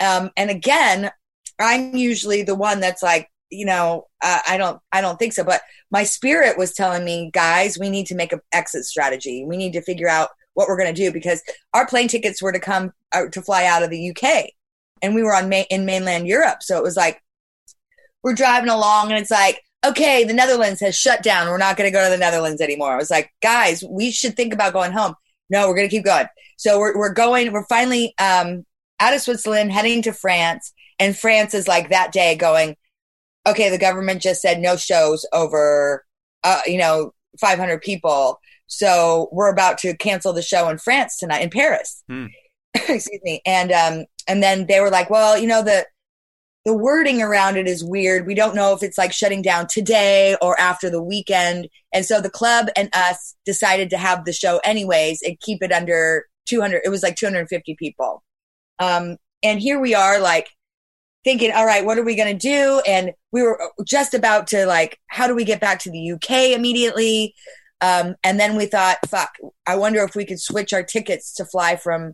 Um, 0.00 0.30
and 0.36 0.50
again, 0.50 1.10
I'm 1.58 1.96
usually 1.96 2.42
the 2.42 2.54
one 2.54 2.80
that's 2.80 3.02
like, 3.02 3.28
you 3.50 3.64
know, 3.64 4.06
uh, 4.22 4.40
I 4.46 4.58
don't, 4.58 4.80
I 4.92 5.00
don't 5.00 5.18
think 5.18 5.32
so. 5.32 5.42
But 5.42 5.62
my 5.90 6.04
spirit 6.04 6.58
was 6.58 6.72
telling 6.72 7.04
me, 7.04 7.30
guys, 7.32 7.78
we 7.78 7.90
need 7.90 8.06
to 8.06 8.14
make 8.14 8.32
an 8.32 8.40
exit 8.52 8.84
strategy. 8.84 9.44
We 9.44 9.56
need 9.56 9.72
to 9.72 9.82
figure 9.82 10.08
out 10.08 10.30
what 10.54 10.68
we're 10.68 10.76
going 10.76 10.92
to 10.92 11.02
do 11.02 11.12
because 11.12 11.40
our 11.72 11.86
plane 11.86 12.08
tickets 12.08 12.42
were 12.42 12.52
to 12.52 12.58
come 12.58 12.92
uh, 13.12 13.26
to 13.32 13.42
fly 13.42 13.64
out 13.64 13.82
of 13.82 13.90
the 13.90 14.10
UK, 14.10 14.50
and 15.00 15.14
we 15.14 15.22
were 15.22 15.34
on 15.34 15.48
ma- 15.48 15.62
in 15.70 15.86
mainland 15.86 16.26
Europe. 16.26 16.62
So 16.62 16.76
it 16.76 16.82
was 16.82 16.96
like 16.96 17.22
we're 18.22 18.34
driving 18.34 18.68
along, 18.68 19.10
and 19.10 19.20
it's 19.20 19.30
like, 19.30 19.62
okay, 19.84 20.24
the 20.24 20.34
Netherlands 20.34 20.80
has 20.80 20.96
shut 20.96 21.22
down. 21.22 21.48
We're 21.48 21.58
not 21.58 21.76
going 21.76 21.90
to 21.90 21.96
go 21.96 22.04
to 22.04 22.10
the 22.10 22.18
Netherlands 22.18 22.60
anymore. 22.60 22.92
I 22.92 22.96
was 22.96 23.10
like, 23.10 23.32
guys, 23.42 23.84
we 23.88 24.10
should 24.10 24.36
think 24.36 24.52
about 24.52 24.72
going 24.72 24.92
home. 24.92 25.14
No, 25.50 25.68
we're 25.68 25.76
going 25.76 25.88
to 25.88 25.96
keep 25.96 26.04
going. 26.04 26.26
So 26.56 26.78
we're 26.78 26.96
we're 26.96 27.12
going. 27.12 27.52
We're 27.52 27.66
finally 27.66 28.14
um, 28.18 28.66
out 29.00 29.14
of 29.14 29.20
Switzerland, 29.20 29.72
heading 29.72 30.02
to 30.02 30.12
France, 30.12 30.72
and 30.98 31.16
France 31.16 31.54
is 31.54 31.68
like 31.68 31.90
that 31.90 32.12
day 32.12 32.34
going, 32.34 32.76
okay, 33.46 33.70
the 33.70 33.78
government 33.78 34.20
just 34.20 34.42
said 34.42 34.60
no 34.60 34.76
shows 34.76 35.24
over, 35.32 36.04
uh, 36.44 36.60
you 36.66 36.78
know, 36.78 37.12
500 37.40 37.80
people. 37.80 38.40
So 38.66 39.28
we're 39.32 39.50
about 39.50 39.78
to 39.78 39.96
cancel 39.96 40.32
the 40.32 40.42
show 40.42 40.68
in 40.68 40.78
France 40.78 41.16
tonight 41.18 41.42
in 41.42 41.50
Paris. 41.50 42.02
Hmm. 42.08 42.26
Excuse 42.74 43.20
me. 43.22 43.40
And 43.46 43.72
um 43.72 44.04
and 44.26 44.42
then 44.42 44.66
they 44.66 44.80
were 44.80 44.90
like, 44.90 45.08
well, 45.10 45.38
you 45.38 45.46
know 45.46 45.62
the 45.62 45.86
the 46.68 46.74
wording 46.74 47.22
around 47.22 47.56
it 47.56 47.66
is 47.66 47.82
weird. 47.82 48.26
We 48.26 48.34
don't 48.34 48.54
know 48.54 48.74
if 48.74 48.82
it's 48.82 48.98
like 48.98 49.10
shutting 49.10 49.40
down 49.40 49.68
today 49.68 50.36
or 50.42 50.60
after 50.60 50.90
the 50.90 51.02
weekend. 51.02 51.66
And 51.94 52.04
so 52.04 52.20
the 52.20 52.28
club 52.28 52.66
and 52.76 52.90
us 52.92 53.34
decided 53.46 53.88
to 53.88 53.96
have 53.96 54.26
the 54.26 54.34
show 54.34 54.60
anyways 54.64 55.22
and 55.22 55.40
keep 55.40 55.62
it 55.62 55.72
under 55.72 56.26
200. 56.44 56.82
It 56.84 56.90
was 56.90 57.02
like 57.02 57.16
250 57.16 57.74
people. 57.78 58.22
Um 58.78 59.16
and 59.42 59.60
here 59.60 59.80
we 59.80 59.94
are 59.94 60.20
like 60.20 60.48
thinking, 61.24 61.52
all 61.52 61.64
right, 61.64 61.86
what 61.86 61.96
are 61.96 62.04
we 62.04 62.14
going 62.14 62.36
to 62.36 62.46
do? 62.46 62.82
And 62.86 63.12
we 63.32 63.42
were 63.42 63.58
just 63.86 64.12
about 64.12 64.46
to 64.48 64.66
like, 64.66 64.98
how 65.06 65.26
do 65.26 65.34
we 65.34 65.44
get 65.44 65.60
back 65.62 65.78
to 65.80 65.90
the 65.90 66.12
UK 66.12 66.54
immediately? 66.54 67.34
Um, 67.80 68.14
and 68.22 68.38
then 68.38 68.56
we 68.56 68.66
thought, 68.66 68.98
fuck, 69.08 69.30
I 69.66 69.76
wonder 69.76 70.02
if 70.04 70.14
we 70.14 70.26
could 70.26 70.40
switch 70.40 70.74
our 70.74 70.82
tickets 70.82 71.32
to 71.36 71.46
fly 71.46 71.76
from 71.76 72.12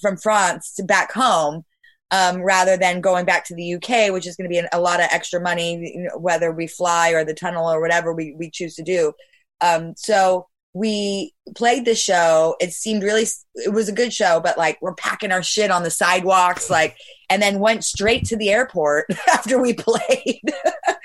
from 0.00 0.18
France 0.18 0.74
to 0.74 0.82
back 0.82 1.12
home, 1.12 1.64
um, 2.12 2.42
rather 2.42 2.76
than 2.76 3.00
going 3.00 3.24
back 3.24 3.46
to 3.46 3.54
the 3.54 3.74
UK, 3.74 4.12
which 4.12 4.26
is 4.26 4.36
going 4.36 4.44
to 4.44 4.52
be 4.52 4.58
an, 4.58 4.68
a 4.72 4.80
lot 4.80 5.00
of 5.00 5.08
extra 5.10 5.40
money, 5.40 5.92
you 5.94 6.02
know, 6.02 6.18
whether 6.18 6.52
we 6.52 6.66
fly 6.66 7.10
or 7.10 7.24
the 7.24 7.34
tunnel 7.34 7.66
or 7.66 7.80
whatever 7.80 8.12
we, 8.12 8.36
we 8.38 8.50
choose 8.50 8.74
to 8.76 8.82
do. 8.82 9.14
Um, 9.62 9.94
so 9.96 10.46
we 10.74 11.32
played 11.56 11.86
the 11.86 11.94
show. 11.94 12.54
It 12.60 12.72
seemed 12.74 13.02
really, 13.02 13.26
it 13.54 13.72
was 13.72 13.88
a 13.88 13.94
good 13.94 14.12
show, 14.12 14.40
but 14.40 14.58
like 14.58 14.78
we're 14.82 14.94
packing 14.94 15.32
our 15.32 15.42
shit 15.42 15.70
on 15.70 15.84
the 15.84 15.90
sidewalks, 15.90 16.68
like, 16.68 16.98
and 17.30 17.40
then 17.40 17.60
went 17.60 17.82
straight 17.82 18.26
to 18.26 18.36
the 18.36 18.50
airport 18.50 19.06
after 19.32 19.60
we 19.60 19.72
played. 19.72 20.42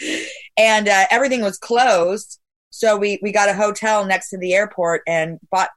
and 0.57 0.89
uh, 0.89 1.05
everything 1.09 1.41
was 1.41 1.57
closed. 1.57 2.37
So 2.69 2.97
we, 2.97 3.17
we 3.21 3.31
got 3.31 3.49
a 3.49 3.53
hotel 3.53 4.05
next 4.05 4.29
to 4.31 4.37
the 4.37 4.53
airport 4.53 5.03
and 5.07 5.39
bought 5.51 5.69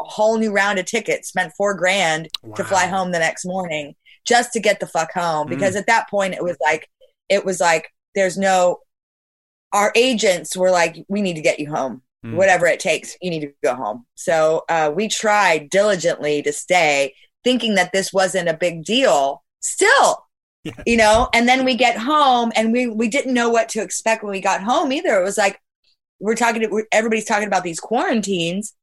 a 0.00 0.04
whole 0.04 0.38
new 0.38 0.52
round 0.52 0.78
of 0.78 0.86
tickets, 0.86 1.28
spent 1.28 1.52
four 1.54 1.74
grand 1.74 2.28
to 2.56 2.64
fly 2.64 2.86
home 2.86 3.12
the 3.12 3.18
next 3.18 3.44
morning 3.44 3.94
just 4.30 4.52
to 4.54 4.60
get 4.60 4.80
the 4.80 4.86
fuck 4.86 5.12
home. 5.12 5.48
Because 5.48 5.76
at 5.76 5.86
that 5.88 6.08
point 6.08 6.34
it 6.34 6.42
was 6.42 6.56
like, 6.64 6.88
it 7.28 7.44
was 7.44 7.60
like, 7.60 7.92
there's 8.14 8.38
no, 8.38 8.78
our 9.72 9.92
agents 9.94 10.56
were 10.56 10.70
like, 10.70 11.04
we 11.08 11.20
need 11.20 11.36
to 11.36 11.42
get 11.42 11.60
you 11.60 11.70
home. 11.70 12.02
Mm. 12.24 12.34
Whatever 12.34 12.66
it 12.66 12.80
takes, 12.80 13.16
you 13.22 13.30
need 13.30 13.40
to 13.40 13.52
go 13.62 13.74
home. 13.74 14.06
So 14.14 14.64
uh, 14.68 14.92
we 14.94 15.08
tried 15.08 15.70
diligently 15.70 16.42
to 16.42 16.52
stay, 16.52 17.14
thinking 17.44 17.74
that 17.76 17.92
this 17.92 18.12
wasn't 18.12 18.48
a 18.48 18.56
big 18.56 18.84
deal. 18.84 19.42
Still, 19.60 20.26
Yeah. 20.64 20.72
you 20.86 20.96
know. 20.96 21.28
And 21.32 21.48
then 21.48 21.64
we 21.64 21.74
get 21.76 21.96
home, 21.96 22.52
and 22.56 22.72
we 22.72 22.88
we 22.88 23.08
didn't 23.08 23.32
know 23.32 23.48
what 23.48 23.70
to 23.70 23.82
expect 23.82 24.22
when 24.22 24.32
we 24.32 24.40
got 24.42 24.62
home 24.62 24.92
either. 24.92 25.18
It 25.18 25.24
was 25.24 25.38
like 25.38 25.58
we're 26.18 26.34
talking. 26.34 26.62
To, 26.62 26.84
everybody's 26.92 27.24
talking 27.24 27.48
about 27.48 27.64
these 27.64 27.80
quarantines, 27.80 28.74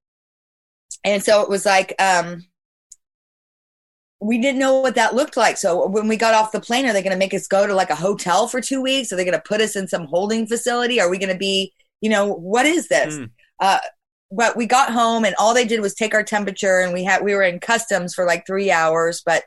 and 1.04 1.24
so 1.24 1.42
it 1.42 1.50
was 1.50 1.66
like 1.66 1.94
um, 2.00 2.44
we 4.20 4.40
didn't 4.40 4.60
know 4.60 4.80
what 4.80 4.96
that 4.96 5.16
looked 5.16 5.38
like. 5.38 5.58
So 5.58 5.88
when 5.88 6.08
we 6.08 6.18
got 6.18 6.34
off 6.34 6.52
the 6.52 6.60
plane, 6.60 6.86
are 6.86 6.94
they 6.94 7.04
going 7.04 7.14
to 7.14 7.20
make 7.20 7.34
us 7.34 7.48
go 7.48 7.68
to 7.68 7.76
like 7.76 7.92
a 7.92 7.96
hotel 7.96 8.48
for 8.48 8.60
two 8.60 8.82
weeks? 8.82 9.12
Are 9.12 9.16
they 9.16 9.26
going 9.26 9.38
to 9.38 9.48
put 9.48 9.62
us 9.62 9.76
in 9.76 9.88
some 9.88 10.06
holding 10.06 10.48
facility? 10.48 11.00
Are 11.00 11.10
we 11.10 11.20
going 11.20 11.32
to 11.32 11.38
be, 11.38 11.74
you 12.02 12.10
know, 12.10 12.26
what 12.26 12.66
is 12.66 12.88
this? 12.88 13.16
Mm. 13.16 13.30
Uh, 13.60 13.80
but 14.32 14.58
we 14.58 14.66
got 14.66 14.92
home 14.92 15.24
and 15.24 15.36
all 15.38 15.54
they 15.54 15.66
did 15.66 15.82
was 15.82 15.94
take 15.94 16.14
our 16.14 16.24
temperature 16.24 16.80
and 16.80 16.94
we 16.94 17.04
had 17.04 17.24
we 17.24 17.34
were 17.34 17.44
in 17.44 17.60
customs 17.60 18.14
for 18.14 18.26
like 18.26 18.46
three 18.46 18.72
hours, 18.72 19.22
but 19.26 19.44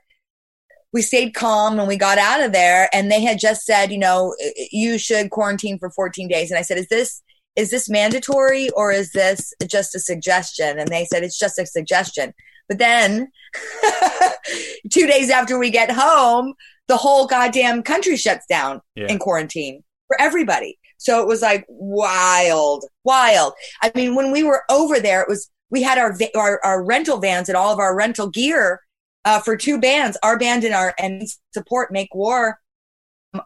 we 0.92 1.02
stayed 1.02 1.34
calm 1.34 1.78
and 1.78 1.86
we 1.86 1.96
got 1.96 2.18
out 2.18 2.42
of 2.42 2.52
there 2.52 2.88
and 2.92 3.10
they 3.10 3.20
had 3.20 3.38
just 3.38 3.64
said, 3.64 3.92
you 3.92 3.98
know, 3.98 4.34
you 4.72 4.98
should 4.98 5.30
quarantine 5.30 5.78
for 5.78 5.90
14 5.90 6.28
days. 6.28 6.50
And 6.50 6.58
I 6.58 6.62
said, 6.62 6.78
is 6.78 6.88
this 6.88 7.22
is 7.56 7.70
this 7.70 7.88
mandatory 7.88 8.70
or 8.70 8.92
is 8.92 9.12
this 9.12 9.52
just 9.66 9.94
a 9.94 10.00
suggestion? 10.00 10.78
And 10.78 10.88
they 10.88 11.04
said 11.04 11.22
it's 11.22 11.38
just 11.38 11.58
a 11.58 11.66
suggestion. 11.66 12.32
But 12.70 12.78
then 12.78 13.30
two 14.90 15.06
days 15.06 15.28
after 15.28 15.58
we 15.58 15.70
get 15.70 15.90
home, 15.90 16.54
the 16.88 16.96
whole 16.96 17.26
goddamn 17.26 17.82
country 17.82 18.16
shuts 18.16 18.46
down 18.48 18.80
Yeah. 18.94 19.08
in 19.08 19.18
quarantine 19.18 19.82
for 20.06 20.20
everybody. 20.20 20.78
So 20.96 21.20
it 21.20 21.26
was 21.26 21.42
like 21.42 21.64
wild, 21.68 22.84
wild. 23.04 23.54
I 23.82 23.90
mean, 23.94 24.14
when 24.14 24.30
we 24.32 24.42
were 24.44 24.62
over 24.70 25.00
there, 25.00 25.20
it 25.22 25.28
was 25.28 25.50
we 25.70 25.82
had 25.82 25.98
our 25.98 26.16
our, 26.36 26.60
our 26.64 26.82
rental 26.84 27.18
vans 27.18 27.48
and 27.48 27.56
all 27.56 27.72
of 27.72 27.78
our 27.78 27.96
rental 27.96 28.28
gear 28.28 28.80
uh, 29.24 29.40
for 29.40 29.56
two 29.56 29.80
bands, 29.80 30.16
our 30.22 30.38
band 30.38 30.64
and 30.64 30.74
our 30.74 30.94
and 30.98 31.26
support 31.52 31.92
Make 31.92 32.14
War. 32.14 32.58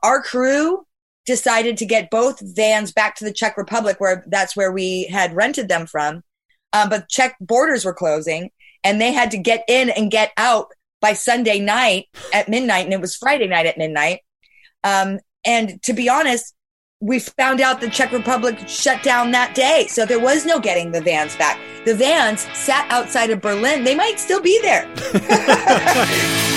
Our 0.02 0.22
crew 0.22 0.84
decided 1.26 1.76
to 1.78 1.86
get 1.86 2.10
both 2.10 2.40
vans 2.40 2.92
back 2.92 3.14
to 3.16 3.24
the 3.24 3.32
Czech 3.32 3.56
Republic, 3.56 4.00
where 4.00 4.24
that's 4.26 4.56
where 4.56 4.72
we 4.72 5.04
had 5.04 5.34
rented 5.34 5.68
them 5.68 5.86
from. 5.86 6.22
Um, 6.72 6.88
but 6.88 7.08
Czech 7.08 7.36
borders 7.40 7.84
were 7.84 7.94
closing, 7.94 8.50
and 8.84 9.00
they 9.00 9.12
had 9.12 9.30
to 9.32 9.38
get 9.38 9.64
in 9.66 9.90
and 9.90 10.10
get 10.10 10.32
out 10.36 10.68
by 11.00 11.12
Sunday 11.14 11.58
night 11.58 12.06
at 12.32 12.48
midnight, 12.48 12.84
and 12.84 12.94
it 12.94 13.00
was 13.00 13.16
Friday 13.16 13.48
night 13.48 13.66
at 13.66 13.76
midnight. 13.76 14.20
Um, 14.84 15.18
and 15.44 15.82
to 15.82 15.92
be 15.92 16.08
honest, 16.08 16.54
we 17.00 17.18
found 17.18 17.60
out 17.60 17.80
the 17.80 17.90
Czech 17.90 18.12
Republic 18.12 18.56
shut 18.68 19.02
down 19.02 19.32
that 19.32 19.54
day. 19.54 19.86
So 19.88 20.06
there 20.06 20.20
was 20.20 20.46
no 20.46 20.60
getting 20.60 20.92
the 20.92 21.02
vans 21.02 21.36
back. 21.36 21.58
The 21.84 21.94
vans 21.94 22.42
sat 22.54 22.90
outside 22.90 23.30
of 23.30 23.42
Berlin. 23.42 23.84
They 23.84 23.94
might 23.94 24.18
still 24.18 24.40
be 24.40 24.58
there. 24.62 24.88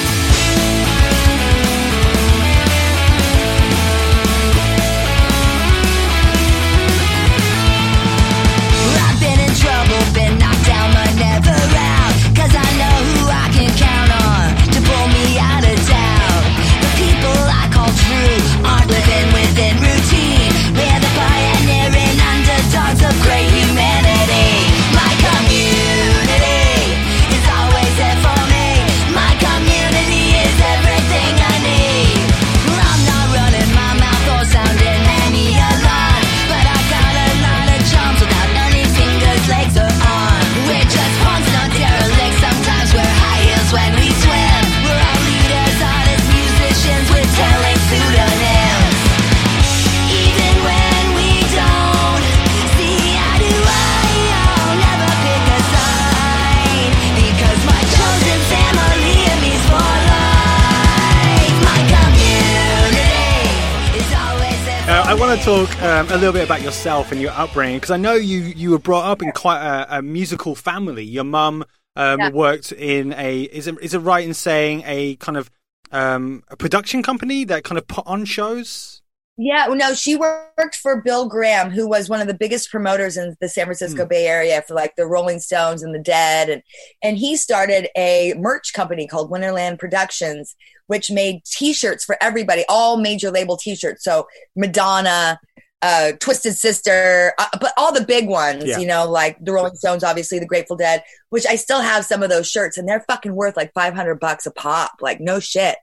talk 65.37 65.81
um, 65.81 66.07
a 66.09 66.15
little 66.17 66.33
bit 66.33 66.43
about 66.43 66.61
yourself 66.61 67.11
and 67.11 67.21
your 67.21 67.31
upbringing? 67.31 67.77
Because 67.77 67.91
I 67.91 67.97
know 67.97 68.13
you 68.13 68.39
you 68.41 68.71
were 68.71 68.79
brought 68.79 69.05
up 69.05 69.21
in 69.21 69.31
quite 69.31 69.61
a, 69.61 69.97
a 69.99 70.01
musical 70.01 70.55
family. 70.55 71.03
Your 71.03 71.23
mum 71.23 71.63
um, 71.95 72.19
Yeah. 72.19 72.29
worked 72.29 72.71
in 72.71 73.13
a 73.13 73.43
is 73.43 73.67
it 73.67 73.75
is 73.81 73.93
it 73.93 73.99
right 73.99 74.25
in 74.25 74.33
saying 74.33 74.83
a 74.85 75.15
kind 75.17 75.37
of 75.37 75.49
um, 75.91 76.43
a 76.49 76.57
production 76.57 77.03
company 77.03 77.43
that 77.45 77.63
kind 77.63 77.77
of 77.77 77.87
put 77.87 78.05
on 78.07 78.25
shows? 78.25 79.01
Yeah, 79.39 79.67
no, 79.69 79.93
she 79.93 80.15
worked 80.15 80.77
for 80.81 80.99
Bill 81.03 81.29
Graham, 81.29 81.69
who 81.69 81.87
was 81.87 82.09
one 82.09 82.21
of 82.21 82.27
the 82.27 82.33
biggest 82.33 82.71
promoters 82.71 83.17
in 83.17 83.35
the 83.39 83.47
San 83.47 83.65
Francisco 83.65 84.03
Hmm. 84.03 84.07
Bay 84.09 84.25
Area 84.25 84.63
for 84.67 84.73
like 84.73 84.95
the 84.97 85.05
Rolling 85.05 85.39
Stones 85.39 85.83
and 85.83 85.93
the 85.93 85.99
Dead, 85.99 86.49
and 86.49 86.63
and 87.03 87.17
he 87.17 87.35
started 87.37 87.87
a 87.95 88.33
merch 88.37 88.73
company 88.73 89.07
called 89.07 89.29
Winterland 89.31 89.77
Productions, 89.77 90.55
which 90.87 91.11
made 91.11 91.43
T-shirts 91.45 92.03
for 92.03 92.17
everybody, 92.21 92.63
all 92.67 92.97
major 92.97 93.31
label 93.31 93.55
T-shirts. 93.57 94.03
So 94.03 94.27
Madonna, 94.55 95.39
uh, 95.81 96.13
Twisted 96.19 96.55
Sister, 96.55 97.33
uh, 97.37 97.45
but 97.61 97.71
all 97.77 97.93
the 97.93 98.03
big 98.03 98.27
ones, 98.27 98.65
Yeah. 98.65 98.79
you 98.79 98.87
know, 98.87 99.07
like 99.09 99.37
the 99.39 99.51
Rolling 99.51 99.75
Stones, 99.75 100.03
obviously 100.03 100.39
the 100.39 100.45
Grateful 100.47 100.75
Dead, 100.75 101.03
which 101.29 101.45
I 101.45 101.55
still 101.55 101.81
have 101.81 102.05
some 102.05 102.23
of 102.23 102.29
those 102.29 102.49
shirts, 102.49 102.77
and 102.77 102.87
they're 102.89 103.05
fucking 103.07 103.35
worth 103.35 103.55
like 103.55 103.71
five 103.73 103.93
hundred 103.93 104.19
bucks 104.19 104.45
a 104.47 104.51
pop, 104.51 104.93
like 105.01 105.19
no 105.19 105.39
shit. 105.39 105.77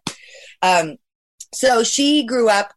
Um, 0.62 0.96
so 1.54 1.84
she 1.84 2.24
grew 2.26 2.48
up 2.48 2.72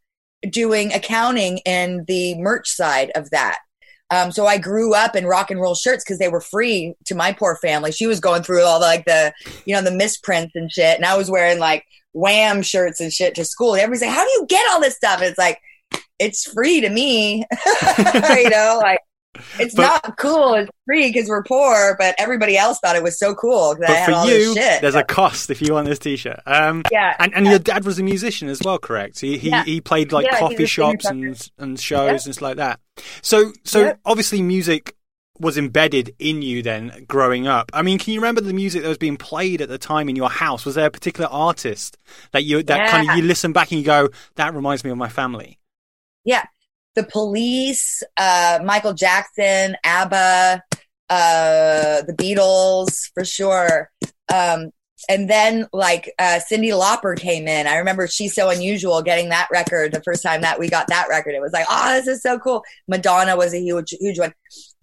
doing 0.48 0.94
accounting 0.94 1.58
in 1.66 2.06
the 2.08 2.36
merch 2.40 2.70
side 2.70 3.12
of 3.16 3.32
that. 3.32 3.60
Um, 4.10 4.32
so 4.32 4.46
I 4.46 4.58
grew 4.58 4.94
up 4.94 5.16
in 5.16 5.26
rock 5.26 5.52
and 5.52 5.60
roll 5.60 5.76
shirts 5.76 6.04
because 6.04 6.20
they 6.20 6.30
were 6.30 6.40
free 6.40 6.94
to 7.08 7.16
my 7.16 7.34
poor 7.34 7.58
family. 7.58 7.92
She 7.92 8.08
was 8.08 8.20
going 8.20 8.44
through 8.44 8.62
all 8.64 8.80
the 8.80 8.86
like 8.86 9.06
the 9.06 9.34
you 9.66 9.74
know 9.76 9.82
the 9.82 9.92
misprints 9.92 10.54
and 10.56 10.72
shit, 10.72 10.96
and 10.96 11.06
I 11.06 11.18
was 11.18 11.32
wearing 11.32 11.58
like 11.60 11.84
Wham 12.18 12.62
shirts 12.62 13.00
and 13.00 13.12
shit 13.14 13.36
to 13.36 13.46
school. 13.46 13.76
Everybody's 13.76 14.02
like, 14.02 14.12
"How 14.12 14.24
do 14.24 14.32
you 14.32 14.46
get 14.48 14.66
all 14.72 14.82
this 14.82 14.96
stuff?" 14.96 15.20
And 15.22 15.30
it's 15.30 15.38
like 15.38 15.60
it's 16.20 16.52
free 16.52 16.82
to 16.82 16.90
me, 16.90 17.46
you 18.36 18.50
know, 18.50 18.80
like. 18.82 19.00
It's 19.60 19.76
But- 19.76 19.84
not 20.04 20.18
cool. 20.18 20.56
It's 20.56 20.72
free 20.88 21.12
because 21.12 21.30
we're 21.30 21.44
poor, 21.44 21.96
but 22.00 22.16
everybody 22.18 22.58
else 22.58 22.80
thought 22.80 22.96
it 22.96 23.04
was 23.04 23.20
so 23.20 23.36
cool. 23.36 23.76
But 23.80 23.88
had 23.88 24.06
for 24.08 24.12
all 24.14 24.26
you, 24.28 24.56
this 24.56 24.66
shit. 24.66 24.82
there's 24.82 24.96
a 24.96 25.04
cost 25.04 25.52
if 25.52 25.62
you 25.62 25.74
want 25.76 25.88
this 25.88 26.00
T-shirt. 26.00 26.40
Um, 26.48 26.82
yeah, 26.92 27.16
and 27.20 27.36
and 27.36 27.46
your 27.46 27.60
dad 27.60 27.86
was 27.86 28.00
a 28.00 28.04
musician 28.04 28.50
as 28.50 28.62
well, 28.66 28.80
correct? 28.80 29.20
He 29.20 29.38
he, 29.38 29.50
Yeah. 29.52 29.64
he 29.64 29.80
played 29.80 30.12
like 30.12 30.26
Yeah, 30.26 30.40
coffee 30.40 30.66
shops 30.66 31.06
and 31.06 31.40
and 31.60 31.80
shows 31.80 32.26
and 32.26 32.34
stuff 32.34 32.42
like 32.42 32.58
that. 32.58 32.80
So 33.22 33.52
so 33.64 33.82
Yeah. 33.82 33.94
obviously 34.06 34.42
music 34.42 34.96
was 35.40 35.58
embedded 35.58 36.16
in 36.20 36.42
you 36.42 36.62
then 36.62 37.06
growing 37.08 37.48
up. 37.48 37.70
I 37.74 37.82
mean, 37.82 38.00
can 38.00 38.14
you 38.14 38.20
remember 38.20 38.42
the 38.42 38.54
music 38.54 38.82
that 38.84 38.90
was 38.90 38.98
being 38.98 39.18
played 39.18 39.62
at 39.62 39.70
the 39.70 39.78
time 39.78 40.10
in 40.10 40.16
your 40.16 40.30
house? 40.30 40.66
Was 40.66 40.76
there 40.76 40.88
a 40.88 40.92
particular 40.92 41.30
artist 41.30 41.98
that 42.32 42.44
you 42.44 42.64
that 42.64 42.90
kind 42.90 43.10
of 43.10 43.16
you 43.18 43.24
listen 43.24 43.54
back 43.54 43.72
and 43.72 43.80
you 43.80 43.86
go, 43.86 44.10
that 44.36 44.54
reminds 44.54 44.84
me 44.84 44.92
of 44.92 44.98
my 44.98 45.10
family? 45.10 45.60
Yeah. 46.24 46.46
The 46.96 47.04
police, 47.04 48.02
uh, 48.18 48.60
Michael 48.64 48.94
Jackson, 48.94 49.76
ABBA, 49.84 50.64
uh, 51.10 52.02
the 52.02 52.14
Beatles 52.14 53.12
for 53.14 53.24
sure. 53.24 53.92
Um, 54.34 54.72
and 55.10 55.30
then 55.30 55.68
like 55.74 56.12
uh, 56.20 56.40
Cyndi 56.52 56.72
Lauper 56.72 57.18
came 57.18 57.48
in. 57.48 57.68
I 57.68 57.78
remember 57.78 58.08
She's 58.08 58.34
So 58.34 58.50
Unusual 58.50 59.02
getting 59.02 59.30
that 59.30 59.48
record 59.52 59.92
the 59.94 60.02
first 60.02 60.24
time 60.24 60.42
that 60.42 60.60
we 60.60 60.70
got 60.70 60.88
that 60.88 61.08
record. 61.10 61.36
It 61.36 61.42
was 61.42 61.54
like, 61.54 61.66
oh, 61.70 61.94
this 61.94 62.08
is 62.08 62.22
so 62.22 62.40
cool. 62.40 62.64
Madonna 62.88 63.36
was 63.38 63.54
a 63.54 63.60
huge, 63.60 63.92
huge 64.00 64.20
one. 64.20 64.34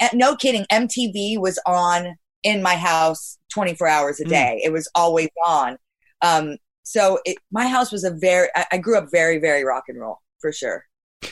And 0.01 0.11
no 0.15 0.37
kidding, 0.37 0.67
MTV 0.71 1.39
was 1.39 1.59
on 1.67 2.15
in 2.43 2.63
my 2.63 2.77
house 2.77 3.39
24 3.53 3.89
hours 3.89 4.21
a 4.21 4.25
Mm. 4.25 4.29
day. 4.29 4.61
It 4.65 4.73
was 4.73 4.89
always 4.95 5.31
on. 5.47 5.79
Um, 6.23 6.57
so 6.83 7.19
it, 7.25 7.39
my 7.51 7.67
house 7.67 7.91
was 7.91 8.05
a 8.05 8.11
very, 8.11 8.49
I, 8.55 8.67
I 8.73 8.79
grew 8.79 8.99
up 8.99 9.09
very, 9.11 9.39
very 9.39 9.65
rock 9.65 9.85
and 9.89 9.99
roll 9.99 10.19
for 10.41 10.53
sure. 10.53 10.85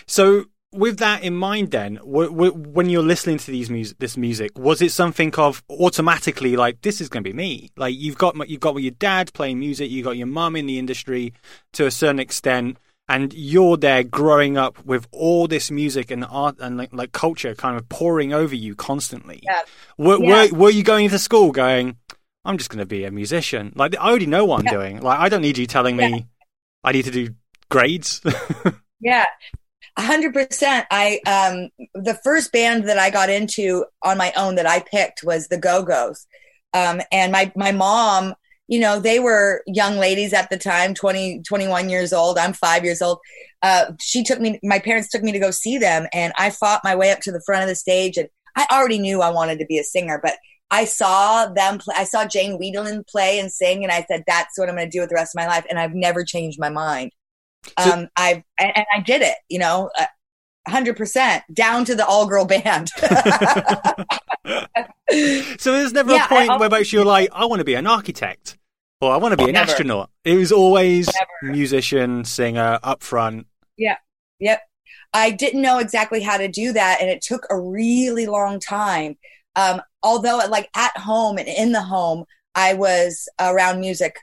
So 0.06 0.46
with 0.72 0.98
that 0.98 1.22
in 1.22 1.34
mind, 1.36 1.70
then, 1.70 1.94
w- 1.96 2.30
w- 2.30 2.52
when 2.52 2.88
you're 2.88 3.02
listening 3.02 3.38
to 3.38 3.50
these 3.50 3.70
music, 3.70 3.98
this 3.98 4.16
music, 4.16 4.58
was 4.58 4.80
it 4.82 4.92
something 4.92 5.34
of 5.36 5.62
automatically 5.70 6.56
like 6.56 6.80
this 6.82 7.00
is 7.00 7.08
going 7.08 7.22
to 7.24 7.28
be 7.30 7.34
me? 7.36 7.70
Like 7.76 7.94
you've 7.96 8.18
got 8.18 8.48
you've 8.48 8.60
got 8.60 8.76
your 8.76 8.92
dad 8.92 9.32
playing 9.34 9.58
music, 9.58 9.90
you 9.90 10.02
got 10.02 10.16
your 10.16 10.26
mum 10.26 10.56
in 10.56 10.66
the 10.66 10.78
industry 10.78 11.32
to 11.74 11.86
a 11.86 11.90
certain 11.90 12.18
extent, 12.18 12.78
and 13.08 13.32
you're 13.34 13.76
there 13.76 14.02
growing 14.02 14.56
up 14.56 14.84
with 14.84 15.06
all 15.12 15.46
this 15.46 15.70
music 15.70 16.10
and 16.10 16.24
art 16.24 16.56
and 16.60 16.76
like, 16.78 16.92
like 16.92 17.12
culture 17.12 17.54
kind 17.54 17.76
of 17.76 17.88
pouring 17.88 18.32
over 18.32 18.54
you 18.54 18.74
constantly. 18.74 19.40
Yeah. 19.42 19.60
Were, 19.98 20.18
Yeah. 20.18 20.46
were 20.52 20.58
were 20.58 20.70
you 20.70 20.82
going 20.82 21.04
into 21.06 21.18
school 21.18 21.52
going? 21.52 21.96
I'm 22.44 22.58
just 22.58 22.70
going 22.70 22.80
to 22.80 22.86
be 22.86 23.04
a 23.04 23.10
musician. 23.10 23.72
Like 23.76 23.94
I 23.98 24.08
already 24.08 24.26
know 24.26 24.44
what 24.44 24.60
I'm 24.60 24.66
Yeah. 24.66 24.72
doing. 24.72 25.00
Like 25.00 25.18
I 25.20 25.28
don't 25.28 25.42
need 25.42 25.58
you 25.58 25.66
telling 25.66 25.96
me. 25.96 26.26
I 26.84 26.92
need 26.92 27.04
to 27.04 27.10
do 27.10 27.28
grades. 27.70 28.20
Yeah. 29.04 29.24
A 29.96 30.02
hundred 30.02 30.32
percent. 30.32 30.86
I 30.90 31.20
um 31.26 31.68
the 31.94 32.18
first 32.24 32.50
band 32.50 32.88
that 32.88 32.98
I 32.98 33.10
got 33.10 33.28
into 33.28 33.84
on 34.02 34.16
my 34.16 34.32
own 34.36 34.54
that 34.54 34.66
I 34.66 34.80
picked 34.80 35.22
was 35.22 35.48
the 35.48 35.58
Go 35.58 35.82
Go's. 35.82 36.26
Um 36.72 37.02
and 37.12 37.30
my 37.30 37.52
my 37.56 37.72
mom, 37.72 38.34
you 38.68 38.80
know, 38.80 39.00
they 39.00 39.18
were 39.18 39.62
young 39.66 39.98
ladies 39.98 40.32
at 40.32 40.48
the 40.48 40.56
time, 40.56 40.94
20, 40.94 41.42
21 41.42 41.90
years 41.90 42.12
old. 42.14 42.38
I'm 42.38 42.54
five 42.54 42.84
years 42.84 43.02
old. 43.02 43.18
Uh 43.60 43.92
she 44.00 44.24
took 44.24 44.40
me 44.40 44.58
my 44.62 44.78
parents 44.78 45.10
took 45.10 45.22
me 45.22 45.32
to 45.32 45.38
go 45.38 45.50
see 45.50 45.76
them 45.76 46.06
and 46.14 46.32
I 46.38 46.50
fought 46.50 46.80
my 46.84 46.96
way 46.96 47.10
up 47.10 47.20
to 47.20 47.32
the 47.32 47.42
front 47.44 47.62
of 47.62 47.68
the 47.68 47.74
stage 47.74 48.16
and 48.16 48.28
I 48.56 48.66
already 48.72 48.98
knew 48.98 49.20
I 49.20 49.30
wanted 49.30 49.58
to 49.58 49.66
be 49.66 49.78
a 49.78 49.84
singer, 49.84 50.18
but 50.22 50.34
I 50.70 50.86
saw 50.86 51.46
them 51.46 51.78
play 51.78 51.96
I 51.98 52.04
saw 52.04 52.24
Jane 52.24 52.58
Wiedlin 52.58 53.06
play 53.06 53.38
and 53.38 53.52
sing 53.52 53.82
and 53.82 53.92
I 53.92 54.06
said, 54.08 54.24
That's 54.26 54.58
what 54.58 54.70
I'm 54.70 54.76
gonna 54.76 54.88
do 54.88 55.00
with 55.00 55.10
the 55.10 55.16
rest 55.16 55.34
of 55.34 55.40
my 55.40 55.46
life 55.46 55.66
and 55.68 55.78
I've 55.78 55.94
never 55.94 56.24
changed 56.24 56.58
my 56.58 56.70
mind 56.70 57.12
So- 57.80 57.92
um, 57.92 58.08
I 58.16 58.42
and, 58.58 58.84
I 58.94 59.00
did 59.00 59.22
it, 59.22 59.34
you 59.48 59.58
know, 59.58 59.90
hundred 60.68 60.96
percent 60.96 61.42
down 61.52 61.84
to 61.86 61.94
the 61.94 62.06
all 62.06 62.26
girl 62.26 62.44
band. 62.44 62.90
So 65.58 65.72
there's 65.72 65.92
never 65.92 66.12
Yeah, 66.12 66.24
a 66.24 66.28
point 66.28 66.48
where 66.58 66.66
about 66.66 66.90
you're 66.90 67.04
like, 67.04 67.28
I 67.32 67.44
want 67.44 67.60
to 67.60 67.64
be 67.64 67.74
an 67.74 67.86
architect 67.86 68.56
or 69.00 69.12
I 69.12 69.18
want 69.18 69.32
to 69.32 69.36
be 69.36 69.44
an 69.44 69.52
Never. 69.52 69.70
astronaut. 69.70 70.10
It 70.24 70.36
was 70.36 70.50
always 70.50 71.06
Never. 71.42 71.52
musician, 71.54 72.24
singer, 72.24 72.78
up 72.82 73.02
front. 73.02 73.46
Yeah. 73.76 73.96
Yep, 74.40 74.60
I 75.12 75.30
didn't 75.30 75.60
know 75.62 75.78
exactly 75.78 76.20
how 76.22 76.36
to 76.38 76.48
do 76.48 76.72
that, 76.72 76.98
and 77.00 77.08
it 77.10 77.20
took 77.22 77.46
a 77.50 77.60
really 77.60 78.26
long 78.26 78.58
time. 78.58 79.16
Um, 79.54 79.82
although, 80.02 80.38
like 80.48 80.68
at 80.74 80.96
home 80.96 81.36
and 81.38 81.46
in 81.46 81.72
the 81.72 81.82
home, 81.82 82.24
I 82.54 82.74
was 82.74 83.28
around 83.38 83.80
music 83.80 84.16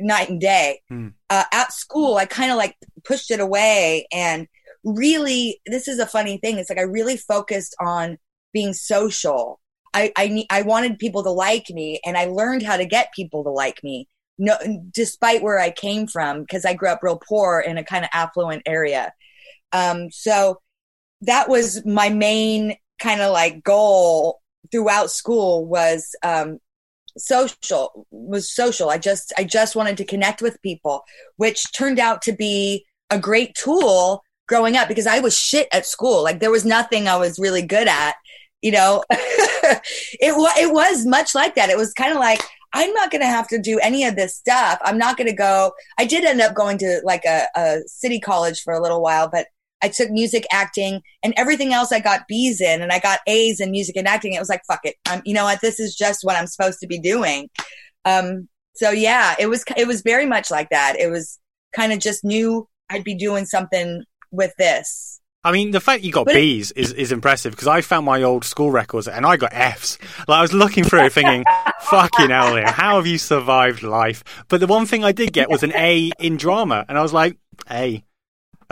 night 0.00 0.28
and 0.28 0.40
day. 0.40 0.80
Hmm. 0.88 1.08
Uh, 1.30 1.44
at 1.52 1.72
school, 1.72 2.16
I 2.16 2.26
kind 2.26 2.50
of 2.50 2.56
like 2.56 2.76
pushed 3.04 3.30
it 3.30 3.40
away, 3.40 4.06
and 4.12 4.48
really, 4.84 5.60
this 5.66 5.88
is 5.88 5.98
a 5.98 6.06
funny 6.06 6.38
thing. 6.38 6.58
It's 6.58 6.70
like 6.70 6.78
I 6.78 6.82
really 6.82 7.16
focused 7.16 7.74
on 7.80 8.18
being 8.52 8.72
social. 8.72 9.60
I 9.92 10.12
I, 10.16 10.46
I 10.50 10.62
wanted 10.62 10.98
people 10.98 11.22
to 11.24 11.30
like 11.30 11.70
me, 11.70 12.00
and 12.04 12.16
I 12.16 12.26
learned 12.26 12.62
how 12.62 12.76
to 12.76 12.86
get 12.86 13.14
people 13.14 13.44
to 13.44 13.50
like 13.50 13.82
me. 13.82 14.08
No, 14.36 14.56
despite 14.90 15.42
where 15.42 15.60
I 15.60 15.70
came 15.70 16.06
from, 16.08 16.40
because 16.40 16.64
I 16.64 16.74
grew 16.74 16.88
up 16.88 17.02
real 17.02 17.20
poor 17.28 17.60
in 17.60 17.78
a 17.78 17.84
kind 17.84 18.04
of 18.04 18.10
affluent 18.12 18.62
area. 18.66 19.12
Um, 19.72 20.10
so 20.10 20.60
that 21.20 21.48
was 21.48 21.84
my 21.86 22.08
main 22.08 22.76
kind 22.98 23.20
of 23.20 23.32
like 23.32 23.62
goal 23.62 24.40
throughout 24.70 25.10
school 25.10 25.66
was 25.66 26.14
um, 26.22 26.58
social 27.16 28.06
was 28.10 28.52
social. 28.52 28.90
I 28.90 28.98
just 28.98 29.32
I 29.36 29.44
just 29.44 29.76
wanted 29.76 29.96
to 29.98 30.04
connect 30.04 30.42
with 30.42 30.60
people, 30.62 31.02
which 31.36 31.72
turned 31.72 31.98
out 31.98 32.22
to 32.22 32.32
be 32.32 32.84
a 33.10 33.18
great 33.18 33.54
tool 33.54 34.22
growing 34.46 34.76
up 34.76 34.88
because 34.88 35.06
I 35.06 35.20
was 35.20 35.36
shit 35.36 35.68
at 35.72 35.86
school. 35.86 36.22
Like 36.22 36.40
there 36.40 36.50
was 36.50 36.64
nothing 36.64 37.08
I 37.08 37.16
was 37.16 37.38
really 37.38 37.62
good 37.62 37.88
at. 37.88 38.14
You 38.62 38.72
know, 38.72 39.04
it 39.10 40.36
was 40.36 40.58
it 40.58 40.72
was 40.72 41.06
much 41.06 41.34
like 41.34 41.54
that. 41.54 41.70
It 41.70 41.76
was 41.76 41.92
kind 41.92 42.12
of 42.12 42.18
like 42.18 42.40
I'm 42.74 42.92
not 42.92 43.12
going 43.12 43.20
to 43.20 43.26
have 43.26 43.46
to 43.48 43.58
do 43.58 43.78
any 43.78 44.04
of 44.04 44.16
this 44.16 44.34
stuff. 44.34 44.80
I'm 44.82 44.98
not 44.98 45.16
going 45.16 45.28
to 45.28 45.36
go. 45.36 45.72
I 45.96 46.04
did 46.04 46.24
end 46.24 46.40
up 46.40 46.54
going 46.54 46.76
to 46.78 47.00
like 47.04 47.24
a, 47.24 47.46
a 47.54 47.78
city 47.86 48.18
college 48.18 48.62
for 48.62 48.74
a 48.74 48.82
little 48.82 49.00
while, 49.00 49.28
but 49.30 49.46
I 49.84 49.88
took 49.88 50.10
music 50.10 50.46
acting 50.50 51.02
and 51.22 51.34
everything 51.36 51.74
else 51.74 51.92
I 51.92 52.00
got 52.00 52.26
B's 52.26 52.62
in 52.62 52.80
and 52.80 52.90
I 52.90 52.98
got 52.98 53.20
A's 53.26 53.60
in 53.60 53.70
music 53.70 53.96
and 53.96 54.08
acting. 54.08 54.32
It 54.32 54.38
was 54.38 54.48
like, 54.48 54.62
fuck 54.66 54.80
it. 54.84 54.96
I'm, 55.04 55.20
you 55.26 55.34
know 55.34 55.44
what? 55.44 55.60
This 55.60 55.78
is 55.78 55.94
just 55.94 56.24
what 56.24 56.36
I'm 56.36 56.46
supposed 56.46 56.80
to 56.80 56.86
be 56.86 56.98
doing. 56.98 57.50
Um, 58.06 58.48
so 58.74 58.90
yeah, 58.90 59.34
it 59.38 59.48
was, 59.48 59.62
it 59.76 59.86
was 59.86 60.00
very 60.00 60.24
much 60.24 60.50
like 60.50 60.70
that. 60.70 60.96
It 60.98 61.10
was 61.10 61.38
kind 61.74 61.92
of 61.92 61.98
just 61.98 62.24
knew 62.24 62.66
I'd 62.88 63.04
be 63.04 63.14
doing 63.14 63.44
something 63.44 64.02
with 64.32 64.54
this. 64.56 65.20
I 65.44 65.52
mean, 65.52 65.70
the 65.72 65.80
fact 65.80 66.02
you 66.02 66.12
got 66.12 66.24
But 66.24 66.34
B's 66.34 66.70
is, 66.70 66.94
is 66.94 67.12
impressive 67.12 67.52
because 67.52 67.68
I 67.68 67.82
found 67.82 68.06
my 68.06 68.22
old 68.22 68.46
school 68.46 68.70
records 68.70 69.06
and 69.06 69.26
I 69.26 69.36
got 69.36 69.52
F's. 69.52 69.98
Like 70.26 70.38
I 70.38 70.40
was 70.40 70.54
looking 70.54 70.84
through 70.84 71.04
it 71.04 71.12
thinking, 71.12 71.44
fucking 71.80 72.30
hell, 72.30 72.58
how 72.64 72.96
have 72.96 73.06
you 73.06 73.18
survived 73.18 73.82
life? 73.82 74.24
But 74.48 74.60
the 74.60 74.66
one 74.66 74.86
thing 74.86 75.04
I 75.04 75.12
did 75.12 75.34
get 75.34 75.50
was 75.50 75.62
an 75.62 75.74
A 75.74 76.10
in 76.18 76.38
drama 76.38 76.86
and 76.88 76.96
I 76.96 77.02
was 77.02 77.12
like, 77.12 77.36
A. 77.70 78.02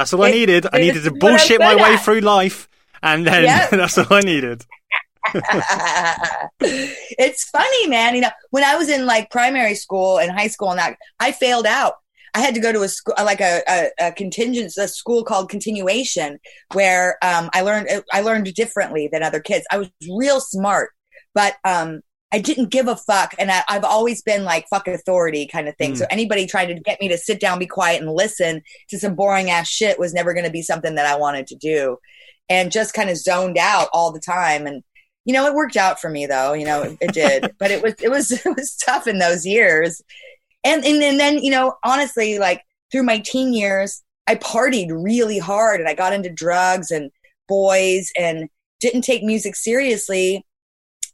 That's 0.10 0.12
all 0.12 0.22
I 0.24 0.30
needed. 0.30 0.66
I 0.72 0.78
needed 0.78 1.04
to 1.04 1.12
bullshit 1.12 1.60
my 1.60 1.74
way 1.76 1.94
at. 1.94 2.04
through 2.04 2.20
life 2.20 2.68
and 3.02 3.26
then 3.26 3.44
Yep. 3.44 3.70
that's 3.70 3.98
all 3.98 4.06
I 4.10 4.20
needed. 4.20 4.64
it's 7.10 7.44
funny, 7.50 7.88
man. 7.88 8.14
You 8.14 8.22
know, 8.22 8.30
when 8.50 8.64
I 8.64 8.76
was 8.76 8.88
in 8.88 9.06
like 9.06 9.30
primary 9.30 9.74
school 9.74 10.18
and 10.18 10.30
high 10.30 10.48
school 10.48 10.70
and 10.70 10.78
that, 10.78 10.96
I 11.20 11.32
failed 11.32 11.66
out. 11.66 11.94
I 12.34 12.40
had 12.40 12.54
to 12.54 12.60
go 12.60 12.72
to 12.72 12.82
a 12.82 12.88
school, 12.88 13.14
like 13.18 13.40
a, 13.40 13.60
a, 13.68 13.90
a 14.08 14.12
contingent, 14.12 14.72
a 14.78 14.88
school 14.88 15.22
called 15.22 15.50
continuation 15.50 16.38
where, 16.72 17.18
um, 17.22 17.50
I 17.52 17.60
learned, 17.60 17.88
I 18.12 18.22
learned 18.22 18.52
differently 18.54 19.08
than 19.12 19.22
other 19.22 19.40
kids. 19.40 19.66
I 19.70 19.78
was 19.78 19.90
real 20.10 20.40
smart, 20.40 20.90
but, 21.34 21.56
um, 21.64 22.00
I 22.32 22.38
didn't 22.38 22.70
give 22.70 22.88
a 22.88 22.96
fuck. 22.96 23.34
And 23.38 23.50
I, 23.50 23.62
I've 23.68 23.84
always 23.84 24.22
been 24.22 24.44
like 24.44 24.66
fuck 24.68 24.88
authority 24.88 25.46
kind 25.46 25.68
of 25.68 25.76
thing. 25.76 25.92
Mm. 25.92 25.98
So 25.98 26.06
anybody 26.10 26.46
trying 26.46 26.68
to 26.68 26.80
get 26.80 27.00
me 27.00 27.08
to 27.08 27.18
sit 27.18 27.38
down, 27.38 27.58
be 27.58 27.66
quiet 27.66 28.00
and 28.00 28.10
listen 28.10 28.62
to 28.88 28.98
some 28.98 29.14
boring 29.14 29.50
ass 29.50 29.68
shit 29.68 29.98
was 29.98 30.14
never 30.14 30.32
going 30.32 30.46
to 30.46 30.50
be 30.50 30.62
something 30.62 30.94
that 30.94 31.06
I 31.06 31.16
wanted 31.16 31.46
to 31.48 31.56
do 31.56 31.98
and 32.48 32.72
just 32.72 32.94
kind 32.94 33.10
of 33.10 33.18
zoned 33.18 33.58
out 33.58 33.88
all 33.92 34.12
the 34.12 34.20
time. 34.20 34.66
And, 34.66 34.82
you 35.24 35.34
know, 35.34 35.46
it 35.46 35.54
worked 35.54 35.76
out 35.76 36.00
for 36.00 36.08
me 36.08 36.24
though, 36.24 36.54
you 36.54 36.64
know, 36.64 36.82
it, 36.82 36.98
it 37.02 37.12
did, 37.12 37.54
but 37.58 37.70
it 37.70 37.82
was, 37.82 37.94
it 38.00 38.10
was, 38.10 38.30
it 38.46 38.56
was 38.56 38.76
tough 38.76 39.06
in 39.06 39.18
those 39.18 39.44
years. 39.44 40.00
And, 40.64 40.84
and, 40.84 41.02
and 41.02 41.20
then, 41.20 41.38
you 41.38 41.50
know, 41.50 41.74
honestly, 41.84 42.38
like 42.38 42.62
through 42.90 43.02
my 43.02 43.18
teen 43.18 43.52
years, 43.52 44.02
I 44.26 44.36
partied 44.36 44.88
really 44.90 45.38
hard 45.38 45.80
and 45.80 45.88
I 45.88 45.94
got 45.94 46.12
into 46.12 46.30
drugs 46.30 46.90
and 46.90 47.10
boys 47.48 48.10
and 48.16 48.48
didn't 48.80 49.02
take 49.02 49.22
music 49.22 49.54
seriously 49.54 50.46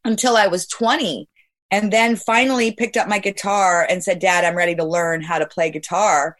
until 0.09 0.37
I 0.37 0.49
was 0.49 0.66
20. 0.66 1.29
And 1.71 1.92
then 1.92 2.16
finally 2.16 2.73
picked 2.73 2.97
up 2.97 3.09
my 3.09 3.18
guitar 3.18 3.87
and 3.88 4.03
said, 4.03 4.18
Dad, 4.18 4.44
I'm 4.44 4.57
ready 4.57 4.75
to 4.75 4.85
learn 4.85 5.23
how 5.23 5.38
to 5.38 5.47
play 5.47 5.71
guitar. 5.71 6.37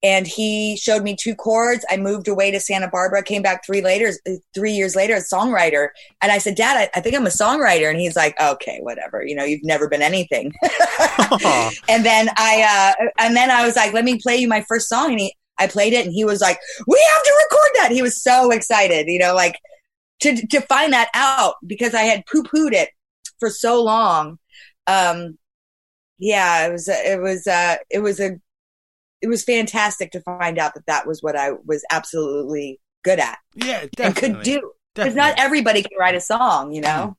And 0.00 0.28
he 0.28 0.76
showed 0.76 1.02
me 1.02 1.16
two 1.16 1.34
chords. 1.34 1.84
I 1.90 1.96
moved 1.96 2.28
away 2.28 2.52
to 2.52 2.60
Santa 2.60 2.88
Barbara, 2.88 3.24
came 3.24 3.42
back 3.42 3.66
three 3.66 3.82
later, 3.82 4.12
three 4.54 4.70
years 4.70 4.94
later, 4.94 5.16
a 5.16 5.20
songwriter. 5.20 5.88
And 6.22 6.30
I 6.30 6.38
said, 6.38 6.54
Dad, 6.54 6.76
I, 6.76 6.98
I 6.98 7.00
think 7.00 7.16
I'm 7.16 7.26
a 7.26 7.30
songwriter. 7.30 7.90
And 7.90 7.98
he's 7.98 8.14
like, 8.14 8.40
okay, 8.40 8.78
whatever. 8.80 9.26
You 9.26 9.34
know, 9.34 9.42
you've 9.42 9.64
never 9.64 9.88
been 9.88 10.02
anything. 10.02 10.52
and 11.88 12.06
then 12.06 12.28
I, 12.36 12.94
uh, 13.00 13.06
and 13.18 13.36
then 13.36 13.50
I 13.50 13.66
was 13.66 13.74
like, 13.74 13.92
let 13.92 14.04
me 14.04 14.20
play 14.20 14.36
you 14.36 14.46
my 14.46 14.64
first 14.68 14.88
song. 14.88 15.10
And 15.10 15.20
he, 15.20 15.34
I 15.58 15.66
played 15.66 15.92
it 15.92 16.06
and 16.06 16.14
he 16.14 16.24
was 16.24 16.40
like, 16.40 16.60
we 16.86 17.08
have 17.14 17.22
to 17.24 17.44
record 17.44 17.70
that. 17.78 17.90
He 17.90 18.02
was 18.02 18.22
so 18.22 18.52
excited, 18.52 19.08
you 19.08 19.18
know, 19.18 19.34
like 19.34 19.56
to, 20.20 20.46
to 20.46 20.60
find 20.62 20.92
that 20.92 21.08
out 21.14 21.54
because 21.66 21.94
I 21.94 22.02
had 22.02 22.24
poo 22.26 22.44
pooed 22.44 22.72
it 22.72 22.90
for 23.38 23.50
so 23.50 23.82
long. 23.82 24.38
Um, 24.86 25.38
yeah, 26.18 26.66
it 26.66 26.72
was, 26.72 26.88
it 26.88 27.20
was, 27.20 27.46
uh, 27.46 27.76
it 27.90 28.00
was 28.00 28.20
a, 28.20 28.40
it 29.20 29.28
was 29.28 29.44
fantastic 29.44 30.12
to 30.12 30.20
find 30.20 30.58
out 30.58 30.74
that 30.74 30.86
that 30.86 31.06
was 31.06 31.22
what 31.22 31.36
I 31.36 31.52
was 31.66 31.84
absolutely 31.90 32.80
good 33.04 33.18
at 33.18 33.38
yeah, 33.54 33.86
and 33.98 34.14
could 34.14 34.42
do. 34.42 34.72
Because 34.94 35.14
not 35.14 35.38
everybody 35.38 35.82
can 35.82 35.96
write 35.98 36.14
a 36.14 36.20
song, 36.20 36.72
you 36.72 36.80
know? 36.80 37.16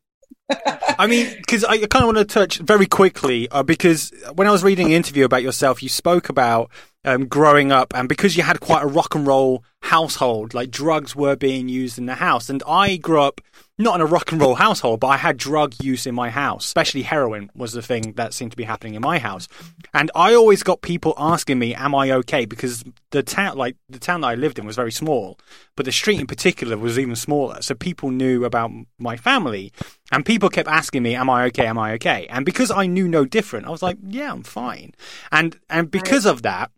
I 0.98 1.08
mean, 1.08 1.34
because 1.38 1.64
I 1.64 1.78
kind 1.78 2.04
of 2.04 2.08
want 2.08 2.18
to 2.18 2.26
touch 2.26 2.58
very 2.58 2.88
quickly 2.88 3.48
uh, 3.50 3.64
because 3.64 4.12
when 4.34 4.48
I 4.48 4.52
was 4.52 4.64
reading 4.64 4.88
an 4.88 4.94
interview 4.94 5.24
about 5.24 5.44
yourself, 5.44 5.82
you 5.84 5.90
spoke 5.90 6.28
about 6.28 6.72
um, 7.06 7.28
growing 7.28 7.72
up, 7.72 7.94
and 7.96 8.10
because 8.10 8.36
you 8.36 8.44
had 8.44 8.60
quite 8.60 8.84
a 8.84 8.88
rock 8.88 9.16
and 9.16 9.26
roll 9.26 9.64
household, 9.82 10.54
like 10.54 10.72
drugs 10.72 11.16
were 11.16 11.36
being 11.36 11.70
used 11.70 11.98
in 11.98 12.08
the 12.08 12.16
house. 12.16 12.50
And 12.50 12.64
I 12.68 12.98
grew 12.98 13.22
up 13.22 13.42
not 13.80 13.96
in 13.96 14.02
a 14.02 14.06
rock 14.06 14.34
and 14.34 14.42
roll 14.42 14.56
household, 14.56 15.00
but 15.00 15.08
I 15.08 15.18
had 15.18 15.38
drug 15.38 15.74
use 15.82 16.06
in 16.06 16.14
my 16.14 16.30
house, 16.30 16.66
especially 16.66 17.04
heroin 17.04 17.50
was 17.56 17.72
the 17.72 17.82
thing 17.82 18.12
that 18.18 18.34
seemed 18.34 18.52
to 18.52 18.58
be 18.58 18.66
happening 18.66 18.94
in 18.94 19.02
my 19.02 19.20
house. 19.20 19.48
And 19.94 20.12
I 20.14 20.36
always 20.36 20.64
got 20.64 20.82
people 20.82 21.14
asking 21.18 21.58
me, 21.60 21.74
"Am 21.74 21.96
I 21.96 22.12
okay?" 22.12 22.46
Because 22.46 22.84
the 23.12 23.24
town, 23.24 23.58
like 23.58 23.78
the 23.88 23.98
town 23.98 24.22
that 24.22 24.28
I 24.28 24.36
lived 24.36 24.60
in, 24.60 24.66
was 24.66 24.76
very 24.76 24.92
small, 24.92 25.40
but 25.78 25.86
the 25.86 25.94
street 25.94 26.20
in 26.20 26.28
particular 26.28 26.78
was 26.78 27.00
even 27.00 27.16
smaller. 27.16 27.62
So 27.62 27.74
people 27.74 28.12
knew 28.12 28.44
about 28.44 28.70
my 29.00 29.16
family, 29.16 29.72
and 30.12 30.26
people 30.26 30.50
kept 30.50 30.68
asking 30.68 31.04
me, 31.04 31.16
"Am 31.16 31.30
I 31.30 31.46
okay? 31.46 31.66
Am 31.66 31.80
I 31.80 31.94
okay?" 31.94 32.28
And 32.30 32.46
because 32.46 32.70
I 32.70 32.86
knew 32.86 33.08
no 33.08 33.24
different, 33.24 33.66
I 33.66 33.70
was 33.70 33.82
like, 33.82 33.98
"Yeah, 34.06 34.32
I'm 34.34 34.44
fine." 34.44 34.94
And 35.32 35.58
and 35.70 35.90
because 35.90 36.26
of 36.26 36.42
that, 36.42 36.72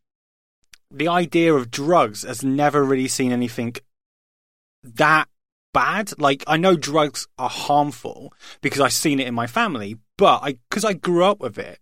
the 0.91 1.07
idea 1.07 1.51
of 1.55 1.71
drugs 1.71 2.21
has 2.21 2.43
never 2.43 2.83
really 2.83 3.07
seen 3.07 3.31
anything 3.31 3.75
that 4.83 5.27
bad. 5.73 6.19
Like 6.19 6.43
I 6.47 6.57
know 6.57 6.75
drugs 6.75 7.27
are 7.37 7.49
harmful 7.49 8.33
because 8.61 8.79
I've 8.81 8.93
seen 8.93 9.19
it 9.19 9.27
in 9.27 9.33
my 9.33 9.47
family, 9.47 9.97
but 10.17 10.39
I 10.43 10.57
because 10.69 10.85
I 10.85 10.93
grew 10.93 11.23
up 11.23 11.39
with 11.39 11.57
it, 11.57 11.79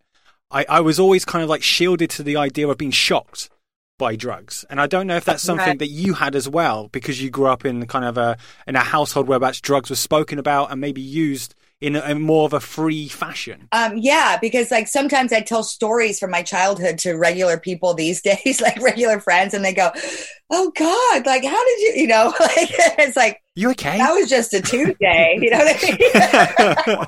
I, 0.51 0.65
I 0.69 0.79
was 0.81 0.99
always 0.99 1.25
kind 1.25 1.43
of 1.43 1.49
like 1.49 1.63
shielded 1.63 2.09
to 2.11 2.23
the 2.23 2.37
idea 2.37 2.67
of 2.67 2.77
being 2.77 2.91
shocked 2.91 3.49
by 3.97 4.15
drugs. 4.15 4.63
And 4.69 4.79
I 4.79 4.87
don't 4.87 5.07
know 5.07 5.17
if 5.17 5.25
that's 5.25 5.43
something 5.43 5.67
Right. 5.67 5.79
that 5.79 5.89
you 5.89 6.13
had 6.13 6.33
as 6.35 6.47
well 6.47 6.87
because 6.87 7.21
you 7.21 7.29
grew 7.29 7.47
up 7.47 7.65
in 7.65 7.85
kind 7.87 8.05
of 8.05 8.17
a 8.17 8.37
in 8.65 8.75
a 8.75 8.79
household 8.79 9.27
where 9.27 9.39
perhaps 9.39 9.59
drugs 9.61 9.89
were 9.89 9.95
spoken 9.95 10.39
about 10.39 10.71
and 10.71 10.79
maybe 10.79 11.01
used 11.01 11.53
in 11.81 11.95
a, 11.95 12.01
in 12.01 12.21
more 12.21 12.45
of 12.45 12.53
a 12.53 12.59
free 12.59 13.07
fashion. 13.07 13.67
Um, 13.71 13.97
yeah, 13.97 14.37
because 14.41 14.71
like 14.71 14.87
sometimes 14.87 15.31
I 15.31 15.41
tell 15.41 15.63
stories 15.63 16.19
from 16.19 16.31
my 16.31 16.43
childhood 16.43 16.97
to 16.99 17.13
regular 17.13 17.57
people 17.57 17.93
these 17.93 18.21
days, 18.23 18.61
like 18.61 18.81
regular 18.81 19.19
friends, 19.19 19.53
and 19.53 19.63
they 19.63 19.73
go, 19.73 19.91
"Oh 20.49 20.71
God, 20.75 21.25
like 21.25 21.43
how 21.43 21.65
did 21.65 21.79
you?" 21.79 21.93
You 22.01 22.07
know, 22.07 22.33
like 22.39 22.69
it's 22.97 23.15
like 23.17 23.41
You 23.55 23.71
okay? 23.71 23.97
that 23.97 24.11
was 24.11 24.29
just 24.29 24.53
a 24.53 24.61
Tuesday. 24.61 25.37
You 25.41 25.49
know 25.49 25.57
what 25.59 25.77
I 25.83 26.97
mean? 26.97 27.05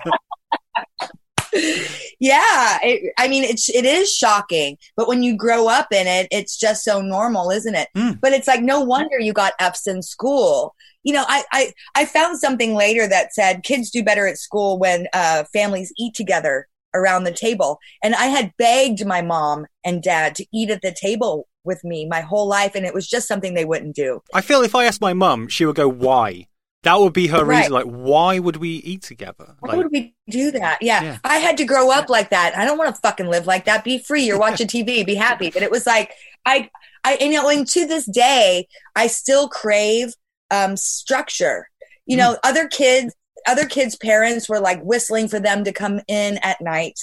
yeah, 2.19 2.79
it, 2.83 3.13
I 3.17 3.27
mean 3.27 3.43
it's 3.43 3.69
it 3.69 3.85
is 3.85 4.13
shocking, 4.13 4.77
but 4.95 5.07
when 5.07 5.23
you 5.23 5.35
grow 5.35 5.67
up 5.67 5.87
in 5.91 6.07
it, 6.07 6.27
it's 6.31 6.57
just 6.57 6.83
so 6.83 7.01
normal, 7.01 7.51
isn't 7.51 7.75
it? 7.75 7.89
Mm. 7.95 8.19
But 8.21 8.33
it's 8.33 8.47
like 8.47 8.61
no 8.61 8.81
wonder 8.81 9.19
you 9.19 9.33
got 9.33 9.53
F's 9.59 9.87
in 9.87 10.01
school. 10.01 10.75
You 11.03 11.13
know, 11.13 11.25
I, 11.27 11.43
I 11.51 11.73
I 11.95 12.05
found 12.05 12.39
something 12.39 12.75
later 12.75 13.07
that 13.07 13.33
said 13.33 13.63
kids 13.63 13.89
do 13.89 14.03
better 14.03 14.27
at 14.27 14.37
school 14.37 14.79
when 14.79 15.07
uh, 15.13 15.43
families 15.51 15.91
eat 15.97 16.13
together 16.13 16.67
around 16.93 17.23
the 17.23 17.33
table, 17.33 17.79
and 18.03 18.15
I 18.15 18.25
had 18.25 18.53
begged 18.57 19.05
my 19.05 19.21
mom 19.21 19.65
and 19.83 20.03
dad 20.03 20.35
to 20.35 20.45
eat 20.53 20.69
at 20.69 20.81
the 20.81 20.93
table 20.93 21.47
with 21.63 21.83
me 21.83 22.07
my 22.07 22.21
whole 22.21 22.47
life, 22.47 22.75
and 22.75 22.85
it 22.85 22.93
was 22.93 23.07
just 23.07 23.27
something 23.27 23.53
they 23.53 23.65
wouldn't 23.65 23.95
do. 23.95 24.21
I 24.33 24.41
feel 24.41 24.61
if 24.61 24.75
I 24.75 24.85
asked 24.85 25.01
my 25.01 25.13
mum, 25.13 25.47
she 25.47 25.65
would 25.65 25.75
go, 25.75 25.89
"Why?" 25.89 26.47
That 26.83 26.99
would 26.99 27.13
be 27.13 27.27
her 27.27 27.45
Right. 27.45 27.59
reason. 27.59 27.73
Like, 27.73 27.85
why 27.85 28.39
would 28.39 28.57
we 28.57 28.69
eat 28.69 29.03
together? 29.03 29.55
Why 29.59 29.69
Like, 29.69 29.77
would 29.77 29.91
we 29.91 30.15
do 30.29 30.49
that? 30.51 30.81
Yeah. 30.81 31.03
Yeah. 31.03 31.17
I 31.23 31.37
had 31.37 31.57
to 31.57 31.65
grow 31.65 31.91
up 31.91 32.09
like 32.09 32.29
that. 32.31 32.57
I 32.57 32.65
don't 32.65 32.77
want 32.77 32.95
to 32.95 33.01
fucking 33.01 33.27
live 33.27 33.45
like 33.45 33.65
that. 33.65 33.83
Be 33.83 33.99
free. 33.99 34.23
You're 34.23 34.39
watching 34.39 34.67
TV. 34.75 35.05
Be 35.05 35.15
happy. 35.15 35.51
But 35.51 35.61
it 35.63 35.69
was 35.71 35.85
like 35.85 36.11
I, 36.45 36.69
I, 37.03 37.17
you 37.21 37.29
know, 37.31 37.49
and 37.49 37.67
to 37.67 37.85
this 37.85 38.05
day, 38.05 38.67
I 38.95 39.07
still 39.07 39.47
crave 39.47 40.13
um, 40.49 40.75
structure. 40.75 41.67
You 42.07 42.17
know, 42.17 42.37
other 42.43 42.67
kids, 42.67 43.13
other 43.47 43.65
kids' 43.65 43.95
parents 43.95 44.49
were 44.49 44.59
like 44.59 44.81
whistling 44.81 45.27
for 45.27 45.39
them 45.39 45.63
to 45.63 45.71
come 45.71 46.01
in 46.07 46.39
at 46.41 46.59
night. 46.61 46.99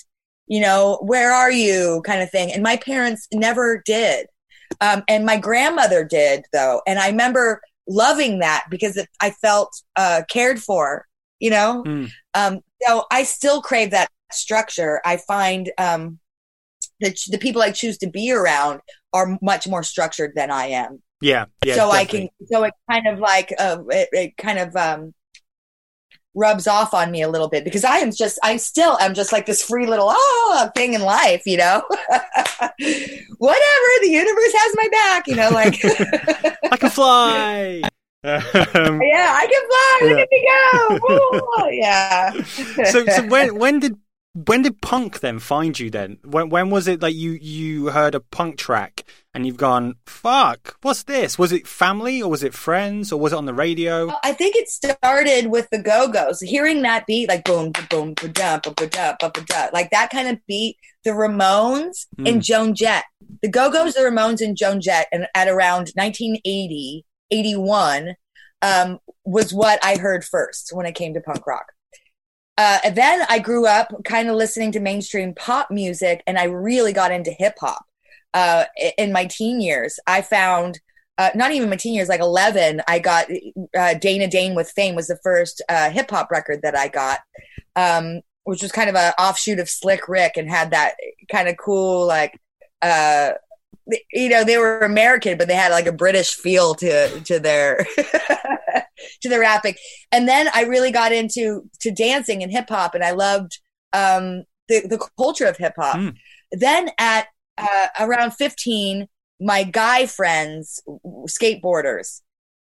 You 0.49 0.61
know, 0.61 0.99
where 1.03 1.33
are 1.33 1.53
you? 1.53 2.03
Kind 2.05 2.21
of 2.23 2.31
thing. 2.31 2.53
And 2.53 2.62
my 2.64 2.77
parents 2.79 3.29
never 3.33 3.81
did. 3.87 4.27
Um, 4.81 5.03
and 5.09 5.25
my 5.25 5.37
grandmother 5.37 6.05
did 6.05 6.45
though. 6.53 6.83
And 6.87 6.99
I 6.99 7.09
remember 7.09 7.62
loving 7.88 8.40
that 8.40 8.64
because 8.70 8.96
it, 8.96 9.09
I 9.20 9.31
felt 9.31 9.83
uh, 9.96 10.22
cared 10.29 10.61
for. 10.61 11.07
You 11.40 11.51
know. 11.51 11.85
Mm. 11.87 12.11
Um, 12.35 12.61
so 12.83 13.05
I 13.11 13.22
still 13.22 13.62
crave 13.62 13.92
that 13.92 14.09
structure. 14.33 15.01
I 15.05 15.18
find 15.18 15.70
um, 15.79 16.18
the 17.01 17.16
the 17.31 17.38
people 17.38 17.62
I 17.62 17.70
choose 17.70 17.98
to 17.98 18.11
be 18.11 18.33
around 18.33 18.81
are 19.12 19.38
much 19.40 19.68
more 19.68 19.83
structured 19.83 20.33
than 20.35 20.51
I 20.51 20.66
am. 20.66 21.03
yeah, 21.20 21.46
yeah. 21.64 21.74
so 21.74 21.90
I 21.90 22.05
can. 22.05 22.29
So 22.51 22.64
it 22.64 22.74
kind 22.90 23.07
of 23.07 23.18
like 23.18 23.55
uh, 23.59 23.79
it, 23.88 24.09
it 24.12 24.37
kind 24.37 24.59
of 24.59 24.77
um, 24.77 25.14
rubs 26.35 26.67
off 26.67 26.95
on 26.95 27.11
me 27.11 27.23
a 27.23 27.29
little 27.29 27.49
bit 27.49 27.64
because 27.64 27.85
I 27.85 27.99
am 27.99 28.12
just 28.12 28.38
I 28.43 28.57
still 28.57 28.99
am 29.01 29.14
just 29.14 29.33
like 29.33 29.47
this 29.47 29.62
free 29.62 29.87
little 29.87 30.09
oh 30.11 30.71
thing 30.75 30.95
in 30.95 31.03
life, 31.03 31.43
you 31.47 31.57
know. 31.57 31.83
Whatever 33.38 33.88
the 34.03 34.11
universe 34.11 34.55
has 34.55 34.77
my 34.77 34.88
back, 34.91 35.27
you 35.27 35.37
know. 35.37 35.51
Like 35.51 35.79
I 36.73 36.77
can 36.77 36.91
fly. 36.91 37.83
um, 38.25 39.03
yeah, 39.03 39.33
I 39.35 39.47
can 39.51 39.62
fly. 39.69 40.09
Look 40.09 40.19
at 40.19 40.29
me 40.31 40.49
go. 40.49 40.99
Woo, 41.09 41.71
yeah. 41.71 42.33
so, 42.91 43.05
so 43.07 43.27
when 43.27 43.59
when 43.59 43.81
did 43.81 43.97
when 44.47 44.62
did 44.62 44.81
punk 44.81 45.21
then 45.21 45.38
find 45.38 45.79
you? 45.79 45.91
Then 45.91 46.19
when 46.25 46.49
when 46.49 46.71
was 46.71 46.88
it 46.88 47.01
that 47.01 47.12
you 47.14 47.33
you 47.33 47.91
heard 47.91 48.14
a 48.14 48.21
punk 48.21 48.59
track 48.59 49.05
and 49.38 49.46
you've 49.46 49.57
gone 49.57 49.94
fuck? 50.05 50.77
What's 50.83 51.05
this? 51.05 51.38
Was 51.38 51.53
it 51.53 51.64
family 51.64 52.20
or 52.20 52.29
was 52.29 52.42
it 52.42 52.53
friends 52.53 53.12
or 53.12 53.20
was 53.20 53.33
it 53.33 53.37
on 53.37 53.46
the 53.46 53.55
radio? 53.55 54.12
I 54.24 54.33
think 54.33 54.57
it 54.57 54.68
started 54.68 55.46
with 55.46 55.70
the 55.70 55.79
Go 55.79 56.09
Go's. 56.09 56.40
Hearing 56.40 56.83
that 56.83 57.07
beat, 57.07 57.29
like 57.29 57.44
boom, 57.44 57.70
boom, 57.88 58.14
ba 58.20 58.27
da, 58.27 58.59
ba 58.59 58.72
ba 58.72 58.88
da, 58.88 59.14
ba 59.20 59.31
ba 59.33 59.40
da, 59.42 59.68
like 59.72 59.90
that 59.90 60.11
kind 60.11 60.27
of 60.27 60.44
beat. 60.48 60.77
The 61.05 61.11
Ramones 61.11 62.07
and 62.27 62.42
Joan 62.42 62.74
Jett. 62.74 63.05
The 63.40 63.48
Go 63.48 63.70
Go's, 63.70 63.94
the 63.94 64.01
Ramones, 64.01 64.40
and 64.40 64.57
Joan 64.57 64.81
Jett, 64.81 65.07
and 65.12 65.29
at 65.37 65.46
around 65.46 65.92
1980, 65.94 67.05
81, 67.31 68.16
um, 68.61 68.98
was 69.24 69.55
what 69.55 69.79
I 69.85 69.96
heard 69.98 70.24
first 70.24 70.70
when 70.72 70.85
it 70.85 70.96
came 70.96 71.14
to 71.14 71.20
punk 71.20 71.46
rock. 71.46 71.72
Uh, 72.59 72.90
then 72.90 73.24
I 73.29 73.38
grew 73.38 73.68
up 73.68 73.94
kind 74.05 74.29
of 74.29 74.35
listening 74.35 74.72
to 74.72 74.81
mainstream 74.81 75.33
pop 75.33 75.70
music, 75.70 76.24
and 76.27 76.37
I 76.37 76.44
really 76.44 76.92
got 76.92 77.12
into 77.12 77.31
hip 77.31 77.55
hop 77.61 77.85
uh, 78.35 78.64
in 78.97 79.12
my 79.12 79.27
teen 79.27 79.61
years. 79.61 79.99
I 80.07 80.23
found 80.23 80.81
uh, 81.19 81.31
not 81.35 81.51
even 81.51 81.69
my 81.69 81.77
teen 81.77 81.95
years, 81.95 82.09
like 82.09 82.21
11, 82.21 82.81
I 82.87 83.01
got 83.01 83.27
uh, 83.77 83.95
Dana 83.95 84.29
Dane 84.29 84.55
with 84.55 84.71
Fame 84.71 84.95
was 84.95 85.09
the 85.09 85.19
first 85.23 85.61
uh, 85.69 85.91
hip 85.91 86.11
hop 86.11 86.31
record 86.31 86.62
that 86.62 86.77
I 86.77 86.87
got, 86.87 87.19
um, 87.75 88.21
which 88.45 88.62
was 88.62 88.71
kind 88.71 88.88
of 88.88 88.95
an 88.95 89.12
offshoot 89.19 89.59
of 89.59 89.69
Slick 89.69 90.09
Rick 90.09 90.37
and 90.37 90.49
had 90.49 90.71
that 90.71 90.95
kind 91.31 91.49
of 91.49 91.57
cool, 91.57 92.07
like, 92.07 92.41
uh, 92.83 93.33
you 94.12 94.29
know, 94.29 94.45
they 94.45 94.59
were 94.59 94.79
American, 94.81 95.37
but 95.37 95.49
they 95.49 95.55
had 95.55 95.73
like 95.73 95.87
a 95.87 95.93
British 95.93 96.35
feel 96.35 96.75
to 96.75 97.21
to 97.21 97.41
their 97.41 97.87
to 99.23 99.29
their 99.29 99.41
rapping. 99.41 99.75
And 100.12 100.29
then 100.29 100.49
I 100.55 100.64
really 100.64 100.93
got 100.93 101.11
into 101.11 101.69
to 101.81 101.91
dancing 101.91 102.43
and 102.43 102.53
hip 102.53 102.69
hop, 102.69 102.95
and 102.95 103.03
I 103.03 103.12
loved 103.12 103.59
um, 103.95 104.45
the 104.69 104.87
the 104.87 105.09
culture 105.17 105.47
of 105.47 105.57
hip 105.57 105.73
hop. 105.77 105.97
Mm. 105.97 106.17
Then 106.53 106.91
at 106.99 107.29
uh, 107.59 107.87
around 108.01 108.33
fifteen, 108.33 109.09
my 109.40 109.64
guy 109.64 110.07
friends, 110.07 110.81
skateboarders, 111.27 112.23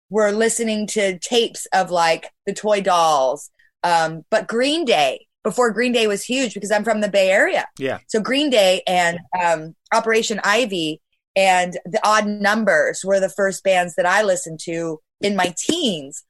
were 0.10 0.32
listening 0.32 0.88
to 0.88 1.20
tapes 1.20 1.68
of 1.74 1.92
like 1.92 2.30
the 2.46 2.54
Toy 2.54 2.82
Dolls, 2.82 3.50
um, 3.84 4.24
but 4.30 4.48
Green 4.48 4.86
Day 4.86 5.28
before 5.44 5.72
Green 5.72 5.92
Day 5.92 6.08
was 6.08 6.24
huge 6.24 6.54
because 6.54 6.72
I'm 6.72 6.84
from 6.84 7.02
the 7.02 7.08
Bay 7.08 7.30
Area. 7.30 7.68
Yeah. 7.78 8.00
So 8.08 8.20
Green 8.20 8.50
Day 8.50 8.82
and 8.88 9.20
um, 9.40 9.76
Operation 9.94 10.40
Ivy 10.44 11.02
and 11.36 11.78
the 11.86 12.00
Odd 12.04 12.26
Numbers 12.26 13.02
were 13.06 13.20
the 13.20 13.30
first 13.30 13.64
bands 13.64 13.96
that 13.96 14.06
I 14.06 14.24
listened 14.24 14.60
to 14.62 15.00
in 15.22 15.36
my 15.36 15.54
teens. 15.58 16.24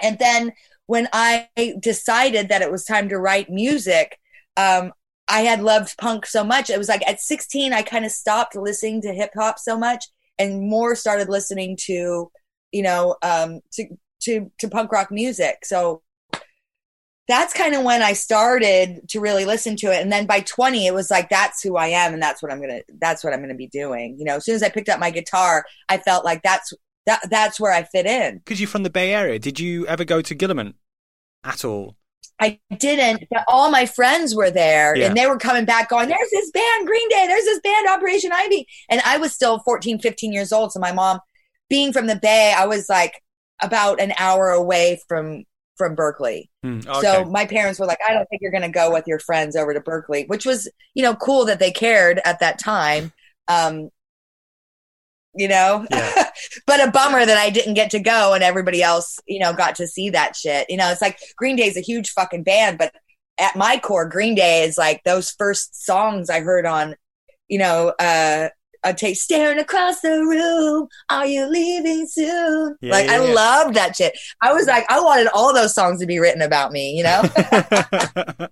And 0.00 0.18
then 0.18 0.52
when 0.86 1.08
I 1.12 1.48
decided 1.80 2.48
that 2.48 2.62
it 2.62 2.72
was 2.72 2.84
time 2.84 3.08
to 3.10 3.18
write 3.18 3.50
music, 3.50 4.18
um, 4.56 4.92
I 5.32 5.40
had 5.40 5.62
loved 5.62 5.96
punk 5.96 6.26
so 6.26 6.44
much. 6.44 6.68
It 6.68 6.76
was 6.76 6.90
like 6.90 7.08
at 7.08 7.18
16, 7.18 7.72
I 7.72 7.80
kind 7.80 8.04
of 8.04 8.10
stopped 8.10 8.54
listening 8.54 9.00
to 9.00 9.14
hip 9.14 9.30
hop 9.34 9.58
so 9.58 9.78
much 9.78 10.04
and 10.38 10.68
more 10.68 10.94
started 10.94 11.30
listening 11.30 11.78
to, 11.84 12.30
you 12.70 12.82
know, 12.82 13.16
um, 13.22 13.60
to, 13.72 13.86
to, 14.24 14.52
to 14.58 14.68
punk 14.68 14.92
rock 14.92 15.10
music. 15.10 15.64
So 15.64 16.02
that's 17.28 17.54
kind 17.54 17.74
of 17.74 17.82
when 17.82 18.02
I 18.02 18.12
started 18.12 19.08
to 19.08 19.20
really 19.20 19.46
listen 19.46 19.74
to 19.76 19.86
it. 19.86 20.02
And 20.02 20.12
then 20.12 20.26
by 20.26 20.40
20, 20.40 20.86
it 20.86 20.92
was 20.92 21.10
like, 21.10 21.30
that's 21.30 21.62
who 21.62 21.78
I 21.78 21.86
am. 21.86 22.12
And 22.12 22.22
that's 22.22 22.42
what 22.42 22.52
I'm 22.52 22.58
going 22.58 22.82
to, 22.82 22.84
that's 23.00 23.24
what 23.24 23.32
I'm 23.32 23.38
going 23.38 23.48
to 23.48 23.54
be 23.54 23.68
doing. 23.68 24.16
You 24.18 24.26
know, 24.26 24.36
as 24.36 24.44
soon 24.44 24.56
as 24.56 24.62
I 24.62 24.68
picked 24.68 24.90
up 24.90 25.00
my 25.00 25.10
guitar, 25.10 25.64
I 25.88 25.96
felt 25.96 26.26
like 26.26 26.42
that's, 26.42 26.74
that, 27.06 27.20
that's 27.30 27.58
where 27.58 27.72
I 27.72 27.84
fit 27.84 28.04
in. 28.04 28.36
Because 28.36 28.60
you're 28.60 28.68
from 28.68 28.82
the 28.82 28.90
Bay 28.90 29.14
Area, 29.14 29.38
did 29.38 29.58
you 29.58 29.86
ever 29.86 30.04
go 30.04 30.20
to 30.20 30.34
Gilman 30.34 30.74
at 31.42 31.64
all? 31.64 31.96
I 32.40 32.58
didn't, 32.76 33.28
but 33.30 33.44
all 33.46 33.70
my 33.70 33.86
friends 33.86 34.34
were 34.34 34.50
there 34.50 34.96
Yeah. 34.96 35.06
and 35.06 35.16
they 35.16 35.26
were 35.26 35.38
coming 35.38 35.64
back 35.64 35.88
going, 35.88 36.08
there's 36.08 36.30
this 36.30 36.50
band, 36.50 36.86
Green 36.86 37.08
Day, 37.08 37.26
there's 37.28 37.44
this 37.44 37.60
band, 37.60 37.88
Operation 37.88 38.32
Ivy. 38.32 38.66
And 38.90 39.00
I 39.04 39.18
was 39.18 39.32
still 39.32 39.60
14, 39.60 40.00
15 40.00 40.32
years 40.32 40.52
old. 40.52 40.72
So 40.72 40.80
my 40.80 40.92
mom, 40.92 41.20
being 41.70 41.92
from 41.92 42.06
the 42.06 42.16
Bay, 42.16 42.52
I 42.56 42.66
was 42.66 42.88
like 42.88 43.12
about 43.62 44.00
an 44.00 44.12
hour 44.18 44.50
away 44.50 45.00
from, 45.06 45.44
from 45.76 45.94
Berkeley. 45.94 46.50
Hmm, 46.62 46.80
So 46.80 47.24
my 47.24 47.46
parents 47.46 47.78
were 47.78 47.86
like, 47.86 48.00
I 48.06 48.12
don't 48.12 48.26
think 48.28 48.42
you're 48.42 48.50
going 48.50 48.62
to 48.62 48.68
go 48.68 48.92
with 48.92 49.04
your 49.06 49.20
friends 49.20 49.54
over 49.54 49.72
to 49.72 49.80
Berkeley, 49.80 50.24
which 50.26 50.44
was, 50.44 50.68
you 50.94 51.02
know, 51.02 51.14
cool 51.14 51.44
that 51.46 51.60
they 51.60 51.70
cared 51.70 52.20
at 52.24 52.40
that 52.40 52.58
time. 52.58 53.12
Um, 53.48 53.88
you 55.34 55.48
know, 55.48 55.86
Yeah. 55.90 56.30
but 56.66 56.86
a 56.86 56.90
bummer 56.90 57.24
that 57.24 57.38
I 57.38 57.50
didn't 57.50 57.74
get 57.74 57.90
to 57.90 58.00
go 58.00 58.34
and 58.34 58.42
everybody 58.42 58.82
else, 58.82 59.18
you 59.26 59.38
know, 59.38 59.52
got 59.52 59.76
to 59.76 59.86
see 59.86 60.10
that 60.10 60.36
shit. 60.36 60.68
You 60.68 60.76
know, 60.76 60.90
it's 60.90 61.02
like 61.02 61.18
Green 61.36 61.56
Day's 61.56 61.76
a 61.76 61.80
huge 61.80 62.10
fucking 62.10 62.42
band, 62.42 62.78
but 62.78 62.94
at 63.38 63.56
my 63.56 63.78
core, 63.78 64.08
Green 64.08 64.34
Day 64.34 64.64
is 64.64 64.76
like 64.76 65.02
those 65.04 65.30
first 65.32 65.84
songs 65.84 66.28
I 66.30 66.40
heard 66.40 66.66
on, 66.66 66.96
you 67.48 67.58
know, 67.58 67.88
uh, 67.98 68.48
a 68.84 68.92
take 68.94 69.16
staring 69.16 69.58
across 69.58 70.00
the 70.00 70.10
room. 70.10 70.88
Are 71.08 71.26
you 71.26 71.46
leaving 71.46 72.06
soon? 72.06 72.76
Yeah, 72.80 72.92
like 72.92 73.06
yeah, 73.06 73.12
I 73.20 73.24
yeah. 73.24 73.32
loved 73.34 73.74
that 73.74 73.96
shit. 73.96 74.16
I 74.40 74.52
was 74.52 74.66
like, 74.66 74.84
I 74.90 75.00
wanted 75.00 75.28
all 75.34 75.54
those 75.54 75.74
songs 75.74 76.00
to 76.00 76.06
be 76.06 76.18
written 76.18 76.42
about 76.42 76.72
me, 76.72 76.92
you 76.92 77.02
know? 77.04 77.22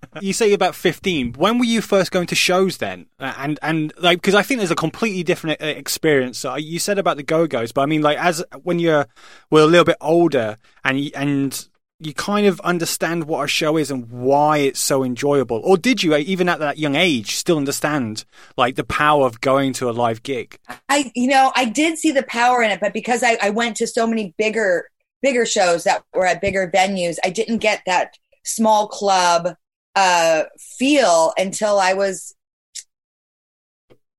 you 0.21 0.33
say 0.33 0.47
you're 0.47 0.55
about 0.55 0.75
15. 0.75 1.33
When 1.33 1.57
were 1.57 1.65
you 1.65 1.81
first 1.81 2.11
going 2.11 2.27
to 2.27 2.35
shows 2.35 2.77
then? 2.77 3.07
Uh, 3.19 3.33
And 3.37 3.59
and 3.61 3.93
like 3.99 4.19
because 4.19 4.35
I 4.35 4.43
think 4.43 4.59
there's 4.59 4.71
a 4.71 4.75
completely 4.75 5.23
different 5.23 5.61
uh, 5.61 5.65
experience. 5.65 6.37
So 6.37 6.55
you 6.55 6.79
said 6.79 6.97
about 6.97 7.17
the 7.17 7.23
Go 7.23 7.47
Go's, 7.47 7.71
but 7.71 7.81
I 7.81 7.85
mean 7.85 8.01
like 8.01 8.17
as 8.17 8.43
when 8.63 8.79
you're 8.79 9.07
well 9.49 9.65
a 9.65 9.69
little 9.69 9.85
bit 9.85 9.97
older 10.01 10.57
and 10.83 11.11
and 11.15 11.67
you 12.01 12.13
kind 12.13 12.47
of 12.47 12.59
understand 12.61 13.25
what 13.25 13.43
a 13.43 13.47
show 13.47 13.77
is 13.77 13.91
and 13.91 14.09
why 14.09 14.57
it's 14.57 14.79
so 14.79 15.03
enjoyable. 15.03 15.61
Or 15.63 15.77
did 15.77 16.01
you 16.01 16.15
uh, 16.15 16.17
even 16.17 16.49
at 16.49 16.59
that 16.59 16.77
young 16.77 16.95
age 16.95 17.35
still 17.35 17.57
understand 17.57 18.25
like 18.57 18.75
the 18.75 18.83
power 18.83 19.25
of 19.25 19.39
going 19.41 19.73
to 19.73 19.89
a 19.89 19.91
live 19.91 20.23
gig? 20.23 20.57
I, 20.89 21.11
you 21.15 21.27
know, 21.27 21.51
I 21.55 21.65
did 21.65 21.97
see 21.97 22.11
the 22.11 22.23
power 22.23 22.63
in 22.63 22.71
it, 22.71 22.79
but 22.79 22.93
because 22.93 23.23
I, 23.23 23.37
I 23.41 23.51
went 23.51 23.77
to 23.77 23.87
so 23.87 24.07
many 24.07 24.33
bigger, 24.37 24.89
bigger 25.21 25.45
shows 25.45 25.83
that 25.83 26.03
were 26.13 26.25
at 26.25 26.41
bigger 26.41 26.69
venues, 26.73 27.17
I 27.23 27.29
didn't 27.29 27.59
get 27.59 27.83
that 27.85 28.15
small 28.43 28.87
club 28.87 29.55
uh, 29.95 30.43
feel 30.57 31.33
until 31.37 31.79
I 31.79 31.93
was, 31.93 32.35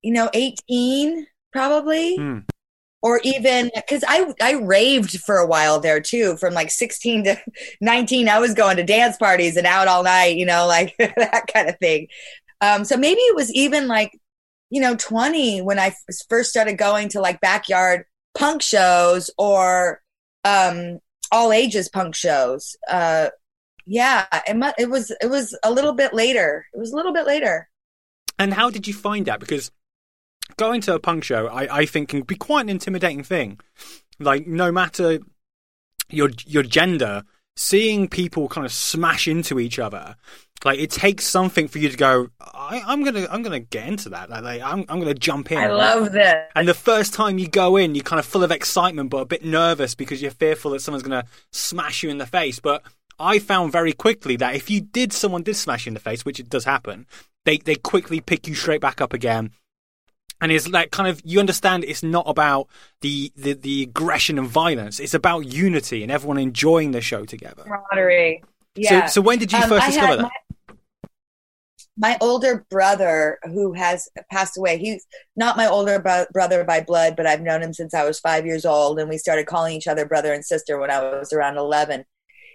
you 0.02 0.12
know, 0.12 0.30
18 0.32 1.26
probably. 1.52 2.16
Hmm. 2.16 2.38
Or 3.02 3.20
even 3.24 3.70
because 3.74 4.04
I 4.06 4.32
I 4.40 4.52
raved 4.54 5.20
for 5.20 5.36
a 5.38 5.46
while 5.46 5.80
there 5.80 6.00
too, 6.00 6.36
from 6.36 6.54
like 6.54 6.70
16 6.70 7.24
to 7.24 7.36
19. 7.80 8.28
I 8.28 8.38
was 8.38 8.54
going 8.54 8.76
to 8.76 8.84
dance 8.84 9.16
parties 9.16 9.56
and 9.56 9.66
out 9.66 9.88
all 9.88 10.04
night, 10.04 10.36
you 10.36 10.46
know, 10.46 10.66
like 10.66 10.94
that 10.98 11.46
kind 11.52 11.68
of 11.68 11.78
thing. 11.78 12.08
Um, 12.60 12.84
so 12.84 12.96
maybe 12.96 13.20
it 13.20 13.34
was 13.34 13.52
even 13.52 13.88
like 13.88 14.12
you 14.70 14.80
know 14.80 14.96
20 14.96 15.60
when 15.62 15.78
I 15.78 15.94
first 16.28 16.50
started 16.50 16.78
going 16.78 17.08
to 17.10 17.20
like 17.20 17.40
backyard 17.40 18.04
punk 18.34 18.62
shows 18.62 19.30
or 19.36 20.00
um 20.44 20.98
all 21.30 21.52
ages 21.52 21.88
punk 21.88 22.14
shows 22.14 22.76
uh 22.88 23.28
yeah 23.86 24.26
it, 24.46 24.74
it 24.78 24.90
was 24.90 25.10
it 25.20 25.26
was 25.28 25.56
a 25.62 25.70
little 25.70 25.92
bit 25.92 26.14
later 26.14 26.66
it 26.72 26.78
was 26.78 26.92
a 26.92 26.96
little 26.96 27.12
bit 27.12 27.26
later 27.26 27.68
And 28.38 28.54
how 28.54 28.70
did 28.70 28.86
you 28.88 28.94
find 28.94 29.26
that? 29.26 29.40
Because 29.40 29.70
going 30.56 30.80
to 30.82 30.94
a 30.94 31.00
punk 31.00 31.24
show, 31.24 31.46
I, 31.48 31.78
I 31.80 31.86
think, 31.86 32.10
can 32.10 32.22
be 32.22 32.36
quite 32.36 32.62
an 32.62 32.68
intimidating 32.68 33.22
thing. 33.22 33.60
Like, 34.18 34.46
no 34.46 34.70
matter 34.70 35.18
your 36.10 36.30
your 36.46 36.62
gender, 36.62 37.24
seeing 37.56 38.08
people 38.08 38.48
kind 38.48 38.64
of 38.64 38.72
smash 38.72 39.26
into 39.26 39.58
each 39.58 39.78
other, 39.78 40.16
like 40.64 40.78
it 40.78 40.90
takes 40.90 41.24
something 41.24 41.68
for 41.68 41.78
you 41.78 41.88
to 41.88 41.96
go. 41.96 42.28
I, 42.40 42.82
I'm 42.86 43.02
gonna 43.02 43.26
I'm 43.30 43.42
gonna 43.42 43.60
get 43.60 43.88
into 43.88 44.10
that. 44.10 44.30
Like, 44.30 44.62
I'm 44.62 44.84
I'm 44.88 45.00
gonna 45.00 45.14
jump 45.14 45.50
in. 45.50 45.58
i 45.58 45.66
love 45.66 46.12
this 46.12 46.34
And 46.54 46.68
the 46.68 46.74
first 46.74 47.14
time 47.14 47.38
you 47.38 47.48
go 47.48 47.76
in, 47.76 47.94
you're 47.94 48.04
kind 48.04 48.20
of 48.20 48.26
full 48.26 48.44
of 48.44 48.50
excitement, 48.50 49.10
but 49.10 49.18
a 49.18 49.26
bit 49.26 49.44
nervous 49.44 49.94
because 49.94 50.22
you're 50.22 50.30
fearful 50.30 50.70
that 50.72 50.80
someone's 50.80 51.02
going 51.02 51.22
to 51.22 51.28
smash 51.50 52.02
you 52.02 52.10
in 52.10 52.18
the 52.18 52.26
face. 52.26 52.60
But 52.60 52.82
I 53.18 53.38
found 53.38 53.72
very 53.72 53.92
quickly 53.92 54.36
that 54.36 54.54
if 54.54 54.70
you 54.70 54.80
did, 54.80 55.12
someone 55.12 55.42
did 55.42 55.56
smash 55.56 55.86
you 55.86 55.90
in 55.90 55.94
the 55.94 56.00
face, 56.00 56.24
which 56.24 56.40
it 56.40 56.48
does 56.48 56.64
happen, 56.64 57.06
they 57.44 57.58
they 57.58 57.74
quickly 57.74 58.20
pick 58.20 58.46
you 58.46 58.54
straight 58.54 58.80
back 58.80 59.00
up 59.00 59.12
again. 59.12 59.52
And 60.42 60.52
it's 60.52 60.68
like 60.68 60.90
kind 60.90 61.08
of 61.08 61.22
you 61.24 61.40
understand 61.40 61.84
it's 61.84 62.02
not 62.02 62.24
about 62.28 62.68
the, 63.00 63.32
the, 63.36 63.54
the 63.54 63.82
aggression 63.84 64.38
and 64.38 64.48
violence. 64.48 65.00
It's 65.00 65.14
about 65.14 65.46
unity 65.46 66.02
and 66.02 66.12
everyone 66.12 66.36
enjoying 66.38 66.90
the 66.90 67.00
show 67.00 67.24
together. 67.24 67.62
camaraderie 67.62 68.42
yeah 68.74 69.06
So 69.06 69.14
so 69.14 69.20
when 69.22 69.38
did 69.38 69.52
you 69.52 69.58
Um, 69.58 69.68
first 69.70 69.84
I 69.84 69.86
discover 69.90 70.16
that? 70.16 70.22
my, 70.22 70.30
my 71.96 72.16
older 72.20 72.64
brother 72.70 73.38
who 73.44 73.72
has 73.74 74.08
passed 74.30 74.56
away 74.56 74.78
he's 74.78 75.06
not 75.36 75.56
my 75.56 75.66
older 75.68 75.98
bro- 75.98 76.24
brother 76.32 76.64
by 76.64 76.80
blood 76.80 77.14
but 77.16 77.26
i've 77.26 77.42
known 77.42 77.62
him 77.62 77.74
since 77.74 77.92
i 77.94 78.02
was 78.04 78.18
five 78.18 78.46
years 78.46 78.64
old 78.64 78.98
and 78.98 79.08
we 79.10 79.18
started 79.18 79.46
calling 79.46 79.76
each 79.76 79.86
other 79.86 80.06
brother 80.06 80.32
and 80.32 80.44
sister 80.44 80.78
when 80.78 80.90
i 80.90 80.98
was 81.02 81.32
around 81.34 81.58
11 81.58 82.04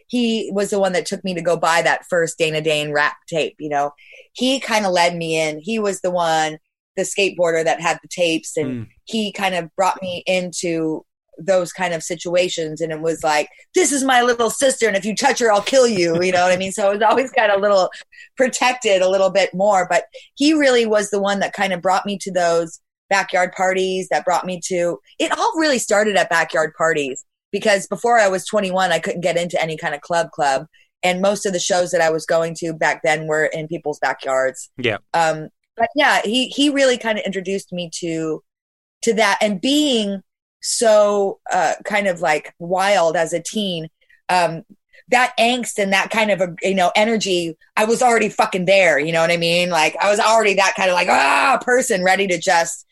he 0.07 0.49
was 0.53 0.69
the 0.71 0.79
one 0.79 0.93
that 0.93 1.05
took 1.05 1.23
me 1.23 1.33
to 1.35 1.41
go 1.41 1.55
buy 1.55 1.81
that 1.83 2.05
first 2.09 2.37
dana 2.39 2.61
dane 2.61 2.91
rap 2.91 3.17
tape 3.29 3.55
you 3.59 3.69
know 3.69 3.91
he 4.33 4.59
kind 4.59 4.85
of 4.87 4.91
led 4.91 5.15
me 5.15 5.39
in 5.39 5.59
he 5.59 5.77
was 5.77 6.01
the 6.01 6.11
one 6.11 6.57
the 6.97 7.03
skateboarder 7.03 7.63
that 7.63 7.79
had 7.79 7.97
the 8.01 8.09
tapes 8.09 8.57
and 8.57 8.67
Mm. 8.67 8.87
he 9.05 9.31
kind 9.31 9.55
of 9.55 9.73
brought 9.77 10.01
me 10.01 10.23
into 10.25 11.05
those 11.39 11.71
kind 11.71 11.93
of 11.93 12.01
situations. 12.01 12.81
And 12.81 12.91
it 12.91 12.99
was 12.99 13.23
like 13.23 13.47
this 13.75 13.91
is 13.91 14.03
my 14.03 14.23
little 14.23 14.49
sister. 14.49 14.87
And 14.87 14.97
if 14.97 15.05
you 15.05 15.15
touch 15.15 15.37
her 15.39 15.51
i'll 15.51 15.61
kill 15.61 15.87
you. 15.87 16.21
You 16.21 16.31
know 16.31 16.41
what 16.43 16.51
i 16.51 16.57
mean? 16.57 16.71
So 16.71 16.89
it 16.89 16.93
was 16.95 17.03
always 17.03 17.31
kind 17.31 17.51
of 17.51 17.59
a 17.59 17.61
little 17.61 17.89
protected 18.35 19.01
a 19.01 19.09
little 19.09 19.29
bit 19.29 19.53
more. 19.53 19.87
But 19.89 20.05
he 20.35 20.53
really 20.53 20.85
was 20.85 21.09
the 21.11 21.21
one 21.21 21.39
that 21.39 21.53
kind 21.53 21.73
of 21.73 21.81
brought 21.81 22.05
me 22.05 22.17
to 22.21 22.31
those 22.31 22.79
backyard 23.09 23.51
parties 23.53 24.09
that 24.09 24.25
brought 24.25 24.45
me 24.45 24.59
to 24.65 24.99
it 25.19 25.31
all 25.37 25.53
really 25.57 25.79
started 25.79 26.15
at 26.17 26.29
backyard 26.29 26.73
parties. 26.77 27.23
Because 27.51 27.87
before 27.87 28.19
i 28.19 28.27
was 28.27 28.45
21 28.45 28.91
i 28.91 28.99
couldn't 28.99 29.21
get 29.21 29.37
into 29.37 29.61
any 29.61 29.77
kind 29.77 29.95
of 29.95 30.01
club 30.01 30.31
club. 30.31 30.65
And 31.03 31.21
most 31.21 31.45
of 31.45 31.53
the 31.53 31.59
shows 31.59 31.91
that 31.91 32.01
i 32.01 32.09
was 32.09 32.25
going 32.25 32.55
to 32.55 32.73
back 32.73 33.01
then 33.03 33.27
were 33.27 33.45
in 33.45 33.67
people's 33.67 33.99
backyards. 33.99 34.69
Yeah. 34.77 34.97
um 35.13 35.49
but 35.77 35.89
yeah 35.95 36.21
he 36.23 36.47
he 36.47 36.69
really 36.69 36.97
kind 36.97 37.17
of 37.17 37.25
introduced 37.25 37.71
me 37.71 37.89
to 37.93 38.43
to 39.03 39.13
that 39.13 39.37
and 39.41 39.61
being 39.61 40.21
so 40.61 41.39
uh 41.51 41.75
kind 41.85 42.07
of 42.07 42.19
like 42.21 42.53
wild 42.59 43.15
as 43.15 43.31
a 43.33 43.41
teen 43.41 43.87
um 44.29 44.63
that 45.09 45.33
angst 45.39 45.77
and 45.77 45.93
that 45.93 46.09
kind 46.09 46.31
of 46.31 46.41
a 46.41 46.53
you 46.61 46.75
know 46.75 46.91
energy 46.95 47.55
i 47.77 47.85
was 47.85 48.01
already 48.01 48.27
fucking 48.27 48.65
there 48.65 48.99
you 48.99 49.11
know 49.13 49.21
what 49.21 49.31
i 49.31 49.37
mean 49.37 49.69
like 49.69 49.95
i 50.01 50.09
was 50.09 50.19
already 50.19 50.55
that 50.55 50.73
kind 50.75 50.89
of 50.89 50.95
like 50.95 51.07
ah 51.09 51.57
person 51.61 52.03
ready 52.03 52.27
to 52.27 52.37
just 52.39 52.85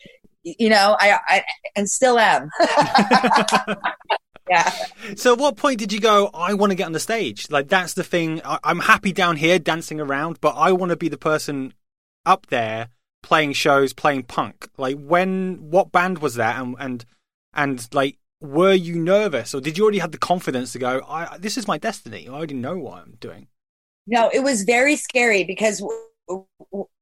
you 0.43 0.69
know 0.69 0.95
i 0.99 1.17
i 1.27 1.43
and 1.75 1.89
still 1.89 2.19
am 2.19 2.49
yeah 4.49 4.71
So 5.15 5.33
at 5.33 5.39
what 5.39 5.57
point 5.57 5.79
did 5.79 5.91
you 5.91 5.99
go, 5.99 6.29
I 6.33 6.53
want 6.53 6.69
to 6.71 6.75
get 6.75 6.85
on 6.85 6.91
the 6.91 6.99
stage? 6.99 7.49
Like 7.49 7.67
that's 7.67 7.93
the 7.93 8.03
thing. 8.03 8.41
I- 8.45 8.59
I'm 8.63 8.79
happy 8.79 9.11
down 9.11 9.37
here 9.37 9.57
dancing 9.59 9.99
around, 9.99 10.39
but 10.41 10.55
I 10.55 10.71
want 10.71 10.91
to 10.91 10.95
be 10.95 11.09
the 11.09 11.17
person 11.17 11.73
up 12.25 12.47
there 12.47 12.89
playing 13.25 13.53
shows, 13.53 13.91
playing 13.91 14.23
punk. 14.23 14.69
Like 14.77 14.97
when, 14.97 15.71
what 15.71 15.91
band 15.91 16.19
was 16.19 16.35
that, 16.35 16.59
and 16.61 16.75
and 16.79 17.05
and 17.53 17.87
like, 17.93 18.17
were 18.39 18.73
you 18.73 18.95
nervous, 18.95 19.53
or 19.53 19.61
did 19.61 19.77
you 19.77 19.83
already 19.83 19.99
have 19.99 20.11
the 20.11 20.17
confidence 20.17 20.71
to 20.73 20.79
go? 20.79 21.01
I 21.07 21.37
this 21.39 21.57
is 21.57 21.67
my 21.67 21.77
destiny. 21.77 22.27
I 22.29 22.33
already 22.33 22.53
know 22.53 22.77
what 22.77 22.99
I'm 22.99 23.17
doing. 23.19 23.47
No, 24.07 24.29
it 24.31 24.41
was 24.41 24.63
very 24.63 24.95
scary 24.95 25.43
because 25.43 25.83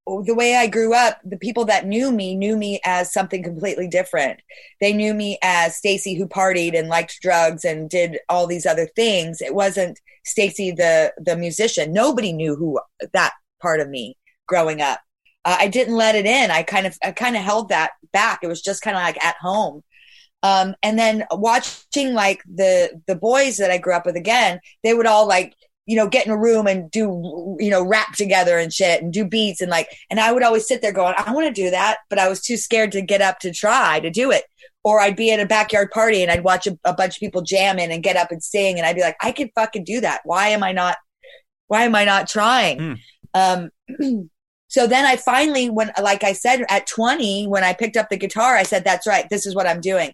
the 0.05 0.36
way 0.36 0.55
I 0.55 0.67
grew 0.67 0.93
up, 0.93 1.19
the 1.24 1.38
people 1.38 1.65
that 1.65 1.86
knew 1.86 2.11
me 2.11 2.36
knew 2.36 2.55
me 2.55 2.80
as 2.86 3.11
something 3.11 3.43
completely 3.43 3.88
different. 3.88 4.41
They 4.80 4.93
knew 4.93 5.13
me 5.13 5.38
as 5.43 5.76
Stacey 5.76 6.15
who 6.15 6.28
partied 6.28 6.78
and 6.78 6.88
liked 6.88 7.19
drugs 7.21 7.65
and 7.65 7.89
did 7.89 8.19
all 8.30 8.47
these 8.47 8.65
other 8.65 8.88
things. 8.95 9.41
It 9.41 9.55
wasn't 9.55 9.99
Stacey 10.24 10.71
the 10.71 11.13
the 11.17 11.36
musician. 11.36 11.91
Nobody 11.91 12.32
knew 12.32 12.55
who 12.55 12.80
that 13.13 13.34
part 13.61 13.82
of 13.82 13.89
me 13.89 14.17
growing 14.47 14.82
up. 14.82 14.99
Uh, 15.45 15.57
I 15.59 15.67
didn't 15.67 15.95
let 15.95 16.15
it 16.15 16.25
in. 16.25 16.51
I 16.51 16.63
kind 16.63 16.87
of 16.87 16.97
I 17.03 17.11
kind 17.11 17.35
of 17.35 17.43
held 17.43 17.69
that 17.69 17.91
back. 18.11 18.39
It 18.43 18.47
was 18.47 18.61
just 18.61 18.81
kind 18.81 18.95
of 18.95 19.03
like 19.03 19.23
at 19.23 19.35
home. 19.37 19.83
Um, 20.41 20.75
and 20.83 20.99
then 20.99 21.25
watching 21.31 22.13
like 22.13 22.43
the 22.53 23.01
the 23.07 23.15
boys 23.15 23.57
that 23.57 23.71
I 23.71 23.77
grew 23.77 23.93
up 23.93 24.05
with 24.05 24.15
again, 24.15 24.59
they 24.83 24.93
would 24.93 25.07
all 25.07 25.27
like 25.27 25.55
you 25.85 25.97
know, 25.97 26.07
get 26.07 26.25
in 26.25 26.31
a 26.31 26.37
room 26.37 26.65
and 26.65 26.89
do, 26.91 27.57
you 27.59 27.69
know, 27.69 27.85
rap 27.85 28.13
together 28.13 28.57
and 28.57 28.73
shit 28.73 29.01
and 29.01 29.11
do 29.11 29.25
beats 29.25 29.59
and 29.61 29.69
like, 29.69 29.89
and 30.09 30.19
I 30.19 30.31
would 30.31 30.43
always 30.43 30.67
sit 30.67 30.81
there 30.81 30.93
going, 30.93 31.13
I 31.17 31.33
want 31.33 31.53
to 31.53 31.61
do 31.61 31.71
that, 31.71 31.97
but 32.09 32.19
I 32.19 32.29
was 32.29 32.41
too 32.41 32.55
scared 32.55 32.93
to 32.93 33.01
get 33.01 33.21
up 33.21 33.39
to 33.39 33.51
try 33.51 33.99
to 33.99 34.09
do 34.09 34.31
it. 34.31 34.43
Or 34.85 35.01
I'd 35.01 35.15
be 35.15 35.31
at 35.31 35.39
a 35.39 35.45
backyard 35.45 35.91
party 35.91 36.21
and 36.21 36.31
I'd 36.31 36.43
watch 36.43 36.67
a, 36.67 36.77
a 36.85 36.93
bunch 36.93 37.15
of 37.15 37.19
people 37.19 37.41
jamming 37.41 37.91
and 37.91 38.03
get 38.03 38.15
up 38.17 38.31
and 38.31 38.43
sing, 38.43 38.77
and 38.77 38.85
I'd 38.85 38.95
be 38.95 39.01
like, 39.01 39.17
I 39.21 39.31
could 39.31 39.49
fucking 39.55 39.83
do 39.85 40.01
that. 40.01 40.21
Why 40.23 40.49
am 40.49 40.63
I 40.63 40.71
not? 40.71 40.97
Why 41.67 41.83
am 41.83 41.95
I 41.95 42.05
not 42.05 42.27
trying? 42.27 42.79
Um, 43.33 43.69
so 44.74 44.88
then 44.88 45.05
I 45.05 45.17
finally, 45.17 45.69
when, 45.69 45.91
like 46.01 46.24
I 46.24 46.34
said, 46.34 46.65
at 46.67 46.88
20, 46.88 47.45
when 47.45 47.63
I 47.63 47.74
picked 47.74 47.95
up 47.95 48.09
the 48.09 48.17
guitar, 48.17 48.55
I 48.55 48.63
said, 48.63 48.84
that's 48.84 49.05
right. 49.05 49.30
This 49.30 49.45
is 49.45 49.53
what 49.53 49.67
I'm 49.67 49.82
doing. 49.82 50.13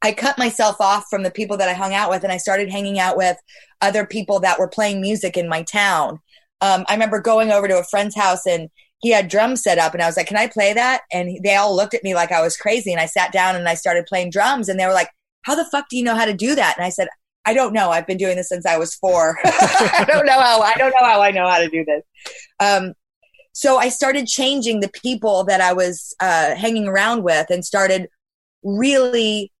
I 0.00 0.12
cut 0.12 0.38
myself 0.38 0.80
off 0.80 1.06
from 1.10 1.24
the 1.24 1.30
people 1.32 1.56
that 1.56 1.68
I 1.68 1.72
hung 1.72 1.92
out 1.92 2.08
with 2.08 2.22
and 2.22 2.32
I 2.32 2.36
started 2.36 2.70
hanging 2.70 3.00
out 3.00 3.16
with 3.16 3.36
other 3.80 4.06
people 4.06 4.38
that 4.38 4.60
were 4.60 4.68
playing 4.68 5.00
music 5.00 5.36
in 5.36 5.48
my 5.48 5.64
town. 5.64 6.20
Um, 6.60 6.84
I 6.88 6.92
remember 6.92 7.20
going 7.20 7.50
over 7.50 7.66
to 7.66 7.80
a 7.80 7.84
friend's 7.84 8.14
house 8.14 8.46
and 8.46 8.70
he 9.00 9.10
had 9.10 9.26
drums 9.26 9.62
set 9.64 9.76
up 9.76 9.92
and 9.92 10.04
I 10.04 10.06
was 10.06 10.16
like, 10.16 10.28
can 10.28 10.36
I 10.36 10.46
play 10.46 10.72
that? 10.74 11.00
And 11.12 11.40
they 11.42 11.56
all 11.56 11.74
looked 11.74 11.94
at 11.94 12.04
me 12.04 12.14
like 12.14 12.30
I 12.30 12.42
was 12.42 12.56
crazy. 12.56 12.92
And 12.92 13.00
I 13.00 13.06
sat 13.06 13.32
down 13.32 13.56
and 13.56 13.68
I 13.68 13.74
started 13.74 14.06
playing 14.06 14.30
drums 14.30 14.68
and 14.68 14.78
they 14.78 14.86
were 14.86 14.92
like, 14.92 15.10
how 15.42 15.56
the 15.56 15.66
fuck 15.72 15.88
do 15.88 15.96
you 15.96 16.04
know 16.04 16.14
how 16.14 16.26
to 16.26 16.32
do 16.34 16.54
that? 16.54 16.76
And 16.78 16.86
I 16.86 16.90
said, 16.90 17.08
I 17.44 17.54
don't 17.54 17.72
know. 17.72 17.90
I've 17.90 18.06
been 18.06 18.18
doing 18.18 18.36
this 18.36 18.50
since 18.50 18.66
I 18.66 18.78
was 18.78 18.94
four. 18.94 19.36
I 19.44 20.04
don't 20.06 20.26
know 20.26 20.38
how, 20.38 20.60
I 20.60 20.74
don't 20.74 20.90
know 20.90 21.04
how 21.04 21.20
I 21.20 21.32
know 21.32 21.48
how 21.48 21.58
to 21.58 21.68
do 21.68 21.84
this. 21.84 22.04
Um, 22.60 22.92
so 23.52 23.76
I 23.78 23.88
started 23.88 24.26
changing 24.26 24.80
the 24.80 24.90
people 24.90 25.44
that 25.44 25.60
I 25.60 25.72
was 25.72 26.14
uh, 26.20 26.54
hanging 26.54 26.88
around 26.88 27.22
with 27.22 27.50
and 27.50 27.64
started 27.64 28.08
really 28.62 29.52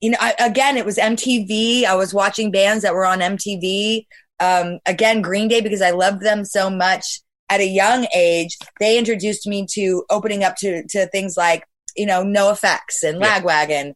you 0.00 0.10
know, 0.10 0.18
I, 0.18 0.34
again, 0.40 0.76
it 0.76 0.86
was 0.86 0.96
MTV. 0.96 1.84
I 1.84 1.94
was 1.94 2.14
watching 2.14 2.50
bands 2.50 2.82
that 2.82 2.94
were 2.94 3.04
on 3.04 3.20
MTV. 3.20 4.06
Um, 4.40 4.78
again, 4.86 5.20
Green 5.20 5.46
Day, 5.46 5.60
because 5.60 5.82
I 5.82 5.90
loved 5.90 6.22
them 6.22 6.44
so 6.44 6.70
much 6.70 7.20
at 7.50 7.60
a 7.60 7.66
young 7.66 8.06
age, 8.14 8.56
they 8.78 8.96
introduced 8.96 9.46
me 9.46 9.66
to 9.72 10.04
opening 10.08 10.44
up 10.44 10.56
to, 10.56 10.86
to 10.88 11.06
things 11.08 11.36
like, 11.36 11.64
you 11.96 12.06
know, 12.06 12.22
NOFX 12.22 13.02
and 13.02 13.20
Yeah. 13.20 13.40
Lagwagon 13.40 13.94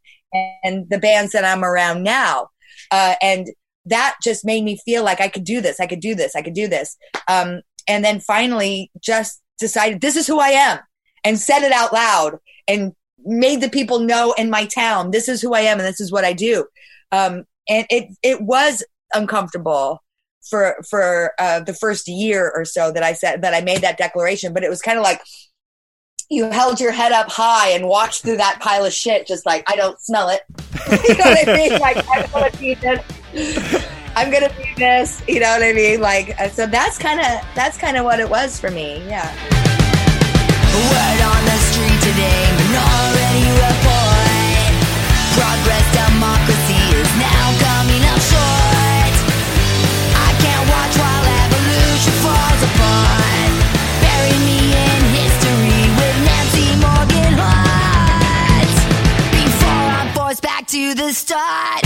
and 0.64 0.89
the 0.91 0.99
bands 0.99 1.32
that 1.32 1.45
I'm 1.45 1.64
around 1.64 2.03
now. 2.03 2.49
Uh, 2.91 3.14
and 3.22 3.47
that 3.87 4.16
just 4.22 4.45
made 4.45 4.64
me 4.64 4.78
feel 4.85 5.05
like 5.05 5.20
I 5.20 5.28
could 5.28 5.45
do 5.45 5.61
this. 5.61 5.78
I 5.78 5.87
could 5.87 6.01
do 6.01 6.14
this. 6.14 6.35
I 6.35 6.43
could 6.43 6.55
do 6.55 6.66
this. 6.66 6.97
Um, 7.28 7.62
and 7.87 8.05
then 8.05 8.20
finally 8.20 8.91
just 9.01 9.41
decided 9.59 10.01
this 10.01 10.16
is 10.16 10.26
who 10.26 10.39
I 10.39 10.49
am 10.49 10.78
and 11.24 11.39
said 11.39 11.62
it 11.62 11.72
out 11.72 11.93
loud 11.93 12.39
and 12.68 12.93
made 13.24 13.61
the 13.61 13.70
people 13.70 14.01
know 14.01 14.35
in 14.37 14.51
my 14.51 14.66
town 14.66 15.11
this 15.11 15.28
is 15.28 15.41
who 15.41 15.55
I 15.55 15.61
am 15.61 15.78
and 15.78 15.87
this 15.87 16.01
is 16.01 16.12
what 16.12 16.24
I 16.24 16.32
do. 16.32 16.66
Um, 17.12 17.45
and 17.68 17.87
it 17.91 18.09
it 18.22 18.43
was 18.43 18.85
uncomfortable 19.14 20.03
for 20.49 20.76
for 20.89 21.32
uh, 21.39 21.61
the 21.61 21.74
first 21.74 22.09
year 22.09 22.53
or 22.55 22.64
so 22.64 22.93
that 22.93 23.03
I 23.03 23.12
said 23.12 23.43
that 23.43 23.55
I 23.55 23.61
made 23.61 23.80
that 23.80 23.99
declaration, 23.99 24.53
but 24.53 24.62
it 24.62 24.70
was 24.70 24.82
kind 24.82 24.99
of 24.99 25.05
like 25.05 25.22
you 26.30 26.51
held 26.51 26.80
your 26.80 26.93
head 26.93 27.12
up 27.12 27.30
high 27.30 27.70
and 27.70 27.87
walked 27.87 28.22
through 28.22 28.39
that 28.39 28.61
pile 28.61 28.85
of 28.85 28.93
shit, 28.93 29.26
just 29.26 29.47
like 29.47 29.70
I 29.70 29.76
don't 29.76 29.99
smell 30.01 30.28
it. 30.28 30.43
you 31.09 31.16
know 31.16 31.24
what 31.24 31.49
I 31.49 31.57
mean? 31.57 31.78
Like 31.78 32.05
I'm 32.11 32.30
gonna 32.30 32.51
do 32.51 32.74
this. 32.74 33.87
I'm 34.17 34.31
gonna 34.31 34.49
do 34.49 34.65
this. 34.77 35.23
You 35.27 35.41
know 35.41 35.51
what 35.51 35.62
I 35.62 35.73
mean? 35.73 36.01
Like 36.01 36.39
uh, 36.41 36.49
so 36.49 36.67
that's 36.67 36.99
kind 36.99 37.21
of 37.21 37.27
that's 37.55 37.77
kind 37.77 37.97
of 37.97 38.05
what 38.05 38.21
it 38.21 38.29
was 38.29 38.61
for 38.61 38.71
me. 38.71 39.03
Yeah. 39.07 39.27
Word 40.75 41.21
on 41.23 41.43
the 41.47 41.59
street 41.71 42.01
today, 42.03 42.43
minority 42.59 43.47
report. 43.62 44.75
Progress 45.35 45.87
democracy 45.95 46.83
is 46.99 47.11
now 47.19 47.45
coming 47.62 48.03
up 48.11 48.21
short. 48.23 49.15
I 50.19 50.31
can't 50.43 50.67
watch 50.67 50.95
while 50.99 51.27
evolution 51.47 52.15
falls 52.23 52.61
apart. 52.71 53.51
Bury 54.03 54.37
me 54.47 54.59
in 54.75 55.01
history 55.15 55.83
with 55.95 56.17
Nancy 56.27 56.69
Morgan 56.83 57.35
Hart. 57.39 58.75
Before 59.31 59.87
I'm 59.95 60.11
forced 60.15 60.43
back 60.43 60.67
to 60.69 60.95
the 60.95 61.12
start, 61.12 61.83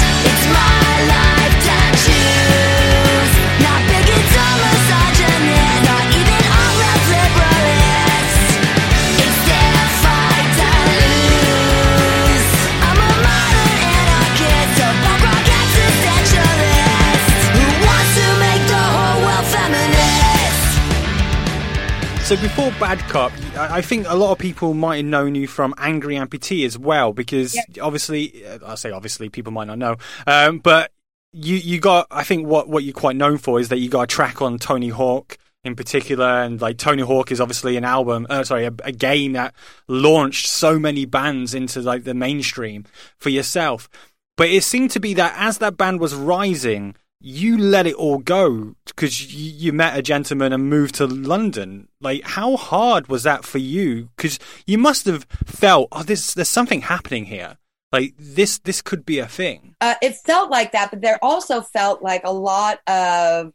So 22.29 22.37
before 22.37 22.71
Bad 22.73 22.99
Cop, 23.09 23.33
I 23.57 23.79
I 23.79 23.81
think 23.81 24.07
a 24.07 24.15
lot 24.15 24.33
of 24.33 24.39
people 24.39 24.75
might 24.75 24.97
have 24.97 25.07
known 25.07 25.35
you 25.35 25.47
from 25.47 25.75
Angry 25.79 26.17
Amputee 26.17 26.67
as 26.67 26.77
well, 26.77 27.15
because 27.15 27.59
obviously, 27.81 28.45
uh, 28.45 28.59
I 28.67 28.75
say 28.75 28.91
obviously, 28.91 29.31
people 29.31 29.51
might 29.51 29.67
not 29.67 29.79
know, 29.79 29.97
um, 30.27 30.59
but 30.59 30.93
you 31.33 31.57
you 31.57 31.81
got 31.81 32.07
I 32.11 32.25
think 32.25 32.47
what 32.47 32.69
what 32.69 32.85
you're 32.85 32.93
quite 32.93 33.17
known 33.17 33.39
for 33.39 33.59
is 33.61 33.71
that 33.71 33.79
you 33.79 33.89
got 33.89 34.03
a 34.03 34.07
track 34.07 34.43
on 34.43 34.59
Tony 34.59 34.91
Hawk 34.91 35.39
in 35.65 35.75
particular, 35.75 36.27
and 36.27 36.61
like 36.61 36.77
Tony 36.77 37.01
Hawk 37.01 37.33
is 37.33 37.41
obviously 37.41 37.79
an 37.79 37.85
album, 37.85 38.27
uh, 38.29 38.45
sorry, 38.45 38.67
a, 38.67 38.75
a 38.85 38.93
game 38.93 39.33
that 39.33 39.55
launched 39.87 40.49
so 40.49 40.79
many 40.79 41.07
bands 41.07 41.55
into 41.55 41.81
like 41.81 42.05
the 42.05 42.13
mainstream 42.13 42.85
for 43.17 43.31
yourself. 43.31 43.89
But 44.37 44.51
it 44.51 44.65
seemed 44.65 44.91
to 44.91 45.01
be 45.01 45.15
that 45.15 45.33
as 45.39 45.57
that 45.59 45.79
band 45.79 45.99
was 45.99 46.15
rising, 46.15 46.95
you 47.21 47.59
let 47.59 47.87
it 47.87 47.95
all 47.95 48.19
go 48.19 48.75
because 48.87 49.35
you, 49.35 49.51
you 49.51 49.73
met 49.73 49.99
a 49.99 50.03
gentleman 50.03 50.53
and 50.53 50.71
moved 50.71 50.95
to 50.97 51.07
London. 51.07 51.89
Like, 52.01 52.23
how 52.25 52.57
hard 52.57 53.09
was 53.09 53.25
that 53.25 53.45
for 53.45 53.59
you? 53.59 54.11
Because 54.17 54.39
you 54.67 54.79
must 54.79 55.05
have 55.07 55.25
felt, 55.45 55.89
oh, 55.93 56.03
there's 56.05 56.35
there's 56.35 56.49
something 56.49 56.83
happening 56.83 57.25
here. 57.27 57.57
Like 57.91 58.15
this 58.19 58.59
this 58.59 58.83
could 58.83 59.05
be 59.07 59.19
a 59.19 59.27
thing. 59.27 59.75
uh, 59.81 59.95
it 60.03 60.15
felt 60.17 60.51
like 60.51 60.73
that, 60.73 60.91
but 60.91 61.01
there 61.01 61.19
also 61.23 61.61
felt 61.63 62.03
like 62.03 62.23
a 62.25 62.33
lot 62.33 62.81
of, 62.87 63.53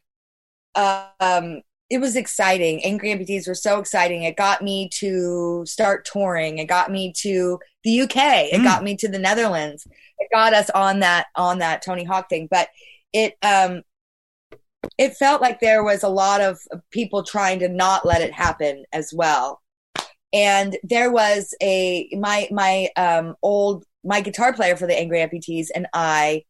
um, 0.76 1.62
it 1.90 2.00
was 2.00 2.16
exciting. 2.16 2.84
Angry 2.84 3.10
Amputees 3.14 3.48
were 3.48 3.54
so 3.56 3.80
exciting. 3.80 4.24
It 4.24 4.36
got 4.36 4.62
me 4.64 4.90
to 4.96 5.64
start 5.68 6.06
touring. 6.12 6.58
It 6.58 6.66
got 6.66 6.92
me 6.92 7.14
to 7.18 7.60
the 7.84 8.02
UK. 8.02 8.48
It 8.52 8.60
Mm. 8.62 8.64
got 8.64 8.84
me 8.84 8.96
to 8.98 9.08
the 9.08 9.20
Netherlands. 9.20 9.86
It 10.18 10.30
got 10.34 10.54
us 10.54 10.70
on 10.72 11.00
that 11.02 11.28
on 11.36 11.60
that 11.60 11.84
Tony 11.84 12.04
Hawk 12.04 12.30
thing. 12.30 12.48
But 12.50 12.70
it 13.14 13.36
um, 13.42 13.84
it 14.98 15.16
felt 15.16 15.42
like 15.42 15.60
there 15.60 15.84
was 15.84 16.04
a 16.04 16.10
lot 16.10 16.42
of 16.42 16.60
people 16.92 17.24
trying 17.24 17.60
to 17.60 17.70
not 17.70 18.06
let 18.06 18.22
it 18.22 18.34
happen 18.34 18.84
as 18.92 19.14
well. 19.14 19.62
And 20.34 20.78
there 20.84 21.12
was 21.12 21.54
a 21.62 22.10
my 22.20 22.48
my 22.52 22.90
um 22.98 23.36
old 23.42 23.86
my 24.04 24.20
guitar 24.22 24.52
player 24.54 24.76
for 24.76 24.88
the 24.88 24.98
Angry 24.98 25.20
Amputees 25.20 25.68
and 25.74 25.88
I 25.94 26.44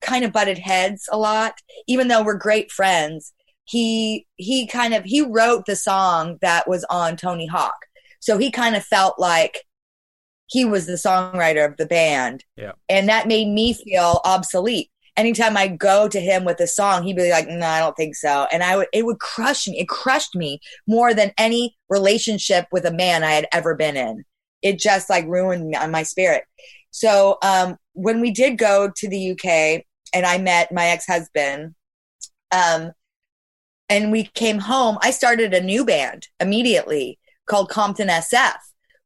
kind 0.00 0.24
of 0.24 0.32
butted 0.32 0.58
heads 0.58 1.08
a 1.10 1.16
lot, 1.18 1.54
even 1.86 2.08
though 2.08 2.22
we're 2.22 2.34
great 2.36 2.70
friends. 2.70 3.32
He 3.64 4.26
he 4.36 4.66
kind 4.66 4.94
of 4.94 5.04
he 5.04 5.22
wrote 5.22 5.66
the 5.66 5.76
song 5.76 6.38
that 6.40 6.68
was 6.68 6.84
on 6.90 7.16
Tony 7.16 7.46
Hawk, 7.46 7.76
so 8.20 8.38
he 8.38 8.50
kind 8.50 8.74
of 8.76 8.84
felt 8.84 9.18
like 9.18 9.64
he 10.46 10.64
was 10.64 10.86
the 10.86 10.94
songwriter 10.94 11.68
of 11.68 11.76
the 11.76 11.84
band, 11.86 12.42
Yeah. 12.56 12.72
and 12.88 13.08
that 13.10 13.28
made 13.28 13.48
me 13.48 13.74
feel 13.74 14.20
obsolete. 14.24 14.90
Anytime 15.18 15.56
I 15.56 15.66
go 15.66 16.06
to 16.06 16.20
him 16.20 16.44
with 16.44 16.60
a 16.60 16.68
song, 16.68 17.02
he'd 17.02 17.16
be 17.16 17.28
like, 17.28 17.48
"No, 17.48 17.66
I 17.66 17.80
don't 17.80 17.96
think 17.96 18.14
so," 18.14 18.46
and 18.52 18.62
I 18.62 18.76
would 18.76 18.86
it 18.92 19.04
would 19.04 19.18
crush 19.18 19.66
me. 19.66 19.80
It 19.80 19.88
crushed 19.88 20.36
me 20.36 20.60
more 20.86 21.12
than 21.12 21.32
any 21.36 21.76
relationship 21.88 22.66
with 22.70 22.84
a 22.86 22.92
man 22.92 23.24
I 23.24 23.32
had 23.32 23.48
ever 23.52 23.74
been 23.74 23.96
in. 23.96 24.24
It 24.62 24.78
just 24.78 25.10
like 25.10 25.26
ruined 25.26 25.74
my, 25.90 26.04
spirit. 26.04 26.44
So 26.92 27.38
um, 27.42 27.76
when 27.94 28.20
we 28.20 28.30
did 28.30 28.58
go 28.58 28.90
to 28.94 29.08
the 29.08 29.32
UK 29.32 29.84
and 30.14 30.24
I 30.24 30.38
met 30.38 30.72
my 30.72 30.86
ex 30.86 31.04
husband, 31.04 31.74
um, 32.52 32.92
and 33.88 34.12
we 34.12 34.24
came 34.24 34.60
home, 34.60 34.98
I 35.02 35.10
started 35.10 35.52
a 35.52 35.60
new 35.60 35.84
band 35.84 36.28
immediately 36.38 37.18
called 37.46 37.70
Compton 37.70 38.08
SF, 38.08 38.54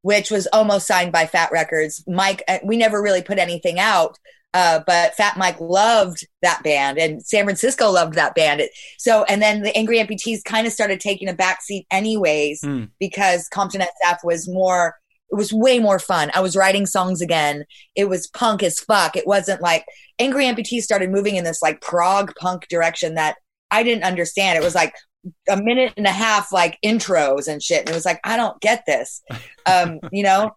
which 0.03 0.31
was 0.31 0.47
almost 0.53 0.87
signed 0.87 1.13
by 1.13 1.25
Fat 1.25 1.51
Records. 1.53 2.05
Mike, 2.07 2.43
uh, 2.49 2.59
we 2.63 2.77
never 2.77 3.01
really 3.01 3.23
put 3.23 3.39
anything 3.39 3.79
out, 3.79 4.19
uh, 4.55 4.81
but 4.87 5.15
Fat 5.15 5.37
Mike 5.37 5.61
loved 5.61 6.27
that 6.43 6.63
band, 6.63 6.99
and 6.99 7.25
San 7.25 7.45
Francisco 7.45 7.91
loved 7.91 8.15
that 8.15 8.35
band. 8.35 8.61
It, 8.61 8.71
so, 8.99 9.25
and 9.25 9.41
then 9.41 9.63
the 9.63 9.77
Angry 9.77 9.99
Amputees 9.99 10.45
kind 10.45 10.67
of 10.67 10.73
started 10.73 11.01
taking 11.01 11.29
a 11.29 11.35
backseat, 11.35 11.87
anyways, 11.91 12.61
Mm. 12.63 12.91
because 13.01 13.49
Compton 13.49 13.81
SF 13.83 14.19
was 14.25 14.49
more. 14.49 14.97
It 15.31 15.37
was 15.37 15.51
way 15.51 15.79
more 15.79 15.99
fun. 15.99 16.31
I 16.35 16.41
was 16.41 16.57
writing 16.57 16.85
songs 16.85 17.23
again. 17.23 17.65
It 17.97 18.07
was 18.11 18.27
punk 18.29 18.63
as 18.63 18.79
fuck. 18.79 19.17
It 19.17 19.27
wasn't 19.27 19.63
like 19.63 19.87
Angry 20.19 20.45
Amputees 20.45 20.83
started 20.83 21.11
moving 21.11 21.37
in 21.37 21.45
this 21.45 21.63
like 21.63 21.81
prog 21.81 22.35
punk 22.39 22.69
direction 22.69 23.15
that 23.15 23.37
I 23.71 23.83
didn't 23.83 24.05
understand. 24.05 24.59
It 24.59 24.63
was 24.65 24.75
like 24.75 24.93
a 25.49 25.57
minute 25.57 25.95
and 25.97 26.07
a 26.07 26.11
half 26.11 26.53
like 26.53 26.77
intros 26.85 27.49
and 27.49 27.63
shit. 27.63 27.81
And 27.81 27.89
it 27.89 27.95
was 27.95 28.05
like, 28.05 28.21
I 28.25 28.37
don't 28.37 28.61
get 28.61 28.85
this. 28.87 29.23
Um, 29.65 30.01
you 30.13 30.23
know? 30.23 30.51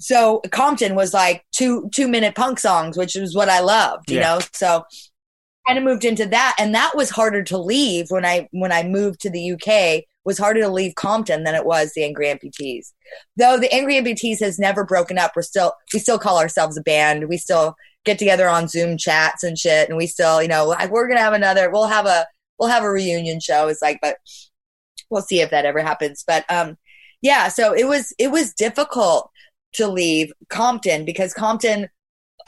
So 0.00 0.40
Compton 0.50 0.94
was 0.94 1.12
like 1.12 1.44
two 1.52 1.88
two 1.92 2.08
minute 2.08 2.34
punk 2.34 2.58
songs, 2.60 2.96
which 2.96 3.14
was 3.14 3.34
what 3.34 3.48
I 3.48 3.60
loved, 3.60 4.10
you 4.10 4.18
Yeah. 4.18 4.34
know. 4.34 4.40
So 4.52 4.84
kind 5.66 5.78
of 5.78 5.84
moved 5.84 6.04
into 6.04 6.26
that. 6.26 6.54
And 6.58 6.74
that 6.74 6.92
was 6.96 7.10
harder 7.10 7.42
to 7.44 7.58
leave 7.58 8.06
when 8.10 8.24
I 8.24 8.48
when 8.52 8.72
I 8.72 8.82
moved 8.84 9.20
to 9.20 9.30
the 9.30 9.52
UK 9.52 10.04
was 10.24 10.38
harder 10.38 10.60
to 10.60 10.68
leave 10.68 10.94
Compton 10.94 11.44
than 11.44 11.54
it 11.54 11.64
was 11.64 11.92
the 11.94 12.04
Angry 12.04 12.26
Amputees. 12.26 12.92
Though 13.36 13.58
the 13.58 13.72
Angry 13.72 13.94
Amputees 13.94 14.40
has 14.40 14.58
never 14.58 14.84
broken 14.84 15.18
up. 15.18 15.32
We're 15.34 15.42
still 15.42 15.72
we 15.92 15.98
still 15.98 16.18
call 16.18 16.38
ourselves 16.38 16.76
a 16.76 16.82
band. 16.82 17.28
We 17.28 17.36
still 17.38 17.74
get 18.04 18.18
together 18.18 18.48
on 18.48 18.68
Zoom 18.68 18.96
chats 18.96 19.42
and 19.42 19.58
shit, 19.58 19.88
and 19.88 19.98
we 19.98 20.06
still, 20.06 20.40
you 20.42 20.48
know, 20.48 20.66
like 20.66 20.90
we're 20.90 21.08
gonna 21.08 21.20
have 21.20 21.32
another. 21.32 21.70
We'll 21.70 21.86
have 21.88 22.06
a 22.06 22.26
we'll 22.58 22.68
have 22.68 22.84
a 22.84 22.90
reunion 22.90 23.40
show. 23.40 23.68
It's 23.68 23.82
like, 23.82 23.98
but 24.00 24.16
we'll 25.10 25.22
see 25.22 25.40
if 25.40 25.50
that 25.50 25.64
ever 25.64 25.80
happens. 25.80 26.24
But 26.26 26.44
um, 26.50 26.76
yeah. 27.22 27.48
So 27.48 27.72
it 27.74 27.86
was 27.86 28.12
it 28.18 28.30
was 28.30 28.52
difficult 28.54 29.30
to 29.74 29.88
leave 29.88 30.32
Compton 30.48 31.04
because 31.04 31.34
Compton, 31.34 31.88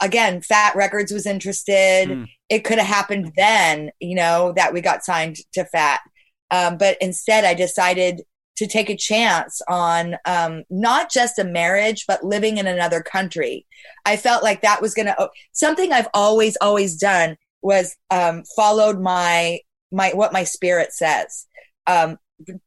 again, 0.01 0.41
Fat 0.41 0.75
Records 0.75 1.11
was 1.11 1.25
interested. 1.25 2.09
Mm. 2.09 2.27
It 2.49 2.63
could 2.63 2.79
have 2.79 2.87
happened 2.87 3.33
then, 3.35 3.91
you 3.99 4.15
know, 4.15 4.53
that 4.55 4.73
we 4.73 4.81
got 4.81 5.03
signed 5.03 5.37
to 5.53 5.65
Fat. 5.65 6.01
Um, 6.49 6.77
but 6.77 6.97
instead, 6.99 7.45
I 7.45 7.53
decided 7.53 8.21
to 8.57 8.67
take 8.67 8.89
a 8.89 8.97
chance 8.97 9.61
on 9.67 10.17
um, 10.25 10.63
not 10.69 11.09
just 11.09 11.39
a 11.39 11.43
marriage, 11.43 12.05
but 12.07 12.23
living 12.23 12.57
in 12.57 12.67
another 12.67 13.01
country. 13.01 13.65
I 14.05 14.17
felt 14.17 14.43
like 14.43 14.61
that 14.61 14.81
was 14.81 14.93
going 14.93 15.07
to 15.07 15.29
something 15.51 15.91
I've 15.91 16.09
always, 16.13 16.57
always 16.61 16.97
done 16.97 17.37
was 17.61 17.95
um, 18.09 18.43
followed 18.55 18.99
my 18.99 19.59
my 19.91 20.09
what 20.09 20.33
my 20.33 20.43
spirit 20.43 20.93
says. 20.93 21.47
Um, 21.87 22.17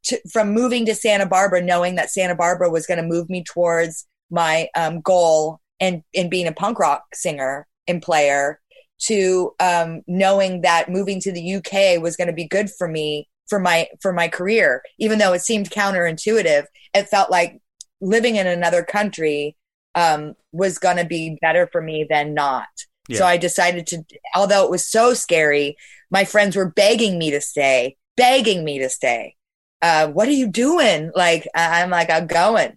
to, 0.05 0.21
from 0.33 0.53
moving 0.53 0.87
to 0.87 0.95
Santa 0.95 1.27
Barbara, 1.27 1.61
knowing 1.63 1.97
that 1.97 2.11
Santa 2.11 2.35
Barbara 2.35 2.71
was 2.71 2.87
going 2.87 2.99
to 2.99 3.07
move 3.07 3.29
me 3.29 3.43
towards 3.45 4.07
my 4.35 4.69
um, 4.77 5.01
goal 5.01 5.61
and 5.81 6.03
in 6.13 6.29
being 6.29 6.47
a 6.47 6.53
punk 6.53 6.79
rock 6.79 7.05
singer 7.15 7.67
and 7.87 8.03
player, 8.03 8.61
to 9.01 9.55
um, 9.61 10.03
knowing 10.07 10.63
that 10.63 10.89
moving 10.89 11.21
to 11.21 11.33
the 11.33 11.55
UK 11.57 12.01
was 12.01 12.17
going 12.17 12.29
to 12.29 12.35
be 12.35 12.47
good 12.47 12.71
for 12.71 12.89
me 12.89 13.29
for 13.47 13.59
my 13.59 13.89
for 14.01 14.13
my 14.13 14.29
career. 14.29 14.83
Even 14.99 15.19
though 15.19 15.33
it 15.33 15.43
seemed 15.43 15.71
counterintuitive 15.71 16.65
it 16.95 17.09
felt 17.09 17.31
like 17.31 17.61
living 18.01 18.37
in 18.37 18.47
another 18.47 18.85
country 18.85 19.57
um, 19.97 20.35
was 20.53 20.79
going 20.79 20.97
to 20.97 21.05
be 21.05 21.39
better 21.41 21.69
for 21.71 21.83
me 21.83 22.07
than 22.09 22.35
not. 22.35 22.69
Yeah. 23.07 23.19
so 23.19 23.27
i 23.27 23.37
decided 23.37 23.87
to 23.89 24.03
although 24.35 24.65
it 24.65 24.71
was 24.71 24.87
so 24.89 25.13
scary 25.13 25.77
my 26.11 26.25
friends 26.25 26.57
were 26.57 26.71
begging 26.71 27.19
me 27.19 27.31
to 27.33 27.41
stay 27.43 27.99
begging 28.17 28.65
me 28.65 28.79
to 28.79 28.89
stay. 28.89 29.37
Uh, 29.83 30.09
what 30.09 30.29
are 30.29 30.33
you 30.33 30.49
doing? 30.49 31.11
Like 31.15 31.47
i'm 31.55 31.91
like 31.91 32.11
i'm 32.11 32.27
going. 32.27 32.77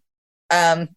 Um, 0.50 0.90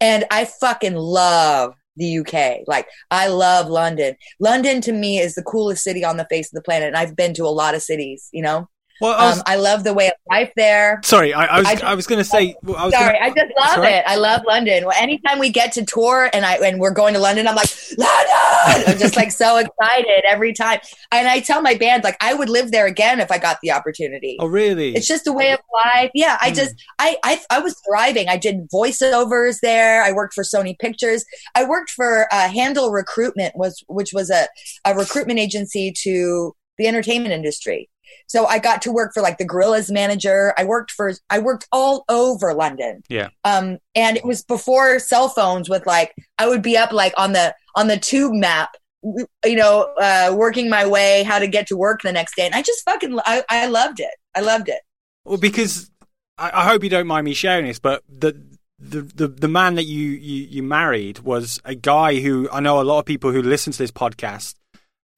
and 0.00 0.24
i 0.30 0.44
fucking 0.44 0.94
love 0.94 1.74
the 1.98 2.18
UK. 2.18 2.66
Like 2.66 2.86
I 3.10 3.28
love 3.28 3.68
London. 3.68 4.14
London 4.40 4.80
to 4.82 4.92
me 4.92 5.18
is 5.18 5.34
the 5.34 5.42
coolest 5.42 5.84
city 5.84 6.04
on 6.04 6.16
the 6.16 6.26
face 6.30 6.46
of 6.46 6.54
the 6.54 6.62
planet. 6.62 6.88
And 6.88 6.96
I've 6.96 7.16
been 7.16 7.34
to 7.34 7.44
a 7.44 7.48
lot 7.48 7.74
of 7.74 7.82
cities, 7.82 8.28
you 8.32 8.42
know? 8.42 8.68
Well, 9.00 9.12
I 9.18 9.28
was, 9.28 9.38
Um, 9.38 9.42
I 9.46 9.56
love 9.56 9.84
the 9.84 9.94
way 9.94 10.08
of 10.08 10.14
life 10.30 10.50
there. 10.56 11.00
sorry, 11.04 11.32
I, 11.32 11.44
I 11.44 11.58
was 11.60 11.66
I- 11.68 11.90
I, 11.90 11.94
was 11.94 12.06
going 12.06 12.18
to 12.18 12.24
say. 12.24 12.56
well, 12.62 12.76
I 12.76 12.84
was 12.86 12.94
Sorry, 12.94 13.12
gonna, 13.12 13.24
I 13.24 13.28
just 13.30 13.52
love 13.58 13.84
it. 13.84 14.04
I 14.06 14.16
love 14.16 14.42
London. 14.46 14.84
Well, 14.84 14.96
anytime 15.00 15.38
we 15.38 15.50
get 15.50 15.72
to 15.72 15.84
tour 15.84 16.28
and 16.32 16.44
I 16.44 16.56
and 16.56 16.80
we're 16.80 16.92
going 16.92 17.14
to 17.14 17.20
London, 17.20 17.46
I'm 17.46 17.54
like 17.54 17.70
London. 17.96 18.84
I'm 18.88 18.98
just 18.98 19.16
like 19.16 19.30
so 19.30 19.56
excited 19.58 20.24
every 20.28 20.52
time. 20.52 20.80
And 21.12 21.28
I 21.28 21.40
tell 21.40 21.62
my 21.62 21.74
band 21.74 22.02
like 22.04 22.16
I 22.20 22.34
would 22.34 22.48
live 22.48 22.70
there 22.72 22.86
again 22.86 23.20
if 23.20 23.30
I 23.30 23.38
got 23.38 23.58
the 23.62 23.70
opportunity. 23.72 24.36
oh, 24.40 24.46
really? 24.46 24.94
It's 24.94 25.06
just 25.08 25.26
a 25.26 25.32
way 25.32 25.52
of 25.52 25.60
life. 25.72 26.10
Yeah, 26.14 26.36
I 26.40 26.48
Hmm. 26.50 26.54
just 26.56 26.74
I, 26.98 27.16
I 27.22 27.40
I 27.50 27.60
was 27.60 27.80
thriving. 27.88 28.28
I 28.28 28.36
did 28.36 28.68
voiceovers 28.70 29.60
there. 29.60 30.02
I 30.02 30.12
worked 30.12 30.34
for 30.34 30.42
Sony 30.44 30.78
Pictures. 30.78 31.24
I 31.54 31.64
worked 31.64 31.90
for 31.90 32.26
uh, 32.32 32.48
Handle 32.48 32.90
Recruitment 32.90 33.54
was 33.56 33.82
which 33.88 34.12
was 34.12 34.30
a 34.30 34.48
a 34.84 34.94
recruitment 34.94 35.38
agency 35.38 35.92
to 36.02 36.54
the 36.78 36.86
entertainment 36.86 37.32
industry. 37.32 37.88
So 38.26 38.46
I 38.46 38.58
got 38.58 38.82
to 38.82 38.92
work 38.92 39.12
for 39.14 39.22
like 39.22 39.38
the 39.38 39.46
Gorillaz 39.46 39.90
manager. 39.90 40.54
I 40.58 40.64
worked 40.64 40.90
for 40.90 41.12
I 41.30 41.38
worked 41.38 41.66
all 41.72 42.04
over 42.08 42.54
London. 42.54 43.02
Yeah. 43.08 43.28
Um 43.44 43.78
and 43.94 44.16
it 44.16 44.24
was 44.24 44.42
before 44.42 44.98
cell 44.98 45.28
phones 45.28 45.68
with 45.68 45.86
like 45.86 46.14
I 46.38 46.48
would 46.48 46.62
be 46.62 46.76
up 46.76 46.92
like 46.92 47.14
on 47.16 47.32
the 47.32 47.54
on 47.74 47.88
the 47.88 47.98
tube 47.98 48.34
map 48.34 48.76
you 49.02 49.56
know, 49.56 49.88
uh, 50.00 50.34
working 50.34 50.68
my 50.68 50.86
way 50.86 51.22
how 51.22 51.38
to 51.38 51.46
get 51.46 51.68
to 51.68 51.76
work 51.76 52.02
the 52.02 52.12
next 52.12 52.34
day. 52.34 52.46
And 52.46 52.54
I 52.54 52.62
just 52.62 52.84
fucking, 52.84 53.18
I, 53.24 53.44
I 53.48 53.66
loved 53.66 54.00
it. 54.00 54.10
I 54.34 54.40
loved 54.40 54.68
it. 54.68 54.80
Well, 55.24 55.38
because 55.38 55.90
I, 56.36 56.50
I 56.52 56.64
hope 56.68 56.82
you 56.82 56.90
don't 56.90 57.06
mind 57.06 57.24
me 57.24 57.34
sharing 57.34 57.66
this, 57.66 57.78
but 57.78 58.02
the 58.08 58.40
the 58.80 59.02
the, 59.02 59.28
the 59.28 59.48
man 59.48 59.74
that 59.74 59.84
you, 59.84 60.10
you 60.10 60.44
you 60.44 60.62
married 60.62 61.20
was 61.20 61.60
a 61.64 61.74
guy 61.74 62.20
who 62.20 62.48
I 62.52 62.60
know 62.60 62.80
a 62.80 62.82
lot 62.82 63.00
of 63.00 63.06
people 63.06 63.32
who 63.32 63.42
listen 63.42 63.72
to 63.72 63.78
this 63.78 63.90
podcast 63.90 64.54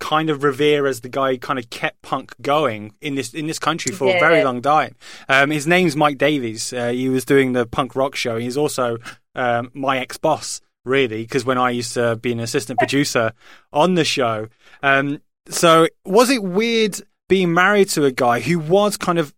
kind 0.01 0.31
of 0.31 0.43
revere 0.43 0.87
as 0.87 1.03
the 1.03 1.09
guy 1.09 1.33
who 1.33 1.39
kind 1.39 1.59
of 1.59 1.71
kept 1.71 2.03
punk 2.03 2.35
going 2.43 2.93
in 3.01 3.15
this 3.15 3.33
in 3.33 3.47
this 3.47 3.59
country 3.59 3.95
for 3.95 4.15
a 4.15 4.19
very 4.19 4.43
long 4.43 4.61
time. 4.61 4.97
Um, 5.29 5.51
his 5.51 5.67
name's 5.67 5.95
Mike 5.95 6.19
Davies. 6.19 6.73
Uh, 6.73 6.89
he 6.89 7.09
was 7.09 7.25
doing 7.25 7.53
the 7.53 7.67
punk 7.67 7.95
rock 7.95 8.17
show. 8.17 8.39
He's 8.39 8.57
also 8.57 8.99
um, 9.35 9.71
my 9.75 9.99
ex 9.99 10.17
boss, 10.17 10.61
really, 10.85 11.23
because 11.23 11.45
when 11.45 11.59
I 11.59 11.71
used 11.71 11.95
to 11.95 12.17
be 12.17 12.33
an 12.33 12.41
assistant 12.41 12.79
producer 12.81 13.33
on 13.73 13.95
the 13.95 14.05
show. 14.05 14.49
Um, 14.83 15.21
so 15.49 15.87
was 16.05 16.31
it 16.31 16.43
weird 16.43 17.01
being 17.29 17.55
married 17.55 17.89
to 17.91 18.05
a 18.05 18.11
guy 18.11 18.41
who 18.41 18.59
was 18.59 18.97
kind 18.97 19.19
of 19.19 19.33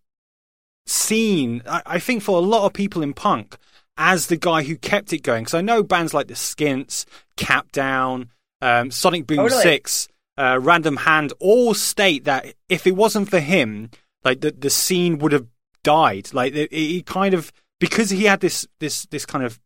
seen, 0.87 1.63
I, 1.69 1.83
I 1.85 1.99
think, 1.99 2.23
for 2.23 2.39
a 2.39 2.41
lot 2.41 2.65
of 2.65 2.73
people 2.73 3.03
in 3.03 3.13
punk, 3.13 3.57
as 3.97 4.27
the 4.27 4.37
guy 4.37 4.63
who 4.63 4.77
kept 4.77 5.13
it 5.13 5.23
going. 5.23 5.45
Because 5.45 5.55
I 5.55 5.61
know 5.61 5.83
bands 5.83 6.15
like 6.15 6.29
the 6.29 6.35
Skints, 6.35 7.07
Capdown, 7.37 8.31
um, 8.61 8.91
Sonic 8.91 9.27
Boom 9.27 9.39
Totally. 9.39 9.63
Six, 9.63 10.09
uh, 10.39 10.59
Random 10.61 10.97
Hand, 10.97 11.33
all 11.41 11.75
state 11.75 12.25
that 12.25 12.55
if 12.69 12.87
it 12.87 12.97
wasn't 12.97 13.29
for 13.31 13.41
him, 13.41 13.91
like 14.25 14.41
the 14.41 14.51
the 14.53 14.71
scene 14.71 15.19
would 15.19 15.33
have 15.33 15.47
died. 15.85 16.33
Like 16.33 16.55
it, 16.55 16.73
he 16.73 17.03
kind 17.03 17.35
of 17.35 17.53
because 17.81 18.11
he 18.11 18.25
had 18.25 18.41
this 18.41 18.67
this 18.81 19.07
this 19.07 19.27
kind 19.27 19.45
of 19.45 19.61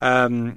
um, 0.00 0.56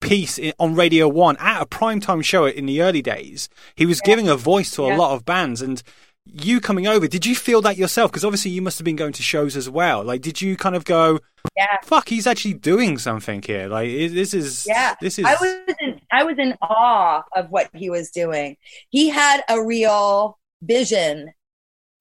piece 0.00 0.38
in, 0.38 0.52
on 0.58 0.74
Radio 0.74 1.08
One 1.08 1.36
at 1.38 1.62
a 1.62 1.66
primetime 1.66 2.24
show 2.24 2.46
in 2.46 2.66
the 2.66 2.82
early 2.82 3.02
days. 3.02 3.48
He 3.74 3.86
was 3.86 4.00
giving 4.00 4.28
a 4.28 4.36
voice 4.36 4.70
to 4.72 4.82
a 4.82 4.96
lot 4.96 5.14
of 5.14 5.24
bands 5.24 5.62
and. 5.62 5.82
You 6.26 6.58
coming 6.58 6.86
over, 6.86 7.06
did 7.06 7.26
you 7.26 7.34
feel 7.34 7.60
that 7.60 7.76
yourself? 7.76 8.10
Because 8.10 8.24
obviously 8.24 8.50
you 8.50 8.62
must 8.62 8.78
have 8.78 8.84
been 8.86 8.96
going 8.96 9.12
to 9.12 9.22
shows 9.22 9.58
as 9.58 9.68
well. 9.68 10.02
Like, 10.02 10.22
did 10.22 10.40
you 10.40 10.56
kind 10.56 10.74
of 10.74 10.86
go, 10.86 11.20
Yeah. 11.54 11.76
"Fuck, 11.84 12.08
he's 12.08 12.26
actually 12.26 12.54
doing 12.54 12.96
something 12.96 13.42
here"? 13.42 13.68
Like, 13.68 13.90
this 13.90 14.32
is, 14.32 14.64
Yeah. 14.66 14.94
this 15.02 15.18
is. 15.18 15.26
I 15.26 15.34
was 15.34 15.76
in, 15.80 15.93
I 16.14 16.22
was 16.24 16.38
in 16.38 16.54
awe 16.62 17.22
of 17.34 17.50
what 17.50 17.68
he 17.74 17.90
was 17.90 18.10
doing. 18.10 18.56
He 18.90 19.08
had 19.08 19.42
a 19.48 19.62
real 19.62 20.38
vision 20.62 21.32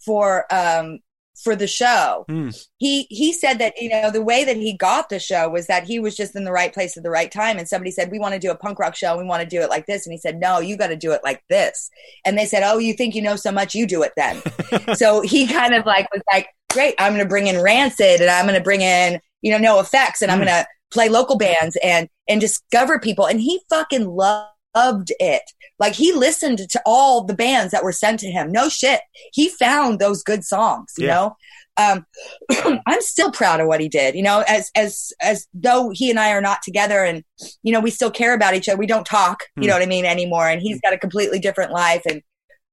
for, 0.06 0.46
um, 0.54 1.00
for 1.44 1.56
the 1.56 1.68
show. 1.68 2.26
Hmm. 2.30 2.50
He, 2.78 3.08
he 3.10 3.34
said 3.34 3.58
that, 3.60 3.74
you 3.82 3.90
know, 3.90 4.12
the 4.12 4.22
way 4.22 4.44
that 4.46 4.56
he 4.56 4.78
got 4.78 5.10
the 5.10 5.20
show 5.20 5.50
was 5.50 5.66
that 5.68 5.84
he 5.84 6.00
was 6.00 6.16
just 6.16 6.36
in 6.36 6.44
the 6.44 6.52
right 6.52 6.72
place 6.74 6.96
at 6.96 7.04
the 7.04 7.10
right 7.10 7.32
time. 7.32 7.58
And 7.58 7.68
somebody 7.68 7.90
said, 7.92 8.12
we 8.12 8.20
want 8.20 8.34
to 8.36 8.40
do 8.40 8.52
a 8.52 8.56
punk 8.56 8.78
rock 8.80 8.96
show. 8.96 9.18
We 9.18 9.24
want 9.24 9.42
to 9.42 9.50
do 9.50 9.62
it 9.62 9.70
like 9.70 9.88
this. 9.88 10.06
And 10.06 10.12
he 10.14 10.20
said, 10.20 10.40
no, 10.40 10.60
you 10.60 10.78
got 10.78 10.88
to 10.88 10.96
do 10.96 11.12
it 11.12 11.22
like 11.24 11.44
this. 11.50 11.90
And 12.24 12.38
they 12.38 12.46
said, 12.46 12.62
oh, 12.64 12.78
you 12.78 12.94
think 12.94 13.16
you 13.16 13.22
know 13.24 13.36
so 13.36 13.52
much, 13.52 13.74
you 13.74 13.88
do 13.88 14.04
it 14.04 14.12
then. 14.16 14.42
so 14.96 15.22
he 15.22 15.48
kind 15.48 15.74
of 15.74 15.86
like 15.88 16.08
was 16.14 16.22
like, 16.32 16.48
great, 16.72 16.96
I'm 17.00 17.14
going 17.14 17.24
to 17.26 17.30
bring 17.30 17.48
in 17.48 17.62
Rancid 17.62 18.22
and 18.22 18.30
I'm 18.30 18.46
going 18.46 18.58
to 18.58 18.64
bring 18.64 18.82
in, 18.82 19.20
you 19.42 19.52
know, 19.52 19.60
NOFX 19.60 20.22
and 20.22 20.32
I'm 20.32 20.40
Mm. 20.40 20.46
going 20.46 20.64
to 20.64 20.68
play 20.94 21.10
local 21.10 21.38
bands 21.38 21.78
and, 21.84 22.08
and 22.30 22.40
discover 22.40 23.00
people. 23.00 23.26
And 23.26 23.42
he 23.42 23.60
fucking 23.70 24.06
loved 24.08 25.12
it. 25.20 25.44
Like 25.80 25.94
he 25.94 26.14
listened 26.14 26.60
to 26.70 26.82
all 26.86 27.24
the 27.24 27.34
bands 27.36 27.72
that 27.72 27.84
were 27.84 27.92
sent 27.92 28.20
to 28.22 28.32
him. 28.32 28.52
No 28.52 28.70
shit. 28.70 29.02
He 29.34 29.50
found 29.50 30.00
those 30.00 30.24
good 30.24 30.44
songs, 30.44 30.94
you 30.98 31.08
Yeah. 31.08 31.14
know? 31.14 31.38
Um, 31.76 32.06
I'm 32.86 33.02
still 33.02 33.32
proud 33.32 33.60
of 33.60 33.68
what 33.68 33.82
he 33.82 33.90
did, 33.90 34.14
you 34.14 34.22
know, 34.22 34.44
as, 34.48 34.70
as, 34.76 35.12
as 35.20 35.48
though 35.56 35.90
he 35.92 36.12
and 36.12 36.20
I 36.20 36.32
are 36.32 36.42
not 36.42 36.60
together 36.64 37.04
and, 37.04 37.24
you 37.64 37.74
know, 37.74 37.80
we 37.80 37.90
still 37.90 38.12
care 38.12 38.36
about 38.36 38.54
each 38.54 38.70
other. 38.70 38.78
We 38.78 38.86
don't 38.86 39.06
talk, 39.08 39.44
Hmm. 39.56 39.64
you 39.64 39.68
know 39.68 39.74
what 39.74 39.82
I 39.82 39.88
mean, 39.88 40.06
anymore. 40.06 40.48
And 40.48 40.62
he's 40.62 40.80
got 40.82 40.94
a 40.94 41.00
completely 41.00 41.40
different 41.40 41.72
life. 41.72 42.04
And 42.08 42.22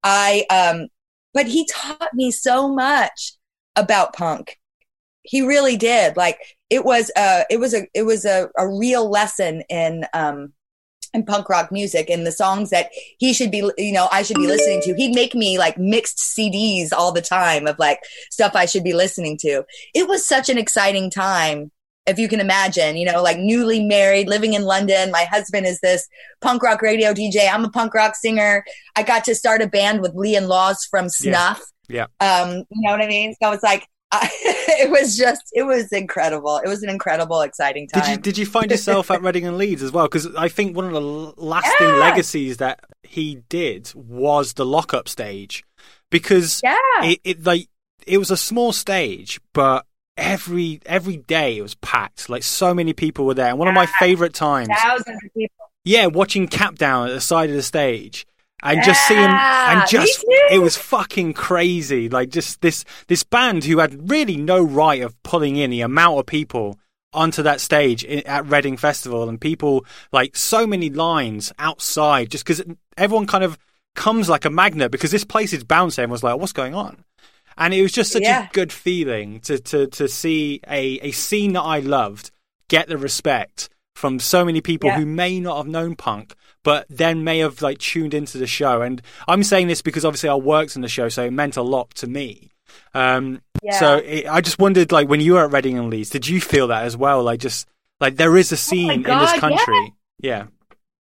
I, 0.04 0.44
um, 0.50 0.88
but 1.32 1.46
he 1.46 1.66
taught 1.66 2.12
me 2.12 2.30
so 2.30 2.68
much 2.68 3.34
about 3.76 4.12
punk. 4.14 4.58
He 5.22 5.42
really 5.42 5.76
did. 5.76 6.16
Like 6.16 6.38
it 6.70 6.84
was 6.84 7.10
a 7.16 7.44
it 7.50 7.58
was 7.58 7.74
a 7.74 7.86
it 7.94 8.02
was 8.02 8.24
a, 8.24 8.48
a 8.56 8.68
real 8.68 9.08
lesson 9.08 9.62
in 9.68 10.04
um 10.14 10.52
in 11.12 11.24
punk 11.24 11.48
rock 11.48 11.72
music 11.72 12.08
and 12.08 12.24
the 12.24 12.30
songs 12.30 12.70
that 12.70 12.88
he 13.18 13.32
should 13.32 13.50
be 13.50 13.68
you 13.76 13.92
know 13.92 14.08
I 14.12 14.22
should 14.22 14.36
be 14.36 14.46
listening 14.46 14.80
to. 14.82 14.94
He'd 14.94 15.14
make 15.14 15.34
me 15.34 15.58
like 15.58 15.78
mixed 15.78 16.18
CDs 16.18 16.92
all 16.92 17.12
the 17.12 17.22
time 17.22 17.66
of 17.66 17.78
like 17.78 18.00
stuff 18.30 18.52
I 18.54 18.66
should 18.66 18.84
be 18.84 18.92
listening 18.92 19.36
to. 19.38 19.64
It 19.94 20.08
was 20.08 20.26
such 20.26 20.48
an 20.48 20.58
exciting 20.58 21.10
time 21.10 21.70
if 22.06 22.18
you 22.18 22.28
can 22.28 22.40
imagine, 22.40 22.96
you 22.96 23.04
know, 23.04 23.22
like 23.22 23.38
newly 23.38 23.84
married, 23.84 24.28
living 24.28 24.54
in 24.54 24.62
London. 24.62 25.10
My 25.10 25.24
husband 25.24 25.66
is 25.66 25.80
this 25.80 26.08
punk 26.40 26.62
rock 26.62 26.82
radio 26.82 27.12
DJ. 27.12 27.48
I'm 27.50 27.64
a 27.64 27.70
punk 27.70 27.94
rock 27.94 28.14
singer. 28.16 28.64
I 28.96 29.02
got 29.02 29.24
to 29.24 29.34
start 29.34 29.62
a 29.62 29.68
band 29.68 30.00
with 30.00 30.14
Lee 30.14 30.36
and 30.36 30.48
Loz 30.48 30.86
from 30.90 31.08
Snuff. 31.08 31.62
Yeah. 31.88 32.06
Um, 32.20 32.64
you 32.70 32.82
know 32.82 32.92
what 32.92 33.00
I 33.00 33.06
mean? 33.06 33.34
So 33.42 33.52
it's 33.52 33.62
like, 33.62 33.86
I, 34.12 34.28
it 34.42 34.90
was 34.90 35.16
just, 35.16 35.42
it 35.52 35.62
was 35.62 35.92
incredible. 35.92 36.58
It 36.64 36.68
was 36.68 36.82
an 36.82 36.90
incredible, 36.90 37.40
exciting 37.42 37.86
time. 37.88 38.02
Did 38.02 38.10
you 38.10 38.16
did 38.18 38.38
you 38.38 38.46
find 38.46 38.70
yourself 38.70 39.10
at 39.10 39.22
Reading 39.22 39.46
and 39.46 39.56
Leeds 39.58 39.82
as 39.82 39.92
well? 39.92 40.06
Because 40.06 40.34
I 40.36 40.48
think 40.48 40.74
one 40.76 40.84
of 40.86 40.92
the 40.92 41.00
lasting 41.00 41.86
Yeah. 41.88 41.94
legacies 41.94 42.56
that 42.58 42.80
he 43.02 43.36
did 43.48 43.92
was 43.94 44.54
the 44.54 44.66
lockup 44.66 45.08
stage, 45.08 45.64
because 46.10 46.60
yeah. 46.64 46.76
it, 47.02 47.20
it 47.24 47.44
like 47.44 47.68
it 48.06 48.18
was 48.18 48.30
a 48.30 48.36
small 48.36 48.72
stage, 48.72 49.40
but 49.52 49.86
every 50.16 50.80
every 50.86 51.16
day 51.18 51.58
it 51.58 51.62
was 51.62 51.74
packed. 51.76 52.28
Like 52.28 52.42
so 52.42 52.74
many 52.74 52.92
people 52.92 53.24
were 53.26 53.34
there, 53.34 53.50
and 53.50 53.58
one 53.58 53.68
of 53.68 53.74
my 53.74 53.86
favorite 53.86 54.34
times, 54.34 54.68
Thousands 54.82 55.18
of 55.24 55.34
people. 55.34 55.70
yeah, 55.84 56.06
watching 56.06 56.48
Capdown 56.48 57.08
at 57.08 57.12
the 57.12 57.20
side 57.20 57.50
of 57.50 57.56
the 57.56 57.62
stage. 57.62 58.26
And 58.62 58.82
just 58.84 59.06
seeing, 59.08 59.20
and 59.20 59.88
just, 59.88 60.24
it 60.50 60.60
was 60.60 60.76
fucking 60.76 61.32
crazy. 61.32 62.08
Like 62.08 62.28
just 62.30 62.60
this, 62.60 62.84
this 63.08 63.22
band 63.24 63.64
who 63.64 63.78
had 63.78 64.10
really 64.10 64.36
no 64.36 64.62
right 64.62 65.00
of 65.02 65.20
pulling 65.22 65.56
in 65.56 65.70
the 65.70 65.80
amount 65.80 66.18
of 66.18 66.26
people 66.26 66.78
onto 67.12 67.42
that 67.42 67.60
stage 67.60 68.04
at 68.04 68.46
Reading 68.46 68.76
Festival, 68.76 69.28
and 69.28 69.40
people 69.40 69.84
like 70.12 70.36
so 70.36 70.66
many 70.66 70.90
lines 70.90 71.52
outside, 71.58 72.30
just 72.30 72.44
because 72.44 72.62
everyone 72.96 73.26
kind 73.26 73.42
of 73.44 73.58
comes 73.96 74.28
like 74.28 74.44
a 74.44 74.50
magnet 74.50 74.92
because 74.92 75.10
this 75.10 75.24
place 75.24 75.52
is 75.52 75.64
bouncing. 75.64 76.04
and 76.04 76.12
was 76.12 76.22
like, 76.22 76.38
what's 76.38 76.52
going 76.52 76.74
on? 76.74 77.04
And 77.56 77.74
it 77.74 77.82
was 77.82 77.92
just 77.92 78.12
such 78.12 78.22
Yeah. 78.22 78.46
a 78.46 78.52
good 78.52 78.72
feeling 78.72 79.40
to 79.40 79.58
to 79.58 79.86
to 79.88 80.06
see 80.06 80.60
a 80.68 81.00
a 81.00 81.10
scene 81.10 81.54
that 81.54 81.62
I 81.62 81.80
loved 81.80 82.30
get 82.68 82.86
the 82.88 82.96
respect 82.96 83.68
from 83.96 84.20
so 84.20 84.44
many 84.44 84.60
people 84.60 84.88
Yeah. 84.88 84.98
who 85.00 85.06
may 85.06 85.40
not 85.40 85.56
have 85.56 85.66
known 85.66 85.96
punk 85.96 86.34
but 86.62 86.86
then 86.88 87.24
may 87.24 87.38
have 87.38 87.62
like 87.62 87.78
tuned 87.78 88.14
into 88.14 88.38
the 88.38 88.46
show 88.46 88.82
and 88.82 89.02
i'm 89.28 89.42
saying 89.42 89.66
this 89.68 89.82
because 89.82 90.04
obviously 90.04 90.28
i 90.28 90.34
worked 90.34 90.76
in 90.76 90.82
the 90.82 90.88
show 90.88 91.08
so 91.08 91.24
it 91.24 91.30
meant 91.32 91.56
a 91.56 91.62
lot 91.62 91.92
to 91.94 92.06
me 92.06 92.50
um 92.94 93.40
Yeah. 93.62 93.78
so 93.78 93.96
it, 93.96 94.26
i 94.26 94.40
just 94.40 94.58
wondered 94.58 94.92
like 94.92 95.08
when 95.08 95.20
you 95.20 95.34
were 95.34 95.44
at 95.44 95.52
reading 95.52 95.78
and 95.78 95.90
leeds 95.90 96.10
did 96.10 96.26
you 96.28 96.40
feel 96.40 96.68
that 96.68 96.84
as 96.84 96.96
well 96.96 97.22
like 97.22 97.40
just 97.40 97.68
like 98.00 98.16
there 98.16 98.36
is 98.36 98.52
a 98.52 98.56
scene 98.56 98.90
in 98.90 99.02
this 99.02 99.10
Oh 99.12 99.16
God, 99.18 99.34
yeah. 99.34 99.40
country 99.40 99.94
yeah 100.20 100.46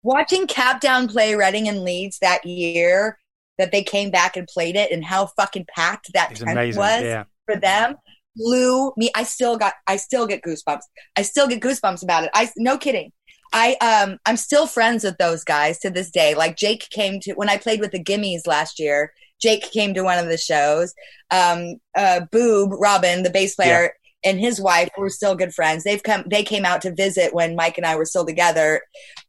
Watching 0.03 0.47
Capdown 0.47 1.07
play 1.07 1.35
Reading 1.35 1.67
and 1.67 1.83
Leeds 1.83 2.17
that 2.23 2.43
year 2.43 3.19
that 3.59 3.71
they 3.71 3.83
came 3.83 4.09
back 4.09 4.35
and 4.35 4.47
played 4.47 4.75
it 4.75 4.91
and 4.91 5.05
how 5.05 5.27
fucking 5.27 5.67
packed 5.75 6.11
that 6.13 6.33
tent 6.35 6.49
amazing 6.49 6.79
was 6.79 7.03
yeah 7.03 7.25
for 7.45 7.55
them 7.55 7.95
blew 8.35 8.93
me. 8.97 9.11
I 9.13 9.23
still 9.23 9.57
got, 9.57 9.73
I 9.87 9.97
still 9.97 10.25
get 10.25 10.41
goosebumps. 10.41 10.81
I 11.17 11.21
still 11.21 11.47
get 11.47 11.59
goosebumps 11.61 12.01
about 12.01 12.23
it. 12.23 12.29
I, 12.33 12.49
no 12.57 12.77
kidding. 12.77 13.11
I, 13.53 13.75
um, 13.81 14.17
I'm 14.25 14.37
still 14.37 14.67
friends 14.67 15.03
with 15.03 15.17
those 15.17 15.43
guys 15.43 15.79
to 15.79 15.89
this 15.89 16.09
day. 16.09 16.35
Like 16.35 16.57
Jake 16.57 16.89
came 16.89 17.19
to, 17.21 17.33
when 17.33 17.49
I 17.49 17.57
played 17.57 17.79
with 17.79 17.91
the 17.91 18.03
Gimmies 18.03 18.47
last 18.47 18.79
year, 18.79 19.13
Jake 19.41 19.71
came 19.71 19.93
to 19.93 20.03
one 20.03 20.19
of 20.19 20.27
the 20.27 20.37
shows. 20.37 20.93
Um, 21.31 21.75
uh, 21.95 22.21
Boob, 22.31 22.71
Robin, 22.73 23.23
the 23.23 23.29
bass 23.29 23.55
player, 23.55 23.93
and 24.23 24.39
his 24.39 24.61
wife 24.61 24.89
were 24.97 25.09
still 25.09 25.35
good 25.35 25.53
friends. 25.53 25.83
They've 25.83 26.03
come, 26.03 26.23
they 26.29 26.43
came 26.43 26.65
out 26.65 26.81
to 26.83 26.93
visit 26.93 27.33
when 27.33 27.55
Mike 27.55 27.77
and 27.77 27.85
I 27.85 27.95
were 27.95 28.05
still 28.05 28.25
together. 28.25 28.81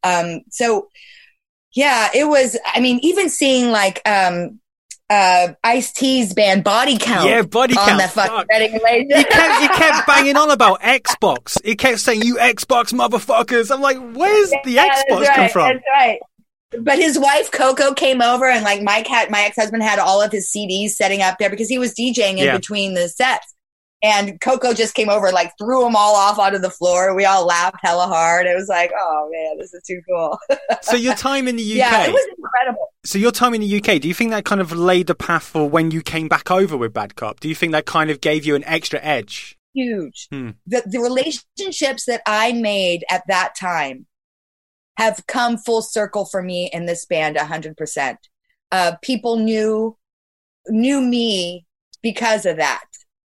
Um, 0.03 0.41
so 0.51 0.89
yeah, 1.75 2.11
it 2.15 2.25
was, 2.29 2.57
I 2.67 2.81
mean, 2.81 3.01
even 3.03 3.29
seeing 3.29 3.71
like, 3.71 4.03
um, 4.07 4.61
uh, 5.11 5.49
Ice 5.65 5.93
T's 5.93 6.33
band 6.33 6.65
Body 6.65 6.97
Count 6.97 7.29
yeah 7.29 7.43
body 7.43 7.77
on 7.77 7.87
count 7.87 8.03
the 8.03 8.09
fucking 8.09 8.73
he 8.73 9.25
kept, 9.25 9.61
he 9.63 9.69
kept 9.69 10.07
banging 10.07 10.37
on 10.37 10.51
about 10.51 10.81
Xbox. 10.81 11.63
He 11.65 11.77
kept 11.77 11.99
saying, 12.01 12.23
"You 12.23 12.37
Xbox 12.37 12.93
motherfuckers." 12.95 13.71
I'm 13.71 13.81
like, 13.83 13.99
"Where's 14.15 14.51
the 14.65 14.71
Yeah, 14.71 14.89
Xbox 14.89 15.21
right, 15.21 15.37
come 15.37 15.49
from?" 15.51 15.69
That's 15.69 15.85
right. 15.93 16.19
But 16.81 16.99
his 16.99 17.19
wife 17.19 17.51
Coco 17.51 17.93
came 17.93 18.23
over, 18.23 18.47
and 18.47 18.65
like 18.65 18.83
Mike 18.83 19.07
had 19.07 19.31
my 19.31 19.43
ex 19.43 19.57
husband 19.57 19.83
had 19.83 19.99
all 19.99 20.23
of 20.23 20.33
his 20.33 20.51
CDs 20.51 20.91
setting 20.93 21.21
up 21.21 21.37
there 21.39 21.51
because 21.51 21.69
he 21.69 21.79
was 21.79 21.93
DJing 21.95 22.39
in 22.39 22.39
Yeah. 22.39 22.57
between 22.57 22.95
the 22.95 23.09
sets. 23.11 23.52
And 24.03 24.41
Coco 24.41 24.75
just 24.75 24.95
came 24.95 25.09
over, 25.09 25.31
like 25.31 25.53
threw 25.59 25.85
them 25.85 25.95
all 25.95 26.17
off 26.17 26.39
onto 26.39 26.59
the 26.59 26.71
floor. 26.71 27.15
We 27.15 27.25
all 27.25 27.47
laughed 27.47 27.77
hella 27.83 28.07
hard. 28.07 28.47
It 28.47 28.57
was 28.57 28.69
like, 28.69 28.91
oh 28.99 29.31
man, 29.33 29.59
this 29.59 29.73
is 29.73 29.83
too 29.87 30.01
cool. 30.09 30.39
So 30.83 30.97
your 30.97 31.15
time 31.15 31.47
in 31.47 31.57
the 31.57 31.63
UK, 31.63 31.77
yeah, 31.77 32.07
it 32.07 32.13
was 32.13 32.27
incredible. 32.37 32.89
so 33.05 33.19
your 33.19 33.31
time 33.31 33.55
in 33.55 33.61
the 33.61 33.77
UK, 33.79 34.01
do 34.01 34.09
you 34.09 34.15
think 34.15 34.31
that 34.31 34.45
kind 34.45 34.61
of 34.61 34.73
laid 34.73 35.07
the 35.07 35.15
path 35.15 35.45
for 35.45 35.69
when 35.69 35.91
you 35.93 36.03
came 36.03 36.27
back 36.29 36.51
over 36.51 36.77
with 36.77 36.93
Bad 36.93 37.15
Cop? 37.15 37.41
Do 37.41 37.49
you 37.49 37.55
think 37.55 37.73
that 37.73 37.87
kind 37.87 38.11
of 38.11 38.21
gave 38.21 38.45
you 38.45 38.55
an 38.57 38.65
extra 38.65 38.99
edge? 39.01 39.57
huge. 39.75 40.29
Hmm. 40.31 40.51
The 40.67 40.83
the 40.87 41.01
relationships 41.01 42.05
that 42.07 42.23
I 42.27 42.53
made 42.53 43.05
at 43.11 43.25
that 43.29 43.55
time 43.59 44.07
have 44.99 45.27
come 45.27 45.57
full 45.57 45.83
circle 45.83 46.25
for 46.25 46.43
me 46.43 46.71
in 46.73 46.87
this 46.87 47.07
band 47.07 47.37
hundred 47.37 47.77
percent. 47.77 48.19
Uh 48.71 48.93
people 49.03 49.37
knew 49.37 49.97
knew 50.69 51.01
me 51.01 51.67
because 52.03 52.47
of 52.47 52.57
that. 52.59 52.85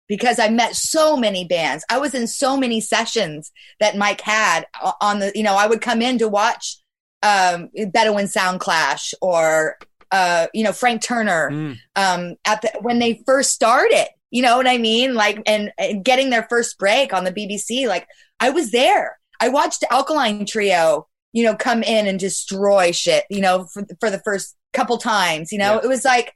Because 0.07 0.37
I 0.39 0.49
met 0.49 0.75
so 0.75 1.15
many 1.15 1.45
bands. 1.45 1.85
I 1.89 1.97
was 1.97 2.13
in 2.13 2.27
so 2.27 2.57
many 2.57 2.81
sessions 2.81 3.51
that 3.79 3.97
Mike 3.97 4.21
had 4.21 4.65
on 5.01 5.19
the 5.19 5.31
you 5.33 5.43
know, 5.43 5.55
I 5.55 5.67
would 5.67 5.81
come 5.81 6.01
in 6.01 6.17
to 6.19 6.27
watch 6.27 6.77
um 7.23 7.69
Bedouin 7.91 8.27
Sound 8.27 8.59
Clash 8.59 9.13
or 9.21 9.77
uh, 10.11 10.45
you 10.53 10.63
know, 10.63 10.71
Frank 10.73 11.01
Turner 11.01 11.49
Mm. 11.49 11.77
um, 11.95 12.35
at 12.45 12.61
the, 12.61 12.71
when 12.81 12.99
they 12.99 13.23
first 13.25 13.51
started. 13.51 14.07
You 14.29 14.43
know 14.43 14.57
what 14.57 14.67
I 14.67 14.77
mean? 14.77 15.15
Like, 15.15 15.41
and, 15.47 15.71
and 15.79 16.03
getting 16.05 16.29
their 16.29 16.45
first 16.49 16.77
break 16.77 17.13
on 17.13 17.23
the 17.23 17.31
BBC. 17.31 17.87
Like, 17.87 18.07
I 18.39 18.49
was 18.51 18.71
there. 18.71 19.17
I 19.39 19.49
watched 19.49 19.83
Alkaline 19.89 20.45
Trio, 20.45 21.07
you 21.33 21.43
know, 21.43 21.55
come 21.55 21.81
in 21.81 22.05
and 22.07 22.19
destroy 22.19 22.91
shit. 22.91 23.23
You 23.31 23.41
know, 23.41 23.65
for 23.73 23.85
for 23.99 24.09
the 24.11 24.19
first 24.19 24.55
couple 24.73 24.97
times. 24.99 25.51
You 25.51 25.57
know, 25.59 25.75
Yeah. 25.75 25.81
it 25.83 25.87
was 25.87 26.05
like 26.05 26.35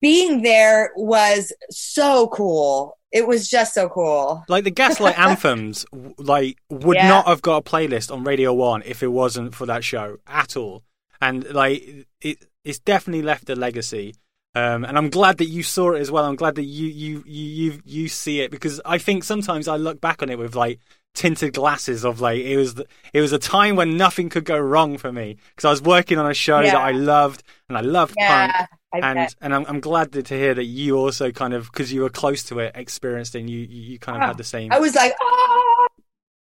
being 0.00 0.42
there 0.42 0.90
was 0.96 1.52
so 1.70 2.28
cool. 2.28 2.96
It 3.12 3.26
was 3.26 3.48
just 3.48 3.74
so 3.74 3.88
cool. 3.88 4.44
Like 4.48 4.64
the 4.64 4.70
Gaslight 4.70 5.18
anthems, 5.28 5.84
like 6.18 6.58
would 6.70 6.96
Yeah. 6.96 7.08
not 7.08 7.26
have 7.26 7.42
got 7.42 7.56
a 7.56 7.62
playlist 7.68 8.12
on 8.12 8.24
Radio 8.24 8.52
One 8.54 8.82
if 8.84 9.02
it 9.02 9.08
wasn't 9.08 9.54
for 9.54 9.66
that 9.66 9.82
show 9.84 10.18
at 10.26 10.56
all. 10.56 10.82
And 11.20 11.44
like 11.52 12.06
it, 12.20 12.38
it's 12.64 12.78
definitely 12.78 13.22
left 13.22 13.50
a 13.50 13.56
legacy. 13.56 14.14
Um, 14.54 14.84
and 14.84 14.96
I'm 14.98 15.10
glad 15.10 15.38
that 15.38 15.46
you 15.46 15.62
saw 15.62 15.92
it 15.92 16.00
as 16.00 16.10
well. 16.10 16.24
I'm 16.24 16.34
glad 16.36 16.56
that 16.56 16.64
you 16.64 16.86
you 16.88 17.22
you 17.26 17.44
you 17.72 17.82
you 17.84 18.08
see 18.08 18.40
it 18.40 18.50
because 18.50 18.80
I 18.84 18.98
think 18.98 19.22
sometimes 19.24 19.68
I 19.68 19.76
look 19.76 20.00
back 20.00 20.22
on 20.22 20.30
it 20.30 20.38
with 20.38 20.54
like 20.56 20.80
tinted 21.14 21.52
glasses 21.54 22.04
of 22.04 22.20
like 22.20 22.40
it 22.40 22.56
was 22.56 22.74
the, 22.74 22.86
it 23.12 23.20
was 23.20 23.32
a 23.32 23.38
time 23.38 23.76
when 23.76 23.96
nothing 23.96 24.28
could 24.28 24.44
go 24.44 24.58
wrong 24.58 24.96
for 24.96 25.12
me 25.12 25.36
because 25.50 25.64
I 25.66 25.70
was 25.70 25.82
working 25.82 26.18
on 26.18 26.30
a 26.30 26.34
show 26.34 26.60
Yeah. 26.60 26.72
that 26.72 26.80
I 26.82 26.92
loved 26.92 27.42
and 27.68 27.76
I 27.76 27.80
loved 27.80 28.16
punk 28.16 28.52
I 28.92 28.98
and 29.00 29.14
bet. 29.16 29.34
and 29.40 29.54
I'm, 29.54 29.64
I'm 29.66 29.80
glad 29.80 30.12
to, 30.12 30.22
hear 30.22 30.54
that 30.54 30.64
you 30.64 30.96
also 30.96 31.30
kind 31.32 31.54
of 31.54 31.64
because 31.70 31.92
you 31.92 32.02
were 32.02 32.10
close 32.10 32.42
to 32.44 32.58
it, 32.60 32.72
experienced 32.76 33.34
and 33.34 33.48
you 33.50 33.58
you, 33.60 33.98
kind 33.98 34.16
of 34.16 34.22
Ah, 34.22 34.26
had 34.28 34.36
the 34.38 34.44
same. 34.44 34.72
I 34.72 34.78
was 34.80 34.94
like, 34.94 35.14
oh. 35.20 35.86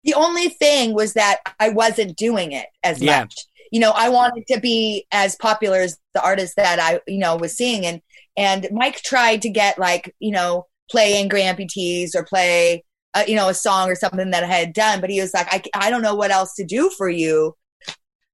The 0.03 0.13
only 0.13 0.49
thing 0.49 0.93
was 0.93 1.13
that 1.13 1.39
I 1.59 1.70
wasn't 1.70 2.16
doing 2.16 2.51
it 2.51 2.68
as 2.84 3.01
Yeah. 3.01 3.22
much. 3.22 3.34
You 3.72 3.80
know, 3.80 3.91
I 3.91 4.09
wanted 4.09 4.45
to 4.47 4.59
be 4.59 5.07
as 5.11 5.36
popular 5.36 5.80
as 5.80 5.97
the 6.13 6.22
artist 6.24 6.55
that 6.57 6.80
I, 6.80 7.01
you 7.07 7.18
know, 7.18 7.36
was 7.36 7.57
seeing, 7.57 7.86
and 7.86 8.01
and 8.38 8.68
Mike 8.72 9.01
tried 9.01 9.41
to 9.41 9.49
get 9.49 9.80
like, 9.80 10.16
you 10.20 10.32
know, 10.32 10.68
play 10.91 11.16
Angry 11.16 11.41
Amputees 11.41 12.16
or 12.16 12.24
play, 12.24 12.84
uh, 13.16 13.24
you 13.28 13.36
know, 13.36 13.49
a 13.49 13.53
song 13.53 13.89
or 13.89 13.95
something 13.95 14.32
that 14.32 14.43
I 14.43 14.47
had 14.47 14.74
done, 14.74 15.01
but 15.01 15.09
he 15.09 15.22
was 15.22 15.34
like, 15.34 15.47
I, 15.49 15.63
I 15.74 15.89
don't 15.89 16.01
know 16.01 16.16
what 16.16 16.32
else 16.32 16.53
to 16.55 16.66
do 16.66 16.89
for 16.89 17.09
you. 17.09 17.55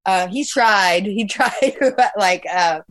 Uh, 0.06 0.28
he 0.28 0.44
tried, 0.44 1.06
he 1.06 1.26
tried, 1.28 1.78
but 1.80 2.12
like, 2.18 2.44
uh, 2.52 2.82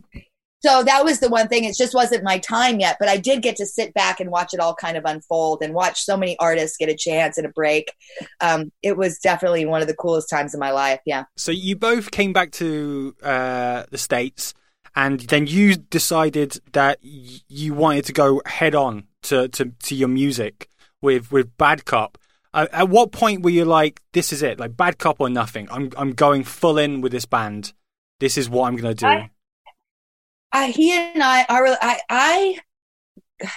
so 0.63 0.83
that 0.83 1.03
was 1.03 1.19
the 1.19 1.27
one 1.27 1.47
thing. 1.47 1.63
It 1.65 1.75
just 1.75 1.93
wasn't 1.93 2.23
my 2.23 2.37
time 2.37 2.79
yet, 2.79 2.97
but 2.99 3.09
I 3.09 3.17
did 3.17 3.41
get 3.41 3.55
to 3.57 3.65
sit 3.65 3.93
back 3.93 4.19
and 4.19 4.29
watch 4.29 4.53
it 4.53 4.59
all 4.59 4.75
kind 4.75 4.95
of 4.95 5.03
unfold 5.05 5.63
and 5.63 5.73
watch 5.73 6.03
so 6.03 6.15
many 6.15 6.37
artists 6.39 6.77
get 6.77 6.87
a 6.87 6.95
chance 6.95 7.37
and 7.37 7.47
a 7.47 7.49
break. 7.49 7.91
Um, 8.41 8.71
it 8.83 8.95
was 8.95 9.17
definitely 9.17 9.65
one 9.65 9.81
of 9.81 9.87
the 9.87 9.95
coolest 9.95 10.29
times 10.29 10.53
of 10.53 10.59
my 10.59 10.71
life. 10.71 10.99
Yeah. 11.05 11.23
So 11.35 11.51
you 11.51 11.75
both 11.75 12.11
came 12.11 12.31
back 12.31 12.51
to 12.53 13.15
uh, 13.23 13.85
the 13.89 13.97
states, 13.97 14.53
and 14.95 15.19
then 15.21 15.47
you 15.47 15.75
decided 15.75 16.61
that 16.73 16.99
y- 17.03 17.39
you 17.49 17.73
wanted 17.73 18.05
to 18.05 18.13
go 18.13 18.41
head 18.45 18.75
on 18.75 19.07
to, 19.23 19.47
to, 19.49 19.73
to 19.83 19.95
your 19.95 20.09
music 20.09 20.69
with 21.01 21.31
with 21.31 21.57
Bad 21.57 21.85
Cop. 21.85 22.17
Uh, 22.53 22.67
at 22.71 22.89
what 22.89 23.11
point 23.11 23.43
were 23.43 23.49
you 23.49 23.65
like, 23.65 24.01
"This 24.13 24.33
is 24.33 24.43
it, 24.43 24.59
like 24.59 24.75
Bad 24.75 24.97
Cop 24.97 25.19
or 25.19 25.29
nothing"? 25.29 25.67
I'm 25.71 25.91
I'm 25.97 26.13
going 26.13 26.43
full 26.43 26.77
in 26.77 27.01
with 27.01 27.11
this 27.11 27.25
band. 27.25 27.73
This 28.19 28.37
is 28.37 28.49
what 28.49 28.67
I'm 28.67 28.75
gonna 28.75 28.93
do. 28.93 29.07
I- 29.07 29.31
I, 30.51 30.67
he 30.67 30.91
and 30.91 31.23
I 31.23 31.45
are, 31.45 31.65
I, 31.81 31.99
I, 32.09 32.59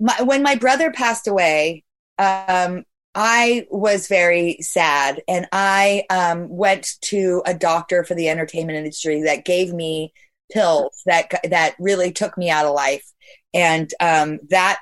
my, 0.00 0.22
when 0.22 0.42
my 0.42 0.56
brother 0.56 0.90
passed 0.90 1.26
away, 1.28 1.84
um, 2.18 2.84
I 3.14 3.66
was 3.70 4.08
very 4.08 4.58
sad, 4.60 5.22
and 5.26 5.46
I 5.52 6.04
um, 6.10 6.48
went 6.50 6.88
to 7.02 7.42
a 7.46 7.54
doctor 7.54 8.04
for 8.04 8.14
the 8.14 8.28
entertainment 8.28 8.76
industry 8.76 9.22
that 9.22 9.44
gave 9.46 9.72
me 9.72 10.12
pills 10.52 11.02
that 11.06 11.30
that 11.48 11.76
really 11.78 12.12
took 12.12 12.36
me 12.36 12.50
out 12.50 12.66
of 12.66 12.74
life, 12.74 13.10
and 13.54 13.90
um, 14.00 14.38
that 14.50 14.80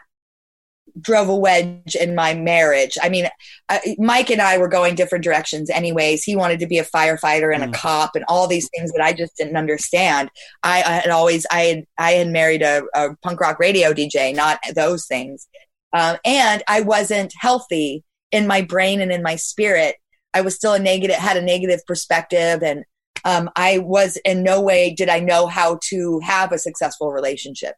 drove 1.00 1.28
a 1.28 1.34
wedge 1.36 1.96
in 1.96 2.14
my 2.14 2.34
marriage. 2.34 2.96
I 3.02 3.08
mean, 3.08 3.28
uh, 3.68 3.78
Mike 3.98 4.30
and 4.30 4.40
I 4.40 4.58
were 4.58 4.68
going 4.68 4.94
different 4.94 5.24
directions, 5.24 5.68
anyways. 5.70 6.22
He 6.22 6.36
wanted 6.36 6.60
to 6.60 6.66
be 6.66 6.78
a 6.78 6.84
firefighter 6.84 7.52
and 7.54 7.64
Mm. 7.64 7.70
a 7.70 7.72
cop, 7.72 8.14
and 8.14 8.24
all 8.28 8.46
these 8.46 8.68
things 8.74 8.92
that 8.92 9.02
I 9.02 9.12
just 9.12 9.36
didn't 9.36 9.56
understand. 9.56 10.30
I, 10.62 10.78
I 10.82 10.92
had 10.96 11.10
always, 11.10 11.46
I 11.50 11.60
had, 11.62 11.84
I 11.98 12.12
had 12.12 12.28
married 12.28 12.62
a, 12.62 12.82
a 12.94 13.16
punk 13.22 13.40
rock 13.40 13.58
radio 13.58 13.92
DJ, 13.92 14.34
not 14.34 14.60
those 14.74 15.06
things, 15.06 15.48
um, 15.92 16.16
and 16.24 16.62
I 16.68 16.80
wasn't 16.82 17.32
healthy 17.38 18.04
in 18.30 18.46
my 18.46 18.62
brain 18.62 19.00
and 19.00 19.12
in 19.12 19.22
my 19.22 19.36
spirit. 19.36 19.96
I 20.32 20.40
was 20.40 20.54
still 20.54 20.74
a 20.74 20.78
negative, 20.78 21.16
had 21.16 21.36
a 21.36 21.42
negative 21.42 21.80
perspective, 21.86 22.62
and 22.62 22.84
um, 23.24 23.50
I 23.56 23.78
was 23.78 24.16
in 24.24 24.42
no 24.42 24.60
way 24.60 24.92
did 24.92 25.08
I 25.08 25.20
know 25.20 25.46
how 25.46 25.78
to 25.90 26.20
have 26.20 26.52
a 26.52 26.58
successful 26.58 27.10
relationship. 27.12 27.74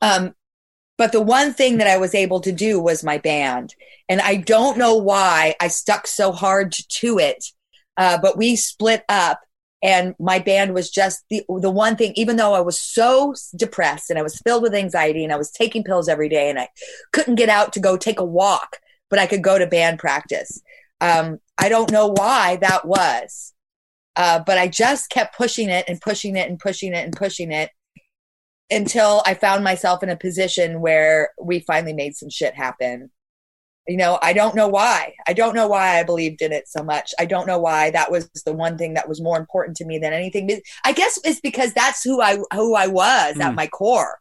Um, 0.00 0.34
but 0.98 1.12
the 1.12 1.22
one 1.22 1.54
thing 1.54 1.78
that 1.78 1.86
I 1.86 1.96
was 1.96 2.14
able 2.14 2.40
to 2.40 2.52
do 2.52 2.80
was 2.80 3.04
my 3.04 3.18
band. 3.18 3.74
And 4.08 4.20
I 4.20 4.34
don't 4.34 4.76
know 4.76 4.96
why 4.96 5.54
I 5.60 5.68
stuck 5.68 6.06
so 6.06 6.32
hard 6.32 6.74
to 6.88 7.18
it. 7.18 7.44
Uh, 7.96 8.18
but 8.20 8.36
we 8.36 8.56
split 8.56 9.04
up 9.08 9.40
and 9.82 10.14
my 10.18 10.40
band 10.40 10.74
was 10.74 10.90
just 10.90 11.24
the, 11.30 11.42
the 11.48 11.70
one 11.70 11.96
thing, 11.96 12.12
even 12.16 12.36
though 12.36 12.52
I 12.52 12.60
was 12.60 12.80
so 12.80 13.34
depressed 13.56 14.10
and 14.10 14.18
I 14.18 14.22
was 14.22 14.40
filled 14.40 14.62
with 14.62 14.74
anxiety 14.74 15.22
and 15.22 15.32
I 15.32 15.36
was 15.36 15.52
taking 15.52 15.84
pills 15.84 16.08
every 16.08 16.28
day 16.28 16.50
and 16.50 16.58
I 16.58 16.68
couldn't 17.12 17.36
get 17.36 17.48
out 17.48 17.72
to 17.74 17.80
go 17.80 17.96
take 17.96 18.18
a 18.18 18.24
walk, 18.24 18.78
but 19.08 19.20
I 19.20 19.26
could 19.26 19.42
go 19.42 19.56
to 19.56 19.66
band 19.68 20.00
practice. 20.00 20.60
Um, 21.00 21.38
I 21.56 21.68
don't 21.68 21.92
know 21.92 22.08
why 22.08 22.56
that 22.56 22.86
was. 22.86 23.54
Uh, 24.16 24.40
but 24.44 24.58
I 24.58 24.66
just 24.66 25.10
kept 25.10 25.36
pushing 25.36 25.68
it 25.68 25.84
and 25.86 26.00
pushing 26.00 26.34
it 26.34 26.48
and 26.48 26.58
pushing 26.58 26.92
it 26.92 27.04
and 27.04 27.14
pushing 27.14 27.52
it 27.52 27.70
until 28.70 29.22
I 29.26 29.34
found 29.34 29.64
myself 29.64 30.02
in 30.02 30.08
a 30.08 30.16
position 30.16 30.80
where 30.80 31.30
we 31.40 31.60
finally 31.60 31.92
made 31.92 32.16
some 32.16 32.30
shit 32.30 32.54
happen. 32.54 33.10
You 33.86 33.96
know, 33.96 34.18
I 34.22 34.34
don't 34.34 34.54
know 34.54 34.68
why. 34.68 35.14
I 35.26 35.32
don't 35.32 35.54
know 35.54 35.66
why 35.68 35.98
I 35.98 36.02
believed 36.02 36.42
in 36.42 36.52
it 36.52 36.68
so 36.68 36.82
much. 36.84 37.14
I 37.18 37.24
don't 37.24 37.46
know 37.46 37.58
why 37.58 37.90
that 37.92 38.10
was 38.10 38.28
the 38.44 38.52
one 38.52 38.76
thing 38.76 38.92
that 38.94 39.08
was 39.08 39.22
more 39.22 39.38
important 39.38 39.78
to 39.78 39.86
me 39.86 39.98
than 39.98 40.12
anything. 40.12 40.60
I 40.84 40.92
guess 40.92 41.18
it's 41.24 41.40
because 41.40 41.72
that's 41.72 42.04
who 42.04 42.20
I 42.20 42.38
who 42.52 42.74
I 42.74 42.86
was 42.86 43.40
at 43.40 43.52
Mm. 43.52 43.54
my 43.54 43.66
core. 43.66 44.18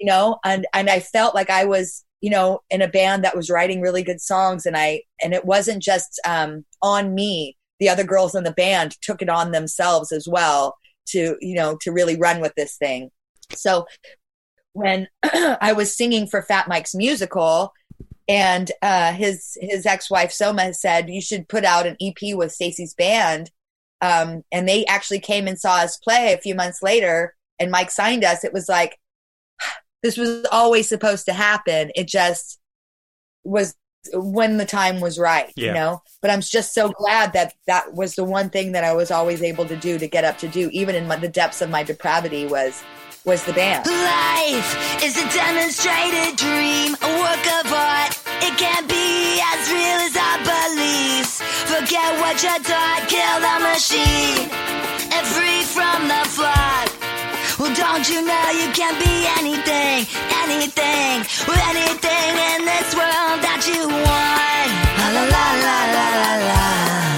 You 0.00 0.06
know, 0.08 0.38
and 0.44 0.66
and 0.74 0.90
I 0.90 0.98
felt 0.98 1.36
like 1.36 1.48
I 1.48 1.64
was, 1.64 2.04
you 2.20 2.30
know, 2.30 2.62
in 2.70 2.82
a 2.82 2.88
band 2.88 3.22
that 3.22 3.36
was 3.36 3.48
writing 3.50 3.80
really 3.80 4.02
good 4.02 4.20
songs 4.20 4.66
and 4.66 4.76
I 4.76 5.02
and 5.22 5.32
it 5.32 5.44
wasn't 5.44 5.80
just 5.80 6.20
um 6.26 6.64
on 6.82 7.14
me. 7.14 7.56
The 7.78 7.88
other 7.90 8.04
girls 8.04 8.34
in 8.34 8.42
the 8.42 8.50
band 8.52 8.96
took 9.00 9.22
it 9.22 9.28
on 9.28 9.52
themselves 9.52 10.10
as 10.10 10.26
well 10.26 10.76
to, 11.10 11.36
you 11.40 11.54
know, 11.54 11.76
to 11.82 11.92
really 11.92 12.16
run 12.16 12.40
with 12.40 12.54
this 12.56 12.76
thing. 12.76 13.10
So 13.52 13.86
when 14.72 15.08
I 15.22 15.72
was 15.76 15.96
singing 15.96 16.26
for 16.26 16.42
Fat 16.42 16.68
Mike's 16.68 16.94
musical, 16.94 17.72
and 18.28 18.70
uh, 18.82 19.12
his 19.12 19.56
his 19.60 19.86
ex 19.86 20.10
wife 20.10 20.32
Soma 20.32 20.72
said 20.74 21.10
you 21.10 21.20
should 21.20 21.48
put 21.48 21.64
out 21.64 21.86
an 21.86 21.96
EP 22.00 22.34
with 22.34 22.52
Stacey's 22.52 22.94
band, 22.94 23.50
um, 24.00 24.42
and 24.50 24.68
they 24.68 24.84
actually 24.86 25.20
came 25.20 25.46
and 25.46 25.58
saw 25.58 25.76
us 25.76 25.96
play 25.98 26.32
a 26.32 26.38
few 26.38 26.54
months 26.54 26.82
later, 26.82 27.34
and 27.58 27.70
Mike 27.70 27.90
signed 27.90 28.24
us. 28.24 28.44
It 28.44 28.52
was 28.52 28.68
like 28.68 28.98
this 30.02 30.16
was 30.16 30.44
always 30.50 30.88
supposed 30.88 31.26
to 31.26 31.32
happen. 31.32 31.90
It 31.94 32.08
just 32.08 32.58
was 33.44 33.74
when 34.12 34.58
the 34.58 34.66
time 34.66 35.00
was 35.00 35.18
right, 35.18 35.50
Yeah. 35.56 35.68
you 35.68 35.72
know. 35.74 36.02
But 36.20 36.30
I'm 36.30 36.40
just 36.40 36.74
so 36.74 36.90
glad 36.90 37.32
that 37.32 37.54
that 37.66 37.94
was 37.94 38.14
the 38.14 38.24
one 38.24 38.50
thing 38.50 38.72
that 38.72 38.84
I 38.84 38.92
was 38.94 39.10
always 39.10 39.42
able 39.42 39.66
to 39.66 39.76
do 39.76 39.98
to 39.98 40.06
get 40.06 40.24
up 40.24 40.36
to 40.38 40.48
do, 40.48 40.68
even 40.72 40.94
in 40.94 41.06
my, 41.06 41.16
the 41.16 41.28
depths 41.28 41.62
of 41.62 41.70
my 41.70 41.82
depravity, 41.82 42.46
was 42.46 42.82
was 43.24 43.42
the 43.44 43.52
band. 43.54 43.86
Life 43.86 45.02
is 45.02 45.16
a 45.16 45.26
demonstrated 45.32 46.36
dream, 46.36 46.92
a 47.00 47.10
work 47.24 47.44
of 47.56 47.72
art. 47.72 48.12
It 48.44 48.52
can't 48.60 48.86
be 48.86 49.40
as 49.40 49.60
real 49.72 49.98
as 50.04 50.14
our 50.14 50.38
beliefs. 50.44 51.40
Forget 51.72 52.20
what 52.20 52.36
you 52.44 52.52
thought, 52.60 53.00
kill 53.08 53.36
the 53.40 53.56
machine, 53.64 54.44
and 55.08 55.24
free 55.32 55.64
from 55.64 56.04
the 56.04 56.22
flood. 56.36 56.86
Well, 57.58 57.72
don't 57.72 58.04
you 58.10 58.20
know 58.20 58.46
you 58.60 58.68
can 58.76 58.92
be 59.00 59.24
anything, 59.40 60.04
anything, 60.44 61.24
with 61.48 61.62
anything 61.72 62.32
in 62.52 62.60
this 62.68 62.92
world 62.92 63.40
that 63.40 63.64
you 63.64 63.88
want? 63.88 64.68
La 65.00 65.08
la 65.16 65.24
la 65.32 65.46
la 65.64 65.78
la 65.96 66.08
la 66.20 66.32
la. 66.48 67.13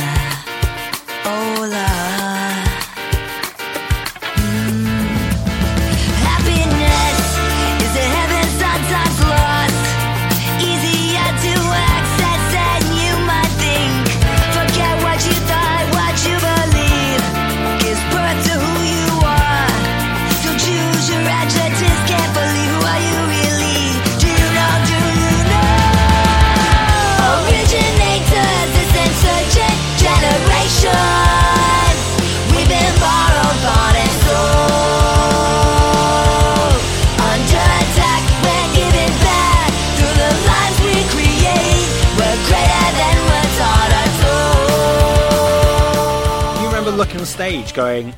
Stage 47.46 47.74
going, 47.74 48.12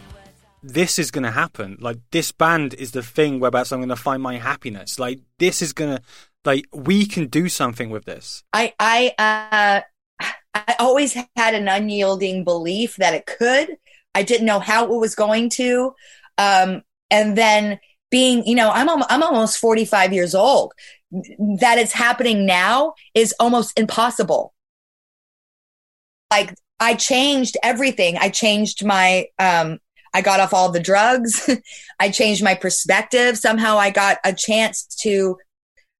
this 0.63 0.99
is 0.99 1.11
going 1.11 1.25
to 1.25 1.31
happen. 1.31 1.77
Like, 1.81 1.99
this 2.13 2.33
band 2.33 2.73
is 2.73 2.93
the 2.93 3.03
thing 3.03 3.41
whereabouts 3.41 3.73
I'm 3.73 3.81
going 3.81 3.91
to 3.91 3.97
find 3.97 4.23
my 4.23 4.39
happiness. 4.39 4.99
Like, 4.99 5.21
this 5.39 5.61
is 5.61 5.75
going 5.75 5.97
to, 5.97 6.03
like, 6.47 6.65
we 6.73 7.05
can 7.05 7.27
do 7.27 7.51
something 7.51 7.91
with 7.91 8.07
this. 8.07 8.43
I 8.55 8.73
I 8.81 9.13
uh, 9.19 9.81
I 10.55 10.77
always 10.79 11.13
had 11.13 11.55
an 11.55 11.69
unyielding 11.69 12.45
belief 12.45 12.97
that 12.97 13.13
it 13.13 13.27
could. 13.27 13.77
I 14.15 14.23
didn't 14.23 14.47
know 14.47 14.61
how 14.61 14.85
it 14.85 14.99
was 14.99 15.15
going 15.15 15.51
to, 15.51 15.95
um, 16.39 16.83
and 17.11 17.37
then 17.37 17.81
being, 18.11 18.47
you 18.47 18.55
know, 18.55 18.71
I'm 18.71 18.89
I'm 18.89 19.23
almost 19.23 19.59
45 19.59 20.15
years 20.15 20.35
old. 20.35 20.73
That 21.11 21.77
it's 21.79 21.93
happening 21.93 22.47
now 22.47 22.95
is 23.13 23.35
almost 23.39 23.79
impossible. 23.79 24.55
Like 26.31 26.55
I 26.81 26.95
changed 26.95 27.57
everything. 27.63 28.17
I 28.19 28.31
changed 28.31 28.85
my 28.85 29.27
um, 29.39 29.79
I 30.15 30.23
got 30.23 30.41
off 30.41 30.55
all 30.55 30.71
the 30.71 30.81
drugs. 30.81 31.49
I 32.01 32.11
changed 32.11 32.43
my 32.43 32.55
perspective. 32.55 33.39
Somehow 33.39 33.79
I 33.79 33.91
got 33.91 34.19
a 34.25 34.33
chance 34.33 34.85
to 35.03 35.37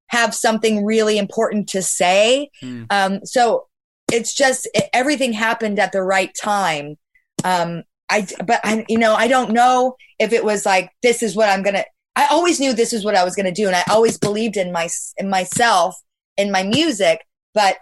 have 0.09 0.35
something 0.35 0.85
really 0.85 1.19
important 1.19 1.69
to 1.71 1.83
say. 1.83 2.51
Hmm. 2.61 2.85
Um, 2.91 3.21
so 3.25 3.67
it's 4.11 4.35
just 4.35 4.69
it, 4.75 4.89
everything 4.93 5.33
happened 5.33 5.79
at 5.79 5.93
the 5.93 6.03
right 6.03 6.33
time. 6.41 6.97
Um, 7.45 7.85
I, 8.11 8.27
but 8.45 8.61
I, 8.65 8.85
you 8.89 8.99
know, 8.99 9.15
I 9.15 9.29
don't 9.29 9.53
know 9.53 9.97
if 10.19 10.33
it 10.33 10.45
was 10.45 10.65
like, 10.65 10.91
this 11.03 11.23
is 11.23 11.37
what 11.37 11.51
I'm 11.51 11.63
going 11.63 11.75
to, 11.75 11.85
I 12.17 12.27
always 12.29 12.59
knew 12.59 12.73
this 12.73 12.93
is 12.93 13.05
what 13.05 13.15
I 13.15 13.25
was 13.25 13.37
going 13.37 13.47
to 13.47 13.53
do. 13.53 13.67
And 13.67 13.77
I 13.77 13.85
always 13.91 14.19
believed 14.19 14.57
in 14.57 14.73
my, 14.73 14.89
in 15.19 15.29
myself, 15.29 15.95
in 16.37 16.51
my 16.51 16.63
music, 16.63 17.21
but 17.55 17.77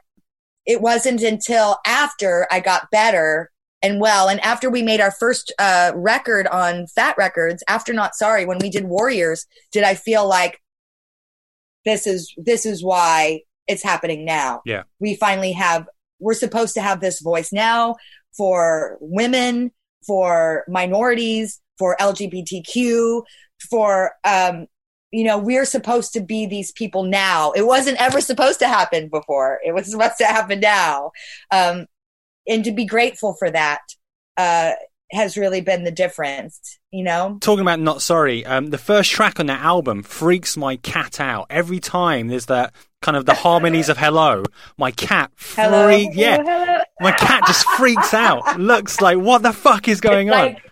it 0.66 0.80
wasn't 0.80 1.22
until 1.22 1.78
after 1.86 2.46
I 2.50 2.60
got 2.60 2.90
better 2.90 3.50
and 3.82 4.00
well, 4.00 4.28
and 4.28 4.40
after 4.40 4.70
we 4.70 4.82
made 4.82 5.00
our 5.00 5.12
first, 5.12 5.52
uh, 5.58 5.92
record 5.94 6.46
on 6.48 6.86
Fat 6.88 7.14
Records, 7.18 7.62
after 7.68 7.92
Not 7.92 8.14
Sorry, 8.14 8.44
when 8.44 8.58
we 8.58 8.70
did 8.70 8.86
Warriors, 8.86 9.46
did 9.70 9.84
I 9.84 9.94
feel 9.94 10.26
like 10.26 10.60
this 11.84 12.06
is, 12.06 12.34
this 12.36 12.66
is 12.66 12.82
why 12.82 13.42
it's 13.68 13.82
happening 13.82 14.24
now. 14.24 14.62
Yeah. 14.64 14.84
We 14.98 15.14
finally 15.14 15.52
have, 15.52 15.86
we're 16.18 16.34
supposed 16.34 16.74
to 16.74 16.80
have 16.80 17.00
this 17.00 17.20
voice 17.20 17.52
now 17.52 17.96
for 18.36 18.96
women, 19.00 19.70
for 20.06 20.64
minorities, 20.68 21.60
for 21.78 21.96
LGBTQ, 22.00 23.22
for, 23.70 24.12
um, 24.24 24.66
you 25.10 25.24
know, 25.24 25.38
we're 25.38 25.64
supposed 25.64 26.12
to 26.14 26.20
be 26.20 26.46
these 26.46 26.72
people 26.72 27.04
now. 27.04 27.52
It 27.52 27.66
wasn't 27.66 28.00
ever 28.00 28.20
supposed 28.20 28.58
to 28.60 28.68
happen 28.68 29.08
before. 29.08 29.60
It 29.64 29.74
was 29.74 29.86
supposed 29.90 30.18
to 30.18 30.26
happen 30.26 30.60
now. 30.60 31.12
Um, 31.50 31.86
and 32.48 32.64
to 32.64 32.72
be 32.72 32.84
grateful 32.84 33.34
for 33.34 33.50
that. 33.50 33.80
Uh, 34.36 34.72
has 35.12 35.36
really 35.36 35.60
been 35.60 35.84
the 35.84 35.90
difference, 35.90 36.78
you 36.90 37.04
know? 37.04 37.38
Talking 37.40 37.62
about 37.62 37.80
Not 37.80 38.02
Sorry, 38.02 38.44
um, 38.44 38.70
the 38.70 38.78
first 38.78 39.10
track 39.10 39.38
on 39.38 39.46
that 39.46 39.60
album 39.60 40.02
freaks 40.02 40.56
my 40.56 40.76
cat 40.76 41.20
out. 41.20 41.46
Every 41.48 41.78
time 41.78 42.28
there's 42.28 42.46
that 42.46 42.74
kind 43.02 43.16
of 43.16 43.24
the 43.26 43.34
harmonies 43.34 43.88
of 43.88 43.98
Hello, 43.98 44.44
my 44.76 44.90
cat 44.90 45.30
Hello. 45.54 45.86
freak, 45.86 46.10
yeah, 46.14 46.42
Hello. 46.42 46.78
my 47.00 47.12
cat 47.12 47.44
just 47.46 47.64
freaks 47.70 48.14
out. 48.14 48.58
Looks 48.58 49.00
like, 49.00 49.18
what 49.18 49.42
the 49.42 49.52
fuck 49.52 49.86
is 49.88 50.00
going 50.00 50.30
on? 50.30 50.38
Like, 50.38 50.62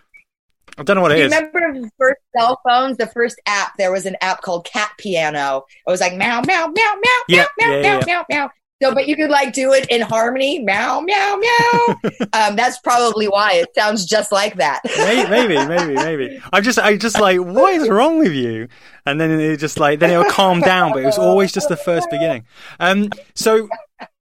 I 0.77 0.83
don't 0.83 0.95
know 0.95 1.01
what 1.01 1.11
it 1.11 1.19
you 1.19 1.25
is. 1.25 1.31
remember 1.31 1.81
the 1.81 1.91
first 1.97 2.21
cell 2.37 2.59
phones? 2.67 2.97
The 2.97 3.07
first 3.07 3.39
app, 3.45 3.77
there 3.77 3.91
was 3.91 4.05
an 4.05 4.15
app 4.21 4.41
called 4.41 4.65
Cat 4.65 4.91
Piano. 4.97 5.65
It 5.87 5.89
was 5.89 6.01
like 6.01 6.15
meow, 6.15 6.41
meow, 6.41 6.67
meow, 6.67 6.95
meow, 6.95 7.19
Yeah, 7.27 7.45
meow, 7.59 7.71
yeah, 7.71 7.81
meow, 7.81 7.81
yeah. 7.81 8.03
meow, 8.05 8.25
meow. 8.29 8.49
So, 8.83 8.93
but 8.93 9.07
you 9.07 9.15
could 9.15 9.29
like 9.29 9.53
do 9.53 9.71
it 9.71 9.87
in 9.89 10.01
harmony, 10.01 10.59
meow, 10.59 10.99
meow, 10.99 11.37
meow. 11.37 11.95
um, 12.33 12.57
that's 12.57 12.77
probably 12.79 13.27
why 13.27 13.53
it 13.53 13.69
sounds 13.73 14.05
just 14.05 14.33
like 14.33 14.55
that. 14.57 14.81
Maybe, 14.97 15.29
maybe, 15.29 15.65
maybe, 15.65 15.93
maybe. 15.95 16.41
I 16.51 16.59
just, 16.59 16.77
I 16.77 16.97
just 16.97 17.17
like, 17.19 17.39
what 17.39 17.73
is 17.73 17.87
wrong 17.87 18.19
with 18.19 18.33
you? 18.33 18.67
And 19.05 19.19
then 19.19 19.31
it 19.31 19.57
just 19.57 19.79
like, 19.79 19.99
then 19.99 20.09
it'll 20.09 20.25
calm 20.29 20.59
down, 20.59 20.91
but 20.91 21.03
it 21.03 21.05
was 21.05 21.17
always 21.17 21.53
just 21.53 21.69
the 21.69 21.77
first 21.77 22.09
beginning. 22.09 22.43
Um, 22.81 23.09
so 23.33 23.69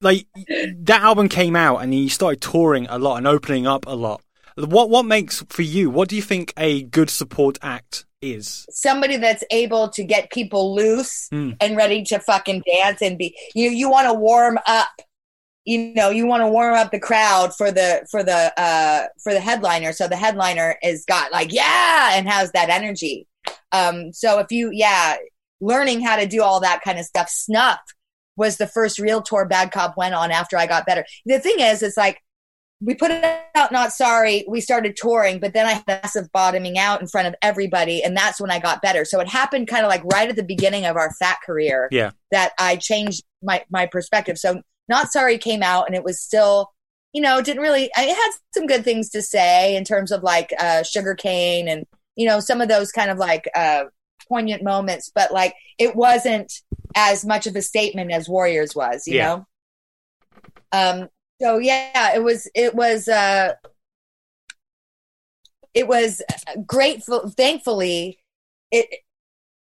like 0.01 0.29
that 0.79 1.03
album 1.03 1.29
came 1.29 1.57
out 1.57 1.79
and 1.79 1.93
you 1.93 2.09
started 2.09 2.41
touring 2.41 2.87
a 2.89 2.99
lot 2.99 3.17
and 3.17 3.27
opening 3.27 3.67
up 3.67 3.87
a 3.89 3.95
lot. 3.97 4.23
What, 4.57 4.91
what 4.91 5.05
makes 5.05 5.43
for 5.49 5.63
you? 5.63 5.91
What 5.91 6.09
do 6.09 6.17
you 6.17 6.23
think 6.23 6.53
a 6.57 6.83
good 6.85 7.11
support 7.11 7.59
act 7.63 8.07
is? 8.21 8.67
Somebody 8.71 9.17
that's 9.17 9.45
able 9.51 9.89
to 9.91 10.05
get 10.05 10.31
people 10.31 10.75
loose 10.75 11.29
Mm. 11.33 11.57
and 11.61 11.77
ready 11.77 12.05
to 12.05 12.19
fucking 12.21 12.63
dance 12.67 13.03
and 13.03 13.19
be 13.19 13.37
you. 13.55 13.71
Know, 13.71 13.77
you 13.77 13.91
want 13.91 14.07
to 14.09 14.15
warm 14.15 14.59
up. 14.67 14.89
You 15.65 15.95
know, 15.95 16.11
you 16.11 16.27
want 16.27 16.43
to 16.43 16.49
warm 16.49 16.75
up 16.75 16.91
the 16.91 17.01
crowd 17.01 17.55
for 17.57 17.73
the 17.73 18.07
for 18.11 18.23
the 18.23 18.53
uh 18.61 19.07
for 19.23 19.33
the 19.33 19.41
headliner. 19.41 19.93
So 19.93 20.07
the 20.09 20.17
headliner 20.17 20.77
is 20.83 21.05
got 21.07 21.33
like 21.33 21.53
yeah 21.53 22.11
and 22.15 22.29
has 22.29 22.53
that 22.53 22.69
energy. 22.69 23.27
Um, 23.73 24.13
so 24.13 24.39
if 24.41 24.53
you 24.53 24.71
yeah, 24.73 25.17
learning 25.61 26.03
how 26.03 26.17
to 26.17 26.27
do 26.27 26.43
all 26.43 26.61
that 26.61 26.83
kind 26.83 26.99
of 26.99 27.07
stuff. 27.07 27.29
Snuff 27.29 27.81
was 28.37 28.57
the 28.59 28.67
first 28.67 28.99
real 28.99 29.23
tour 29.23 29.47
Bad 29.47 29.71
Cop 29.73 29.97
went 29.97 30.15
on 30.15 30.31
after 30.31 30.57
I 30.59 30.67
got 30.67 30.87
better. 30.87 31.05
The 31.25 31.39
thing 31.39 31.61
is, 31.61 31.83
it's 31.83 31.97
like 31.97 32.19
we 32.85 32.95
put 32.95 33.11
it 33.11 33.25
out 33.55 33.73
not 33.73 33.93
sorry 33.93 34.45
we 34.49 34.61
started 34.61 34.97
touring 34.97 35.39
but 35.39 35.53
then 35.55 35.67
i 35.67 35.73
had 35.73 35.83
a 35.89 36.01
massive 36.03 36.31
bottoming 36.33 36.79
out 36.79 37.01
in 37.01 37.07
front 37.07 37.27
of 37.29 37.35
everybody 37.43 38.03
and 38.03 38.17
that's 38.17 38.41
when 38.41 38.51
i 38.51 38.59
got 38.59 38.83
better 38.83 39.05
so 39.05 39.21
it 39.21 39.29
happened 39.29 39.67
kind 39.69 39.85
of 39.85 39.89
like 39.89 40.03
right 40.13 40.29
at 40.29 40.37
the 40.37 40.43
beginning 40.43 40.85
of 40.85 40.97
our 40.97 41.11
fat 41.15 41.39
career 41.45 41.89
Yeah. 41.91 42.11
that 42.31 42.53
i 42.59 42.77
changed 42.77 43.23
my 43.43 43.65
my 43.71 43.87
perspective 43.87 44.39
so 44.39 44.61
not 44.89 45.11
sorry 45.13 45.39
came 45.39 45.63
out 45.63 45.87
and 45.87 45.95
it 45.97 46.05
was 46.05 46.21
still 46.21 46.73
you 47.13 47.23
know 47.23 47.41
didn't 47.41 47.63
really 47.63 47.91
i 47.97 48.03
had 48.03 48.31
some 48.53 48.67
good 48.67 48.85
things 48.85 49.11
to 49.11 49.23
say 49.23 49.77
in 49.77 49.85
terms 49.85 50.11
of 50.13 50.23
like 50.23 50.51
uh 50.59 50.83
sugar 50.83 51.15
cane 51.15 51.69
and 51.69 51.85
you 52.17 52.27
know 52.29 52.41
some 52.41 52.61
of 52.61 52.69
those 52.69 52.91
kind 52.93 53.11
of 53.11 53.19
like 53.19 53.49
uh 53.55 53.85
poignant 54.29 54.63
moments 54.63 55.11
but 55.15 55.33
like 55.33 55.55
it 55.79 55.95
wasn't 55.95 56.53
as 56.97 57.25
much 57.25 57.47
of 57.47 57.55
a 57.57 57.63
statement 57.63 58.11
as 58.13 58.29
warriors 58.29 58.75
was 58.75 59.05
you 59.07 59.17
Yeah. 59.17 59.27
know 59.37 59.47
um 60.73 61.09
so 61.41 61.59
yeah 61.59 62.15
it 62.15 62.23
was 62.23 62.49
it 62.55 62.75
was 62.75 63.09
uh 63.09 63.53
it 65.73 65.89
was 65.89 66.23
grateful 66.67 67.29
thankfully 67.31 68.19
it 68.71 68.89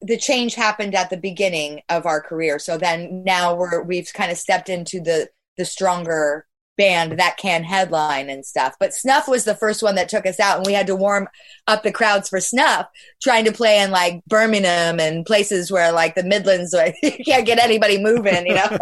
the 0.07 0.17
change 0.19 0.55
happened 0.55 0.95
at 0.95 1.09
the 1.09 1.17
beginning 1.17 1.81
of 1.89 2.05
our 2.05 2.21
career. 2.21 2.59
So 2.59 2.77
then 2.77 3.25
now 3.25 3.55
we're 3.55 3.83
we've 3.83 4.13
kind 4.13 4.31
of 4.31 4.39
stepped 4.39 4.69
into 4.69 5.01
the 5.01 5.29
the 5.57 5.65
stronger 5.65 6.47
band 6.77 7.19
that 7.19 7.37
can 7.37 7.63
headline 7.63 8.29
and 8.29 8.45
stuff. 8.45 8.75
But 8.79 8.93
snuff 8.93 9.29
was 9.29 9.45
the 9.45 9.55
first 9.55 9.83
one 9.83 9.95
that 9.95 10.09
took 10.09 10.27
us 10.27 10.41
out 10.41 10.59
and 10.59 10.67
we 10.67 10.73
had 10.73 10.89
to 10.89 10.97
warm 10.97 11.29
up 11.69 11.85
the 11.85 11.93
crowds 11.93 12.29
for 12.29 12.41
snuff 12.41 12.87
trying 13.23 13.45
to 13.45 13.53
play 13.53 13.81
in 13.81 13.91
like 13.93 14.23
birmingham 14.27 14.99
and 14.99 15.25
places 15.25 15.71
where 15.71 15.93
like 15.93 16.17
the 16.17 16.25
midlands 16.25 16.75
where 16.75 16.93
you 17.03 17.25
can't 17.25 17.47
get 17.47 17.61
anybody 17.61 18.03
moving 18.03 18.45
you 18.45 18.55
know 18.57 18.79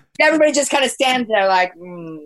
everybody 0.20 0.52
just 0.52 0.70
kind 0.70 0.84
of 0.84 0.90
stands 0.90 1.28
there 1.28 1.48
like 1.48 1.74
mm, 1.76 2.18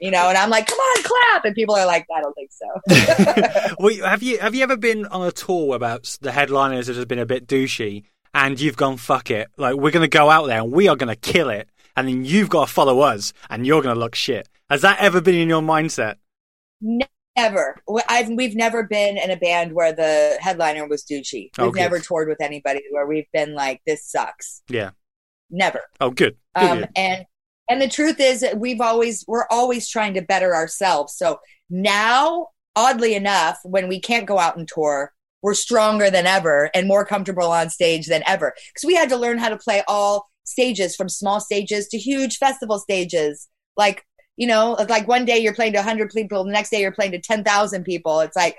you 0.00 0.10
know 0.10 0.28
and 0.28 0.38
i'm 0.38 0.50
like 0.50 0.66
come 0.66 0.78
on 0.78 1.02
clap 1.02 1.44
and 1.44 1.54
people 1.54 1.74
are 1.74 1.86
like 1.86 2.06
i 2.14 2.20
don't 2.20 2.34
think 2.34 2.50
so 2.50 3.74
well, 3.78 4.08
have 4.08 4.22
you 4.22 4.38
have 4.38 4.54
you 4.54 4.62
ever 4.62 4.76
been 4.76 5.06
on 5.06 5.26
a 5.26 5.32
tour 5.32 5.74
about 5.76 6.16
the 6.20 6.32
headliners 6.32 6.86
that 6.86 6.96
have 6.96 7.08
been 7.08 7.18
a 7.18 7.26
bit 7.26 7.46
douchey, 7.46 8.04
and 8.34 8.60
you've 8.60 8.76
gone 8.76 8.96
fuck 8.96 9.30
it, 9.30 9.48
like 9.56 9.74
we're 9.76 9.90
gonna 9.90 10.08
go 10.08 10.30
out 10.30 10.46
there 10.46 10.60
and 10.60 10.72
we 10.72 10.88
are 10.88 10.96
gonna 10.96 11.16
kill 11.16 11.48
it, 11.50 11.68
and 11.96 12.08
then 12.08 12.24
you've 12.24 12.48
got 12.50 12.68
to 12.68 12.72
follow 12.72 13.00
us, 13.00 13.32
and 13.50 13.66
you're 13.66 13.82
gonna 13.82 13.98
look 13.98 14.14
shit. 14.14 14.48
Has 14.68 14.82
that 14.82 14.98
ever 15.00 15.20
been 15.20 15.34
in 15.36 15.48
your 15.48 15.62
mindset? 15.62 16.16
Never. 17.36 17.76
I've, 18.08 18.28
we've 18.30 18.56
never 18.56 18.82
been 18.84 19.18
in 19.18 19.30
a 19.30 19.36
band 19.36 19.72
where 19.72 19.92
the 19.92 20.38
headliner 20.40 20.86
was 20.88 21.04
douchey. 21.04 21.50
We've 21.58 21.68
Oh, 21.68 21.70
never 21.70 21.98
toured 22.00 22.28
with 22.28 22.40
anybody 22.40 22.82
where 22.90 23.06
we've 23.06 23.30
been 23.32 23.54
like, 23.54 23.82
this 23.86 24.04
sucks. 24.04 24.62
Yeah. 24.68 24.90
Never. 25.50 25.80
Oh, 26.00 26.10
good. 26.10 26.36
Good. 26.58 26.70
Um, 26.70 26.84
and 26.96 27.24
and 27.68 27.82
the 27.82 27.88
truth 27.88 28.20
is, 28.20 28.40
that 28.40 28.58
we've 28.58 28.80
always 28.80 29.24
we're 29.26 29.46
always 29.50 29.88
trying 29.88 30.14
to 30.14 30.22
better 30.22 30.54
ourselves. 30.54 31.14
So 31.16 31.40
now, 31.70 32.48
oddly 32.74 33.14
enough, 33.14 33.58
when 33.64 33.88
we 33.88 34.00
can't 34.00 34.26
go 34.26 34.38
out 34.38 34.56
and 34.56 34.68
tour, 34.68 35.12
we're 35.42 35.54
stronger 35.54 36.10
than 36.10 36.26
ever 36.26 36.70
and 36.74 36.88
more 36.88 37.04
comfortable 37.04 37.50
on 37.50 37.70
stage 37.70 38.06
than 38.06 38.22
ever 38.26 38.54
because 38.72 38.86
we 38.86 38.94
had 38.94 39.08
to 39.10 39.16
learn 39.16 39.38
how 39.38 39.48
to 39.48 39.56
play 39.56 39.82
all 39.86 40.26
stages 40.44 40.96
from 40.96 41.08
small 41.08 41.40
stages 41.40 41.88
to 41.88 41.98
huge 41.98 42.38
festival 42.38 42.78
stages. 42.78 43.48
Like 43.76 44.04
you 44.36 44.46
know, 44.46 44.76
like 44.88 45.08
one 45.08 45.24
day 45.24 45.38
you're 45.38 45.54
playing 45.54 45.72
to 45.72 45.78
100 45.78 46.10
people, 46.10 46.44
the 46.44 46.52
next 46.52 46.70
day 46.70 46.80
you're 46.80 46.92
playing 46.92 47.12
to 47.12 47.20
10,000 47.20 47.84
people. 47.84 48.20
It's 48.20 48.36
like 48.36 48.56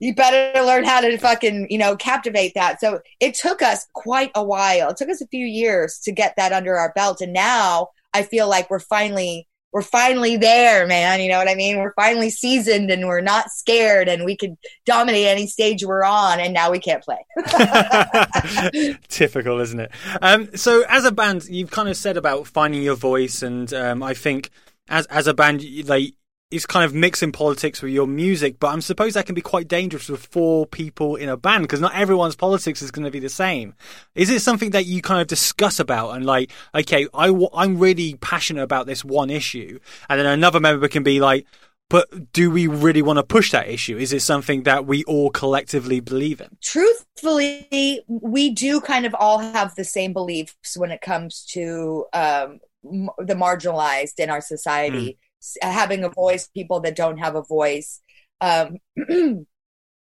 you 0.00 0.14
better 0.14 0.62
learn 0.62 0.84
how 0.84 1.00
to 1.00 1.16
fucking 1.18 1.66
you 1.70 1.78
know 1.78 1.96
captivate 1.96 2.52
that. 2.54 2.80
So 2.80 3.00
it 3.20 3.34
took 3.34 3.62
us 3.62 3.86
quite 3.94 4.30
a 4.34 4.44
while. 4.44 4.90
It 4.90 4.96
took 4.96 5.08
us 5.08 5.20
a 5.20 5.26
few 5.26 5.46
years 5.46 5.98
to 6.04 6.12
get 6.12 6.34
that 6.36 6.52
under 6.52 6.76
our 6.76 6.92
belt. 6.94 7.20
And 7.20 7.32
now 7.32 7.88
i 8.14 8.22
feel 8.22 8.48
like 8.48 8.70
we're 8.70 8.78
finally 8.80 9.46
we're 9.70 9.82
finally 9.82 10.36
there 10.36 10.86
man. 10.86 11.20
You 11.20 11.28
know 11.28 11.38
what 11.38 11.48
i 11.48 11.54
mean? 11.54 11.78
We're 11.78 11.94
finally 11.94 12.30
seasoned 12.30 12.90
and 12.90 13.06
we're 13.06 13.20
not 13.20 13.50
scared 13.50 14.08
and 14.08 14.24
we 14.24 14.36
can 14.36 14.56
dominate 14.86 15.26
any 15.26 15.46
stage 15.46 15.84
we're 15.84 16.04
on 16.04 16.40
and 16.40 16.54
now 16.54 16.70
we 16.70 16.78
can't 16.78 17.02
play. 17.02 17.18
Typical, 19.08 19.60
isn't 19.60 19.80
it? 19.80 19.90
Um, 20.22 20.56
so, 20.56 20.84
as 20.88 21.04
a 21.04 21.12
band, 21.12 21.46
you've 21.48 21.70
kind 21.70 21.88
of 21.88 21.96
said 21.96 22.16
about 22.16 22.46
finding 22.46 22.82
your 22.82 22.96
voice, 22.96 23.42
and 23.42 23.72
um, 23.74 24.02
I 24.02 24.14
think 24.14 24.50
as 24.88 25.06
as 25.06 25.26
a 25.26 25.34
band, 25.34 25.62
like 25.86 26.14
it's 26.50 26.64
kind 26.66 26.84
of 26.84 26.94
mixing 26.94 27.30
politics 27.32 27.82
with 27.82 27.92
your 27.92 28.06
music. 28.06 28.58
But 28.58 28.68
I'm 28.68 28.80
suppose 28.80 29.14
that 29.14 29.26
can 29.26 29.34
be 29.34 29.42
quite 29.42 29.68
dangerous 29.68 30.08
with 30.08 30.26
four 30.26 30.66
people 30.66 31.16
in 31.16 31.28
a 31.28 31.36
band 31.36 31.64
because 31.64 31.80
not 31.80 31.94
everyone's 31.94 32.36
politics 32.36 32.80
is 32.80 32.90
going 32.90 33.04
to 33.04 33.10
be 33.10 33.20
the 33.20 33.28
same. 33.28 33.74
Is 34.14 34.30
it 34.30 34.40
something 34.40 34.70
that 34.70 34.86
you 34.86 35.02
kind 35.02 35.20
of 35.20 35.26
discuss 35.26 35.78
about 35.78 36.10
and 36.10 36.24
like, 36.24 36.50
okay, 36.74 37.06
I 37.12 37.26
w- 37.26 37.50
I'm 37.52 37.78
really 37.78 38.14
passionate 38.16 38.62
about 38.62 38.86
this 38.86 39.04
one 39.04 39.30
issue, 39.30 39.78
and 40.08 40.18
then 40.18 40.26
another 40.26 40.60
member 40.60 40.88
can 40.88 41.02
be 41.02 41.20
like. 41.20 41.46
But 41.90 42.34
do 42.34 42.50
we 42.50 42.66
really 42.66 43.00
want 43.00 43.16
to 43.16 43.22
push 43.22 43.50
that 43.52 43.66
issue? 43.66 43.96
Is 43.96 44.12
it 44.12 44.20
something 44.20 44.64
that 44.64 44.84
we 44.84 45.04
all 45.04 45.30
collectively 45.30 46.00
believe 46.00 46.38
in? 46.38 46.58
truthfully 46.62 48.02
we 48.08 48.50
do 48.50 48.80
kind 48.80 49.06
of 49.06 49.14
all 49.18 49.38
have 49.38 49.74
the 49.74 49.84
same 49.84 50.12
beliefs 50.12 50.76
when 50.76 50.90
it 50.90 51.00
comes 51.00 51.44
to 51.52 52.04
um, 52.12 52.60
m- 52.84 53.08
the 53.18 53.34
marginalized 53.34 54.18
in 54.18 54.30
our 54.30 54.40
society 54.40 55.10
S- 55.10 55.27
having 55.62 56.04
a 56.04 56.08
voice 56.08 56.48
people 56.48 56.80
that 56.80 56.96
don't 56.96 57.18
have 57.18 57.34
a 57.34 57.42
voice 57.42 58.00
um, 58.40 58.76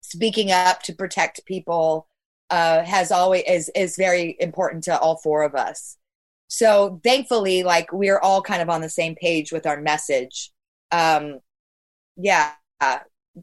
speaking 0.01 0.51
up 0.51 0.81
to 0.83 0.93
protect 0.93 1.45
people 1.45 2.07
uh, 2.49 2.83
has 2.83 3.11
always 3.11 3.43
is 3.47 3.69
is 3.75 3.97
very 3.97 4.37
important 4.39 4.83
to 4.85 4.97
all 4.97 5.17
four 5.17 5.43
of 5.43 5.53
us. 5.53 5.97
So 6.47 7.01
thankfully 7.03 7.63
like 7.63 7.91
we're 7.91 8.19
all 8.19 8.41
kind 8.41 8.61
of 8.61 8.69
on 8.69 8.81
the 8.81 8.89
same 8.89 9.15
page 9.15 9.51
with 9.51 9.65
our 9.65 9.81
message. 9.81 10.51
Um, 10.91 11.39
yeah 12.17 12.53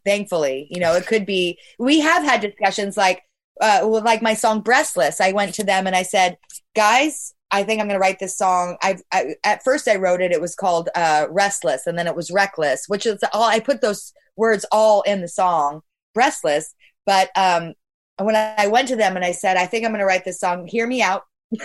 thankfully 0.04 0.66
you 0.70 0.80
know 0.80 0.94
it 0.94 1.06
could 1.06 1.24
be 1.24 1.58
we 1.78 2.00
have 2.00 2.24
had 2.24 2.40
discussions 2.40 2.96
like 2.96 3.22
uh 3.60 3.80
with 3.84 4.04
like 4.04 4.22
my 4.22 4.34
song 4.34 4.60
breastless 4.60 5.20
i 5.20 5.32
went 5.32 5.54
to 5.54 5.64
them 5.64 5.86
and 5.86 5.94
i 5.94 6.02
said 6.02 6.36
guys 6.74 7.33
i 7.54 7.62
think 7.62 7.80
i'm 7.80 7.88
going 7.88 7.98
to 7.98 8.04
write 8.06 8.18
this 8.18 8.36
song 8.36 8.76
I've, 8.82 9.02
I, 9.12 9.36
at 9.44 9.64
first 9.64 9.88
i 9.88 9.96
wrote 9.96 10.20
it 10.20 10.32
it 10.32 10.40
was 10.40 10.54
called 10.54 10.88
uh 10.94 11.26
restless 11.30 11.86
and 11.86 11.96
then 11.98 12.06
it 12.06 12.16
was 12.16 12.30
reckless 12.30 12.84
which 12.88 13.06
is 13.06 13.18
all 13.32 13.44
i 13.44 13.60
put 13.60 13.80
those 13.80 14.12
words 14.36 14.64
all 14.72 15.02
in 15.02 15.20
the 15.20 15.28
song 15.28 15.82
breastless 16.14 16.74
but 17.06 17.30
um 17.36 17.72
when 18.18 18.36
i 18.36 18.66
went 18.66 18.88
to 18.88 18.96
them 18.96 19.16
and 19.16 19.24
i 19.24 19.32
said 19.32 19.56
i 19.56 19.66
think 19.66 19.84
i'm 19.84 19.92
going 19.92 20.00
to 20.00 20.06
write 20.06 20.24
this 20.24 20.40
song 20.40 20.66
hear 20.66 20.86
me 20.86 21.00
out 21.02 21.22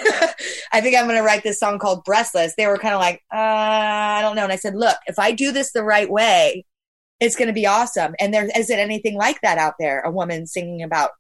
I 0.71 0.81
think 0.81 0.95
I'm 0.95 1.05
going 1.05 1.17
to 1.17 1.23
write 1.23 1.41
this 1.41 1.59
song 1.59 1.79
called 1.79 2.03
Breastless. 2.05 2.53
They 2.55 2.67
were 2.67 2.77
kind 2.77 2.93
of 2.93 2.99
like, 2.99 3.23
uh, 3.33 3.37
I 3.37 4.21
don't 4.21 4.35
know. 4.35 4.43
And 4.43 4.51
I 4.51 4.57
said, 4.57 4.75
look, 4.75 4.97
if 5.07 5.17
I 5.17 5.31
do 5.31 5.51
this 5.51 5.71
the 5.71 5.83
right 5.83 6.09
way, 6.09 6.65
it's 7.19 7.35
going 7.35 7.47
to 7.47 7.53
be 7.53 7.65
awesome. 7.65 8.13
And 8.19 8.31
there 8.31 8.47
isn't 8.55 8.79
anything 8.79 9.15
like 9.17 9.41
that 9.41 9.57
out 9.57 9.75
there. 9.79 10.01
A 10.01 10.11
woman 10.11 10.45
singing 10.45 10.83
about 10.83 11.11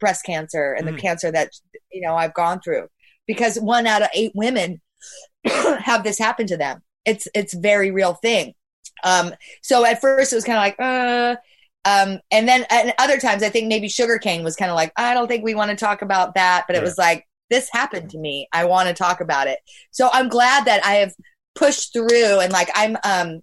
breast 0.00 0.24
cancer 0.24 0.72
and 0.72 0.88
Mm. 0.88 0.96
the 0.96 1.00
cancer 1.00 1.30
that, 1.30 1.50
you 1.92 2.00
know, 2.00 2.16
I've 2.16 2.34
gone 2.34 2.60
through 2.60 2.88
because 3.28 3.60
one 3.60 3.86
out 3.86 4.02
of 4.02 4.08
eight 4.14 4.32
women 4.34 4.80
have 5.46 6.02
this 6.02 6.18
happen 6.18 6.48
to 6.48 6.56
them. 6.56 6.82
It's, 7.04 7.28
it's 7.34 7.54
very 7.54 7.92
real 7.92 8.14
thing. 8.14 8.54
Um, 9.04 9.32
so 9.62 9.84
at 9.84 10.00
first 10.00 10.32
it 10.32 10.36
was 10.36 10.44
kind 10.44 10.58
of 10.58 10.62
like, 10.62 10.76
uh, 10.80 11.36
um, 11.84 12.18
and 12.32 12.48
then 12.48 12.66
at 12.70 12.94
other 12.98 13.18
times 13.20 13.44
I 13.44 13.48
think 13.48 13.68
maybe 13.68 13.88
Sugarcane 13.88 14.42
was 14.42 14.56
kind 14.56 14.70
of 14.70 14.74
like, 14.74 14.92
I 14.96 15.14
don't 15.14 15.28
think 15.28 15.44
we 15.44 15.54
want 15.54 15.70
to 15.70 15.76
talk 15.76 16.02
about 16.02 16.34
that, 16.34 16.64
but 16.66 16.74
it 16.74 16.80
Yeah. 16.80 16.84
was 16.84 16.98
like, 16.98 17.24
this 17.50 17.68
happened 17.72 18.10
to 18.10 18.18
me. 18.18 18.48
I 18.52 18.64
want 18.64 18.88
to 18.88 18.94
talk 18.94 19.20
about 19.20 19.46
it. 19.46 19.60
So 19.92 20.10
I'm 20.12 20.28
glad 20.28 20.64
that 20.66 20.84
I 20.84 20.94
have 20.96 21.14
pushed 21.54 21.92
through 21.92 22.40
and 22.40 22.52
like 22.52 22.68
I'm 22.74 22.96
um 23.04 23.40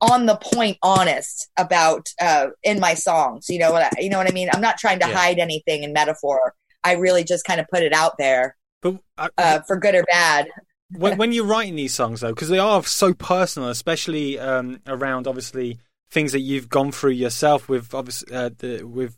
on 0.00 0.24
the 0.26 0.36
point 0.36 0.78
honest 0.82 1.48
about 1.58 2.08
uh 2.20 2.48
in 2.62 2.78
my 2.78 2.94
songs. 2.94 3.46
You 3.48 3.58
know 3.58 3.72
what 3.72 3.82
I, 3.82 4.00
you 4.00 4.08
know 4.08 4.18
what 4.18 4.28
I 4.28 4.32
mean? 4.32 4.48
I'm 4.52 4.60
not 4.60 4.78
trying 4.78 5.00
to 5.00 5.08
Yeah. 5.08 5.14
hide 5.14 5.38
anything 5.40 5.82
in 5.82 5.92
metaphor. 5.92 6.54
I 6.84 6.92
really 6.92 7.24
just 7.24 7.44
kind 7.44 7.60
of 7.60 7.66
put 7.68 7.82
it 7.82 7.92
out 7.92 8.12
there 8.18 8.56
But 8.82 9.00
uh, 9.18 9.28
uh, 9.36 9.60
for 9.60 9.76
good 9.76 9.94
or 9.94 10.04
bad. 10.04 10.48
when, 10.90 11.18
when 11.18 11.32
you're 11.32 11.44
writing 11.44 11.76
these 11.76 11.94
songs 11.94 12.20
though 12.20 12.30
because 12.30 12.48
they 12.48 12.58
are 12.58 12.82
so 12.84 13.14
personal 13.14 13.68
especially 13.68 14.38
um, 14.38 14.80
around 14.86 15.26
obviously 15.26 15.78
things 16.10 16.32
that 16.32 16.40
you've 16.40 16.68
gone 16.68 16.92
through 16.92 17.12
yourself 17.12 17.68
with 17.68 17.94
obviously 17.94 18.34
uh, 18.34 18.50
the, 18.58 18.82
with 18.84 19.16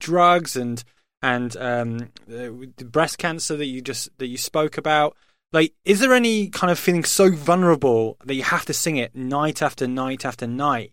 drugs 0.00 0.56
and 0.56 0.84
and 1.20 1.56
um, 1.56 2.10
uh, 2.30 2.52
with 2.52 2.76
the 2.76 2.84
breast 2.84 3.18
cancer 3.18 3.56
that 3.56 3.66
you 3.66 3.80
just 3.80 4.16
that 4.18 4.26
you 4.26 4.36
spoke 4.36 4.78
about 4.78 5.16
like 5.52 5.72
is 5.84 6.00
there 6.00 6.12
any 6.12 6.48
kind 6.48 6.70
of 6.70 6.78
feeling 6.78 7.04
so 7.04 7.30
vulnerable 7.30 8.16
that 8.24 8.34
you 8.34 8.42
have 8.42 8.64
to 8.64 8.72
sing 8.72 8.96
it 8.96 9.14
night 9.14 9.62
after 9.62 9.88
night 9.88 10.24
after 10.24 10.46
night 10.46 10.92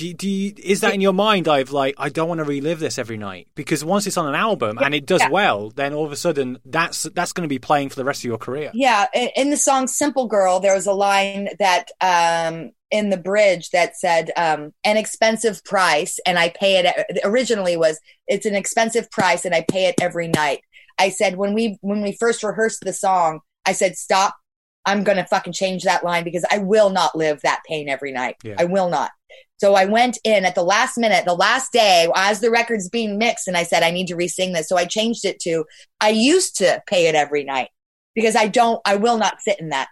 do, 0.00 0.14
do 0.14 0.28
you, 0.28 0.52
is 0.56 0.80
that 0.80 0.94
in 0.94 1.00
your 1.00 1.12
mind 1.12 1.46
i've 1.46 1.70
like 1.70 1.94
i 1.98 2.08
don't 2.08 2.28
want 2.28 2.38
to 2.38 2.44
relive 2.44 2.80
this 2.80 2.98
every 2.98 3.16
night 3.16 3.48
because 3.54 3.84
once 3.84 4.06
it's 4.06 4.16
on 4.16 4.26
an 4.26 4.34
album 4.34 4.78
and 4.80 4.94
it 4.94 5.04
does 5.06 5.20
Yeah. 5.20 5.28
well 5.28 5.70
then 5.70 5.92
all 5.92 6.06
of 6.06 6.12
a 6.12 6.16
sudden 6.16 6.58
that's 6.64 7.02
that's 7.14 7.32
going 7.32 7.42
to 7.42 7.48
be 7.48 7.58
playing 7.58 7.90
for 7.90 7.96
the 7.96 8.04
rest 8.04 8.20
of 8.20 8.24
your 8.24 8.38
career 8.38 8.70
Yeah, 8.72 9.06
in, 9.36 9.50
the 9.50 9.56
song 9.56 9.86
"Simple 9.86 10.26
Girl," 10.26 10.60
there 10.60 10.74
was 10.74 10.86
a 10.86 10.92
line 10.92 11.48
that 11.58 11.90
um, 12.00 12.70
in 12.90 13.10
the 13.10 13.16
bridge 13.16 13.70
that 13.70 13.96
said 13.96 14.30
um, 14.36 14.72
"an 14.84 14.96
expensive 14.96 15.62
price," 15.64 16.18
and 16.26 16.38
I 16.38 16.48
pay 16.48 16.78
it. 16.78 17.20
Originally 17.24 17.76
was 17.76 18.00
it's 18.26 18.46
an 18.46 18.54
expensive 18.54 19.10
price, 19.10 19.44
and 19.44 19.54
I 19.54 19.64
pay 19.68 19.86
it 19.86 19.96
every 20.00 20.28
night. 20.28 20.60
I 20.98 21.10
said 21.10 21.36
when 21.36 21.52
we 21.54 21.78
when 21.82 22.00
we 22.02 22.16
first 22.18 22.42
rehearsed 22.42 22.80
the 22.82 22.92
song, 22.92 23.40
I 23.66 23.72
said 23.72 23.96
stop. 23.96 24.34
I'm 24.86 25.04
gonna 25.04 25.26
fucking 25.26 25.52
change 25.52 25.84
that 25.84 26.04
line 26.04 26.24
because 26.24 26.44
I 26.50 26.58
will 26.58 26.90
not 26.90 27.14
live 27.16 27.40
that 27.42 27.60
pain 27.68 27.88
every 27.88 28.12
night. 28.12 28.36
Yeah. 28.42 28.56
I 28.58 28.64
will 28.64 28.88
not. 28.88 29.10
So 29.60 29.74
I 29.74 29.84
went 29.84 30.16
in 30.24 30.46
at 30.46 30.54
the 30.54 30.62
last 30.62 30.96
minute, 30.96 31.26
the 31.26 31.34
last 31.34 31.70
day, 31.70 32.08
as 32.16 32.40
the 32.40 32.50
record's 32.50 32.88
being 32.88 33.18
mixed, 33.18 33.46
and 33.46 33.58
I 33.58 33.62
said 33.64 33.82
I 33.82 33.90
need 33.90 34.06
to 34.06 34.16
re-sing 34.16 34.54
this. 34.54 34.68
So 34.68 34.78
I 34.78 34.86
changed 34.86 35.26
it 35.26 35.38
to 35.40 35.66
I 36.00 36.08
used 36.08 36.56
to 36.56 36.82
pay 36.86 37.08
it 37.08 37.14
every 37.14 37.44
night 37.44 37.68
because 38.14 38.36
I 38.36 38.48
don't, 38.48 38.80
I 38.86 38.96
will 38.96 39.18
not 39.18 39.42
sit 39.42 39.60
in 39.60 39.68
that. 39.68 39.88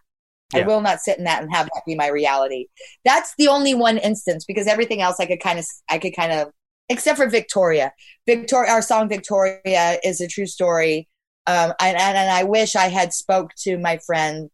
I 0.55 0.63
will 0.63 0.81
not 0.81 1.01
sit 1.01 1.19
in 1.19 1.25
that 1.25 1.43
and 1.43 1.55
have 1.55 1.67
that 1.67 1.83
be 1.87 1.95
my 1.95 2.09
reality. 2.09 2.69
That's 3.05 3.35
the 3.37 3.49
only 3.49 3.75
one 3.75 3.99
instance 3.99 4.47
because 4.47 4.67
everything 4.67 5.03
else 5.03 5.17
I 5.21 5.27
could 5.27 5.41
kind 5.41 5.59
of, 5.59 5.67
I 5.91 5.99
could 5.99 6.17
kind 6.17 6.33
of, 6.33 6.49
except 6.89 7.19
for 7.19 7.29
Victoria. 7.29 7.93
Victoria, 8.27 8.73
our 8.73 8.81
song 8.81 9.11
Victoria 9.11 9.99
is 10.03 10.23
a 10.23 10.29
true 10.29 10.47
story. 10.47 11.07
Um, 11.47 11.75
and, 11.79 11.99
and, 11.99 12.17
and 12.17 12.31
I 12.31 12.45
wish 12.45 12.75
I 12.75 12.89
had 12.89 13.13
spoke 13.13 13.51
to 13.65 13.77
my 13.77 13.99
friend 14.07 14.49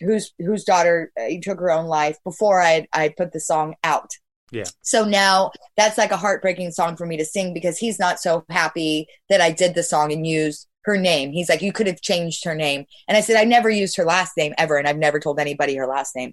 whose, 0.00 0.32
whose 0.38 0.64
daughter 0.64 1.12
uh, 1.20 1.28
took 1.42 1.60
her 1.60 1.70
own 1.70 1.84
life 1.84 2.16
before 2.24 2.62
I, 2.62 2.86
I 2.94 3.10
put 3.10 3.32
the 3.32 3.40
song 3.40 3.74
out. 3.84 4.08
Yeah. 4.50 4.64
So 4.82 5.04
now 5.04 5.50
that's 5.76 5.98
like 5.98 6.10
a 6.10 6.16
heartbreaking 6.16 6.70
song 6.72 6.96
for 6.96 7.06
me 7.06 7.16
to 7.16 7.24
sing 7.24 7.54
because 7.54 7.78
he's 7.78 7.98
not 7.98 8.20
so 8.20 8.44
happy 8.50 9.06
that 9.28 9.40
I 9.40 9.50
did 9.50 9.74
the 9.74 9.82
song 9.82 10.12
and 10.12 10.26
used 10.26 10.68
her 10.84 10.96
name. 10.96 11.32
He's 11.32 11.48
like, 11.48 11.62
you 11.62 11.72
could 11.72 11.86
have 11.86 12.00
changed 12.00 12.44
her 12.44 12.54
name. 12.54 12.84
And 13.08 13.16
I 13.16 13.20
said, 13.20 13.36
I 13.36 13.44
never 13.44 13.70
used 13.70 13.96
her 13.96 14.04
last 14.04 14.36
name 14.36 14.54
ever. 14.58 14.76
And 14.76 14.86
I've 14.86 14.98
never 14.98 15.18
told 15.18 15.40
anybody 15.40 15.76
her 15.76 15.86
last 15.86 16.14
name. 16.14 16.32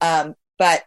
Um, 0.00 0.34
but 0.58 0.84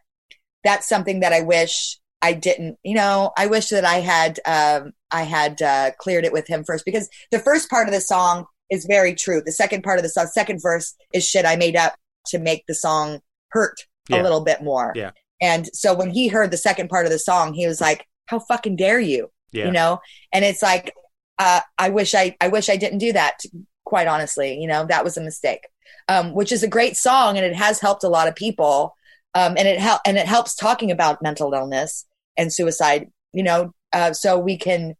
that's 0.63 0.88
something 0.88 1.19
that 1.19 1.34
I 1.34 1.41
wish 1.41 1.99
I 2.22 2.34
didn't, 2.34 2.78
you 2.84 2.95
know, 2.95 3.32
I 3.36 3.47
wish 3.47 3.69
that 3.69 3.84
I 3.84 3.95
had, 3.95 4.39
um, 4.45 4.93
I 5.11 5.24
had, 5.24 5.61
uh, 5.61 5.91
cleared 5.99 6.24
it 6.24 6.32
with 6.32 6.47
him 6.47 6.63
first 6.63 6.86
because 6.86 7.09
the 7.32 7.39
first 7.39 7.69
part 7.69 7.88
of 7.88 7.93
the 7.93 8.01
song 8.01 8.45
is 8.69 8.86
very 8.86 9.13
true. 9.15 9.41
The 9.43 9.51
second 9.51 9.84
part 9.84 9.97
of 9.97 10.03
the 10.03 10.09
song, 10.09 10.28
second 10.28 10.61
verse 10.61 10.93
is 11.13 11.28
shit 11.28 11.45
I 11.45 11.55
made 11.55 11.76
up 11.76 11.95
to 12.28 12.39
make 12.39 12.63
the 12.67 12.76
song 12.76 13.19
hurt 13.49 13.86
Yeah. 14.07 14.22
a 14.22 14.24
little 14.24 14.41
bit 14.41 14.61
more. 14.63 14.93
Yeah. 14.95 15.11
And 15.41 15.67
so 15.73 15.93
when 15.93 16.11
he 16.11 16.27
heard 16.27 16.51
the 16.51 16.57
second 16.57 16.89
part 16.89 17.05
of 17.05 17.11
the 17.11 17.19
song, 17.19 17.53
he 17.53 17.67
was 17.67 17.81
like, 17.81 18.05
how 18.27 18.39
fucking 18.39 18.75
dare 18.75 18.99
you? 18.99 19.31
yeah. 19.51 19.65
you 19.65 19.71
know? 19.71 19.99
And 20.33 20.43
it's 20.43 20.61
like 20.61 20.93
uh, 21.39 21.61
i 21.77 21.89
wish 21.89 22.13
i 22.13 22.35
i 22.39 22.47
wish 22.49 22.69
i 22.69 22.77
didn't 22.77 22.99
do 22.99 23.13
that 23.13 23.39
quite 23.83 24.07
honestly 24.07 24.59
you 24.59 24.67
know? 24.67 24.85
That 24.85 25.03
was 25.03 25.17
a 25.17 25.21
mistake. 25.21 25.67
Um, 26.07 26.33
which 26.33 26.51
is 26.51 26.63
a 26.63 26.67
great 26.67 26.97
song 26.97 27.37
and 27.37 27.45
it 27.45 27.55
has 27.55 27.79
helped 27.79 28.03
a 28.03 28.09
lot 28.09 28.27
of 28.27 28.35
people. 28.35 28.95
Um, 29.33 29.55
and 29.57 29.67
it 29.67 29.79
help 29.79 30.01
and 30.05 30.17
it 30.17 30.25
helps 30.25 30.55
talking 30.55 30.91
about 30.91 31.21
mental 31.21 31.53
illness 31.53 32.05
and 32.37 32.51
suicide 32.51 33.09
you 33.33 33.43
know? 33.43 33.73
Uh, 33.93 34.13
so 34.13 34.39
we 34.39 34.57
can 34.57 34.95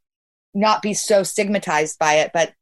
not 0.54 0.82
be 0.82 0.94
so 0.94 1.24
stigmatized 1.24 1.98
by 1.98 2.16
it 2.16 2.32
but 2.34 2.54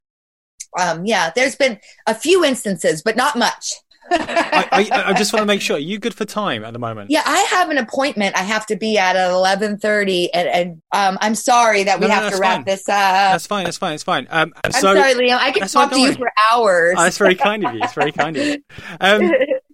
um, 0.80 1.05
yeah 1.05 1.32
there's 1.36 1.55
been 1.55 1.80
a 2.05 2.13
few 2.13 2.43
instances 2.45 3.01
but 3.01 3.15
not 3.15 3.36
much 3.36 3.75
I, 4.12 4.89
I, 4.91 5.03
I 5.07 5.14
just 5.14 5.34
want 5.34 5.41
to 5.43 5.47
make 5.47 5.62
sure. 5.62 5.76
Are 5.76 5.80
you 5.80 5.99
good 5.99 6.14
for 6.14 6.26
time 6.26 6.64
at 6.64 6.74
the 6.74 6.80
moment? 6.80 7.10
yeah 7.12 7.24
i 7.26 7.39
have 7.51 7.70
an 7.70 7.78
appointment 7.78 8.36
i 8.36 8.43
have 8.43 8.66
to 8.68 8.76
be 8.76 8.97
at 8.97 9.16
at 9.16 9.32
11.30 9.32 10.30
and, 10.34 10.47
and 10.47 10.82
um, 10.91 11.18
i'm 11.22 11.36
sorry 11.36 11.84
that 11.84 11.99
we 11.99 12.07
No, 12.07 12.16
no, 12.16 12.22
have 12.22 12.34
to 12.34 12.39
wrap 12.39 12.55
fine. 12.57 12.66
this 12.66 12.88
up 12.89 13.32
That's 13.34 13.47
fine. 13.47 13.66
That's 13.66 13.78
fine. 13.78 13.93
It's 13.93 14.03
fine. 14.03 14.28
Um, 14.30 14.53
I'm 14.64 14.72
so 14.72 14.93
sorry, 14.95 15.14
Liam. 15.14 15.38
I 15.38 15.51
could 15.51 15.70
fine, 15.70 15.89
talk 15.89 15.91
to 15.91 15.99
you 15.99 16.14
for 16.14 16.32
hours. 16.51 16.95
Oh, 16.97 17.03
that's 17.03 17.18
very 17.18 17.36
kind 17.36 17.66
of 17.66 17.74
you. 17.74 17.82
It's 17.84 17.93
very 17.93 18.12
kind 18.12 18.36
of 18.38 18.45
you. 18.45 18.57
Um, 18.99 19.32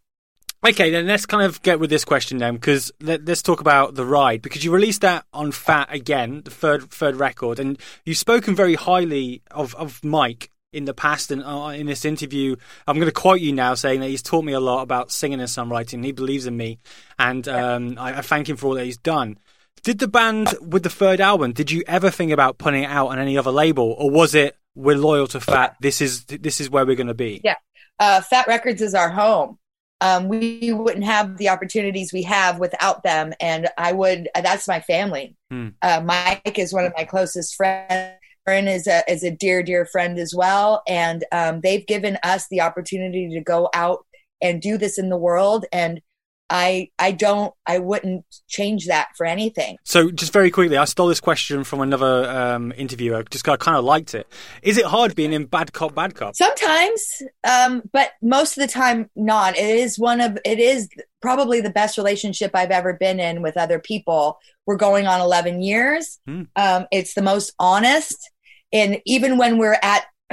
okay, 0.68 0.90
then 0.90 1.08
let's 1.08 1.26
kind 1.26 1.44
of 1.44 1.62
get 1.62 1.80
with 1.80 1.90
this 1.90 2.06
question 2.06 2.38
then, 2.38 2.56
because 2.56 2.92
let, 3.02 3.28
us 3.30 3.42
talk 3.42 3.62
about 3.62 3.96
the 3.96 4.06
ride 4.06 4.42
because 4.42 4.64
you 4.64 4.72
released 4.72 5.02
that 5.02 5.26
on 5.34 5.52
Fat 5.52 5.88
again, 5.92 6.42
the 6.44 6.52
third 6.52 6.90
third 6.92 7.16
record, 7.16 7.60
and 7.60 7.78
you've 8.04 8.18
spoken 8.18 8.56
very 8.56 8.76
highly 8.76 9.42
of 9.52 9.76
of 9.76 10.04
Mike 10.04 10.52
in 10.76 10.86
the 10.86 10.94
past 10.94 11.32
and 11.32 11.44
uh, 11.44 11.74
in 11.76 11.86
this 11.88 12.06
interview 12.06 12.56
i'm 12.88 12.98
going 12.98 13.08
to 13.08 13.12
quote 13.12 13.40
you 13.40 13.52
now 13.54 13.74
saying 13.74 14.00
that 14.02 14.10
he's 14.10 14.22
taught 14.22 14.44
me 14.44 14.54
a 14.54 14.60
lot 14.60 14.82
about 14.82 15.12
singing 15.12 15.40
and 15.40 15.50
songwriting 15.50 16.04
he 16.04 16.12
believes 16.12 16.46
in 16.46 16.56
me 16.56 16.78
and 17.18 17.48
um, 17.48 17.96
I, 17.98 18.18
I 18.18 18.22
thank 18.22 18.50
him 18.50 18.58
for 18.58 18.68
all 18.68 18.76
that 18.76 18.86
he's 18.86 18.98
done 18.98 19.38
did 19.84 20.00
the 20.00 20.08
band 20.08 20.54
with 20.62 20.84
the 20.84 20.90
third 20.90 21.22
album 21.22 21.54
did 21.54 21.72
you 21.72 21.84
ever 21.88 22.10
think 22.10 22.32
about 22.32 22.58
putting 22.58 22.84
it 22.84 22.90
out 22.90 23.08
on 23.08 23.20
any 23.20 23.38
other 23.38 23.52
label 23.52 23.96
or 23.98 24.10
was 24.10 24.36
it 24.36 24.58
we're 24.76 24.98
loyal 24.98 25.28
to 25.28 25.40
fat 25.40 25.76
this 25.80 26.02
is 26.02 26.26
this 26.26 26.60
is 26.60 26.70
where 26.70 26.86
we're 26.86 26.96
going 26.96 27.08
to 27.08 27.14
be 27.14 27.42
Yeah. 27.44 27.56
uh, 28.00 28.22
Fat 28.22 28.48
Records 28.48 28.82
is 28.82 28.94
our 28.94 29.10
home. 29.10 29.58
Um, 30.02 30.28
we 30.28 30.74
wouldn't 30.74 31.06
have 31.06 31.38
the 31.38 31.48
opportunities 31.50 32.12
we 32.12 32.24
have 32.24 32.60
without 32.60 33.02
them, 33.04 33.34
and 33.40 33.70
I 33.78 33.94
would. 33.94 34.28
That's 34.36 34.68
my 34.68 34.82
family. 34.82 35.38
Hmm. 35.50 35.70
Uh, 35.82 36.02
Mike 36.04 36.60
is 36.60 36.74
one 36.74 36.84
of 36.84 36.92
my 36.98 37.06
closest 37.06 37.56
friends. 37.56 38.20
Erin 38.48 38.68
is 38.68 38.88
a 38.88 39.04
is 39.12 39.24
a 39.24 39.32
dear 39.32 39.64
dear 39.64 39.86
friend 39.86 40.20
as 40.20 40.34
well, 40.36 40.84
and 40.88 41.24
um, 41.32 41.62
they've 41.62 41.86
given 41.86 42.18
us 42.24 42.48
the 42.50 42.62
opportunity 42.62 43.30
to 43.30 43.42
go 43.42 43.70
out 43.74 44.06
and 44.42 44.62
do 44.62 44.78
this 44.78 44.98
in 44.98 45.10
the 45.10 45.18
world. 45.18 45.66
And 45.72 46.02
I 46.50 46.90
I 47.00 47.12
don't 47.12 47.54
I 47.66 47.80
wouldn't 47.80 48.24
change 48.48 48.86
that 48.88 49.10
for 49.18 49.26
anything. 49.26 49.78
So, 49.84 50.12
just 50.12 50.32
very 50.32 50.52
quickly, 50.52 50.78
I 50.78 50.86
stole 50.86 51.08
this 51.08 51.20
question 51.20 51.64
from 51.64 51.82
another 51.82 52.30
um, 52.30 52.72
interviewer. 52.78 53.24
Just 53.24 53.48
I 53.50 53.58
kind 53.58 53.78
of 53.78 53.84
liked 53.84 54.14
it. 54.14 54.28
Is 54.62 54.78
it 54.78 54.86
hard 54.86 55.16
being 55.16 55.34
in 55.34 55.46
Bad 55.46 55.74
Cop, 55.74 55.96
Bad 55.96 56.16
Cop? 56.16 56.36
Sometimes, 56.36 57.24
um, 57.44 57.82
but 57.92 58.12
most 58.22 58.58
of 58.58 58.62
the 58.62 58.72
time 58.72 59.10
not. 59.16 59.58
It 59.58 59.76
is 59.76 59.98
one 59.98 60.22
of 60.22 60.38
it 60.46 60.60
is 60.60 60.88
probably 61.22 61.62
the 61.62 61.72
best 61.72 61.98
relationship 61.98 62.52
I've 62.54 62.72
ever 62.72 62.94
been 62.94 63.20
in 63.20 63.42
with 63.42 63.58
other 63.58 63.80
people. 63.80 64.38
We're 64.68 64.78
going 64.78 65.08
on 65.08 65.22
eleven 65.22 65.64
years. 65.64 66.20
Hmm. 66.28 66.44
Um, 66.56 66.86
it's 66.92 67.16
the 67.16 67.24
most 67.24 67.54
honest, 67.58 68.30
and 68.72 69.02
even 69.06 69.38
when 69.38 69.58
we're 69.58 69.80
at 69.82 70.06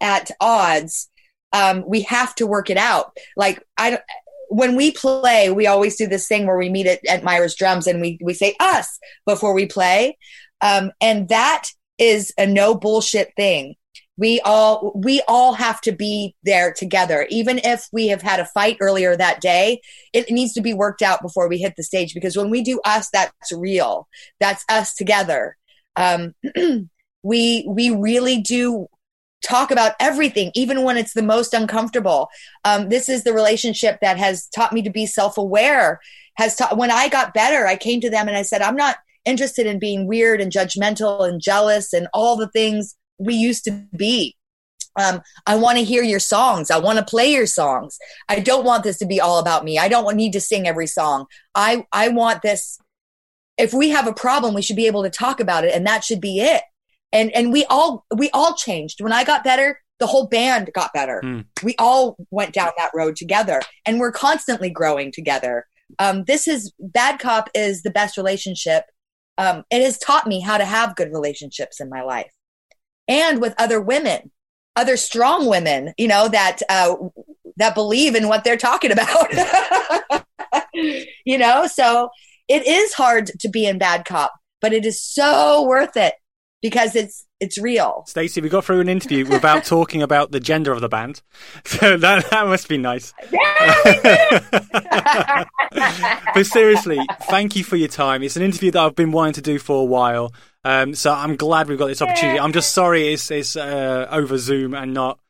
at 0.00 0.30
odds, 0.40 1.08
um, 1.52 1.84
we 1.86 2.02
have 2.02 2.34
to 2.36 2.46
work 2.46 2.70
it 2.70 2.78
out. 2.78 3.16
Like 3.36 3.62
I. 3.76 4.00
When 4.48 4.76
we 4.76 4.92
play, 4.92 5.50
we 5.50 5.66
always 5.66 5.96
do 5.96 6.06
this 6.06 6.28
thing 6.28 6.46
where 6.46 6.56
we 6.56 6.70
meet 6.70 6.86
at, 6.86 7.04
at 7.08 7.24
Myra's 7.24 7.56
Drums 7.56 7.88
and 7.88 8.00
we 8.00 8.16
we 8.22 8.32
say 8.32 8.54
us 8.60 9.00
before 9.26 9.52
we 9.52 9.66
play, 9.66 10.16
um, 10.60 10.92
and 11.00 11.28
that 11.30 11.64
is 11.98 12.32
a 12.38 12.46
no 12.46 12.76
bullshit 12.76 13.32
thing 13.34 13.74
we 14.16 14.40
all 14.40 14.92
we 14.94 15.22
all 15.28 15.52
have 15.52 15.80
to 15.82 15.92
be 15.92 16.34
there 16.42 16.72
together 16.72 17.26
even 17.30 17.60
if 17.64 17.86
we 17.92 18.08
have 18.08 18.22
had 18.22 18.40
a 18.40 18.46
fight 18.46 18.76
earlier 18.80 19.16
that 19.16 19.40
day 19.40 19.80
it 20.12 20.30
needs 20.30 20.52
to 20.54 20.60
be 20.60 20.74
worked 20.74 21.02
out 21.02 21.22
before 21.22 21.48
we 21.48 21.58
hit 21.58 21.74
the 21.76 21.82
stage 21.82 22.14
because 22.14 22.36
when 22.36 22.50
we 22.50 22.62
do 22.62 22.80
us 22.84 23.08
that's 23.12 23.52
real 23.52 24.08
that's 24.40 24.64
us 24.68 24.94
together 24.94 25.56
um, 25.96 26.34
we 27.26 27.64
we 27.68 27.90
really 27.90 28.40
do 28.40 28.86
talk 29.42 29.70
about 29.70 29.92
everything 30.00 30.50
even 30.54 30.82
when 30.82 30.96
it's 30.96 31.14
the 31.14 31.22
most 31.22 31.54
uncomfortable 31.54 32.28
um, 32.64 32.88
this 32.88 33.08
is 33.08 33.22
the 33.22 33.34
relationship 33.34 33.98
that 34.00 34.16
has 34.16 34.48
taught 34.48 34.72
me 34.72 34.82
to 34.82 34.90
be 34.90 35.06
self-aware 35.06 36.00
has 36.36 36.56
taught 36.56 36.76
when 36.76 36.90
i 36.90 37.08
got 37.08 37.34
better 37.34 37.66
i 37.66 37.76
came 37.76 38.00
to 38.00 38.10
them 38.10 38.28
and 38.28 38.36
i 38.36 38.42
said 38.42 38.62
i'm 38.62 38.76
not 38.76 38.96
interested 39.26 39.66
in 39.66 39.78
being 39.78 40.06
weird 40.06 40.40
and 40.40 40.50
judgmental 40.50 41.28
and 41.28 41.42
jealous 41.42 41.92
and 41.92 42.08
all 42.14 42.36
the 42.36 42.48
things 42.48 42.96
we 43.18 43.34
used 43.34 43.64
to 43.64 43.84
be. 43.94 44.36
Um, 44.98 45.20
I 45.46 45.56
want 45.56 45.76
to 45.76 45.84
hear 45.84 46.02
your 46.02 46.20
songs. 46.20 46.70
I 46.70 46.78
want 46.78 46.98
to 46.98 47.04
play 47.04 47.30
your 47.30 47.46
songs. 47.46 47.98
I 48.30 48.40
don't 48.40 48.64
want 48.64 48.82
this 48.82 48.96
to 48.98 49.06
be 49.06 49.20
all 49.20 49.38
about 49.38 49.62
me. 49.62 49.78
I 49.78 49.88
don't 49.88 50.16
need 50.16 50.32
to 50.32 50.40
sing 50.40 50.66
every 50.66 50.86
song. 50.86 51.26
I 51.54 51.84
I 51.92 52.08
want 52.08 52.40
this. 52.40 52.78
If 53.58 53.74
we 53.74 53.90
have 53.90 54.06
a 54.06 54.14
problem, 54.14 54.54
we 54.54 54.62
should 54.62 54.76
be 54.76 54.86
able 54.86 55.02
to 55.02 55.10
talk 55.10 55.38
about 55.38 55.64
it, 55.64 55.74
and 55.74 55.86
that 55.86 56.02
should 56.02 56.20
be 56.20 56.40
it. 56.40 56.62
And 57.12 57.30
and 57.32 57.52
we 57.52 57.64
all 57.66 58.04
we 58.16 58.30
all 58.30 58.54
changed. 58.54 59.00
When 59.00 59.12
I 59.12 59.24
got 59.24 59.44
better, 59.44 59.80
the 59.98 60.06
whole 60.06 60.26
band 60.26 60.70
got 60.74 60.92
better. 60.92 61.20
Mm. 61.24 61.46
We 61.62 61.74
all 61.78 62.16
went 62.30 62.52
down 62.52 62.70
that 62.76 62.90
road 62.94 63.16
together, 63.16 63.60
and 63.86 63.98
we're 63.98 64.12
constantly 64.12 64.70
growing 64.70 65.12
together. 65.12 65.66
Um, 65.98 66.24
this 66.24 66.48
is 66.48 66.72
bad 66.78 67.20
cop 67.20 67.48
is 67.54 67.82
the 67.82 67.90
best 67.90 68.16
relationship. 68.16 68.84
Um, 69.38 69.64
it 69.70 69.82
has 69.82 69.98
taught 69.98 70.26
me 70.26 70.40
how 70.40 70.58
to 70.58 70.64
have 70.64 70.96
good 70.96 71.12
relationships 71.12 71.80
in 71.80 71.88
my 71.88 72.02
life, 72.02 72.32
and 73.08 73.40
with 73.40 73.54
other 73.58 73.80
women 73.80 74.30
other 74.76 74.96
strong 74.96 75.46
women, 75.46 75.92
you 75.96 76.06
know, 76.06 76.28
that 76.28 76.60
uh, 76.68 76.94
that 77.56 77.74
believe 77.74 78.14
in 78.14 78.28
what 78.28 78.44
they're 78.44 78.56
talking 78.56 78.92
about. 78.92 79.32
you 81.24 81.38
know, 81.38 81.66
so 81.66 82.10
it 82.46 82.66
is 82.66 82.92
hard 82.92 83.30
to 83.40 83.48
be 83.48 83.66
in 83.66 83.78
bad 83.78 84.04
cop, 84.04 84.32
but 84.60 84.72
it 84.72 84.84
is 84.84 85.02
so 85.02 85.64
worth 85.66 85.96
it 85.96 86.14
because 86.62 86.96
it's 86.96 87.26
it's 87.38 87.58
real. 87.58 88.04
Stacey, 88.06 88.40
we 88.40 88.48
got 88.48 88.64
through 88.64 88.80
an 88.80 88.88
interview 88.88 89.26
without 89.26 89.64
talking 89.64 90.02
about 90.02 90.30
the 90.30 90.40
gender 90.40 90.72
of 90.72 90.80
the 90.80 90.88
band, 90.88 91.22
so 91.64 91.96
that 91.96 92.30
that 92.30 92.46
must 92.46 92.68
be 92.68 92.78
nice. 92.78 93.12
but 96.34 96.46
seriously, 96.46 96.98
thank 97.22 97.56
you 97.56 97.64
for 97.64 97.76
your 97.76 97.88
time. 97.88 98.22
It's 98.22 98.36
an 98.36 98.42
interview 98.42 98.70
that 98.72 98.82
I've 98.82 98.96
been 98.96 99.12
wanting 99.12 99.34
to 99.34 99.42
do 99.42 99.58
for 99.58 99.82
a 99.82 99.84
while. 99.84 100.32
Um, 100.64 100.94
so 100.94 101.12
I'm 101.12 101.36
glad 101.36 101.68
we've 101.68 101.78
got 101.78 101.86
this 101.86 102.02
opportunity. 102.02 102.40
I'm 102.40 102.52
just 102.52 102.72
sorry 102.72 103.12
it's, 103.12 103.30
it's 103.30 103.54
uh, 103.54 104.08
over 104.10 104.36
Zoom 104.36 104.74
and 104.74 104.92
not 104.92 105.20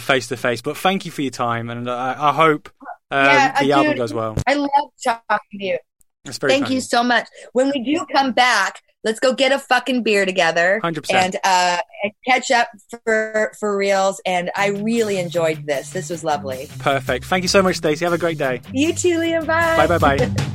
face 0.00 0.28
to 0.28 0.36
face. 0.36 0.60
But 0.60 0.76
thank 0.76 1.06
you 1.06 1.10
for 1.10 1.22
your 1.22 1.30
time, 1.30 1.70
and 1.70 1.88
uh, 1.88 2.16
I 2.18 2.32
hope 2.32 2.68
um, 3.10 3.24
Yeah, 3.24 3.62
the 3.62 3.72
uh, 3.72 3.76
album 3.76 3.92
dude, 3.92 3.98
goes 3.98 4.14
well. 4.14 4.36
I 4.46 4.54
love 4.54 4.70
talking 5.02 5.60
to 5.60 5.64
you. 5.64 5.78
Thank 6.26 6.64
kind. 6.64 6.74
you 6.74 6.80
so 6.80 7.02
much. 7.02 7.26
When 7.52 7.72
we 7.74 7.82
do 7.82 8.04
come 8.12 8.32
back, 8.32 8.82
let's 9.04 9.20
go 9.20 9.32
get 9.34 9.52
a 9.52 9.58
fucking 9.58 10.02
beer 10.02 10.26
together 10.26 10.80
100%. 10.82 11.10
and 11.14 11.36
uh, 11.44 11.78
catch 12.26 12.50
up 12.50 12.68
for 13.04 13.52
for 13.58 13.76
reals. 13.76 14.20
And 14.26 14.50
I 14.56 14.68
really 14.68 15.18
enjoyed 15.18 15.66
this. 15.66 15.90
This 15.90 16.10
was 16.10 16.24
lovely. 16.24 16.68
Perfect. 16.78 17.24
Thank 17.26 17.42
you 17.42 17.48
so 17.48 17.62
much, 17.62 17.76
Stacey. 17.76 18.04
Have 18.04 18.14
a 18.14 18.18
great 18.18 18.38
day. 18.38 18.60
You 18.72 18.92
too, 18.92 19.18
Liam. 19.18 19.46
Bye 19.46 19.86
Bye. 19.86 19.98
bye 19.98 20.16
bye. 20.16 20.54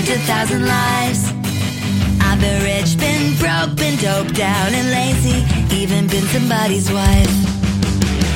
lived 0.00 0.12
a 0.12 0.18
thousand 0.24 0.64
lives. 0.66 1.32
I've 2.20 2.40
been 2.40 2.62
rich, 2.62 2.96
been 2.96 3.36
broke, 3.36 3.76
been 3.76 3.96
doped 3.98 4.34
down 4.34 4.72
and 4.72 4.88
lazy, 4.90 5.44
even 5.76 6.06
been 6.06 6.24
somebody's 6.32 6.90
wife. 6.90 7.34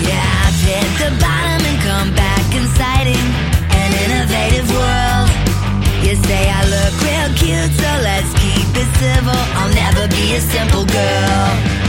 Yeah, 0.04 0.44
I've 0.44 0.60
hit 0.60 0.88
the 1.00 1.10
bottom 1.20 1.60
and 1.64 1.78
come 1.88 2.10
back 2.14 2.44
inciting 2.52 3.26
an 3.80 3.90
innovative 4.04 4.68
world. 4.76 5.28
You 6.04 6.14
say 6.28 6.42
I 6.52 6.60
look 6.74 6.92
real 7.00 7.30
cute, 7.40 7.72
so 7.80 7.90
let's 8.08 8.32
keep 8.44 8.68
it 8.82 8.90
civil. 9.00 9.42
I'll 9.56 9.74
never 9.74 10.08
be 10.08 10.34
a 10.34 10.40
simple 10.40 10.84
girl. 10.84 11.84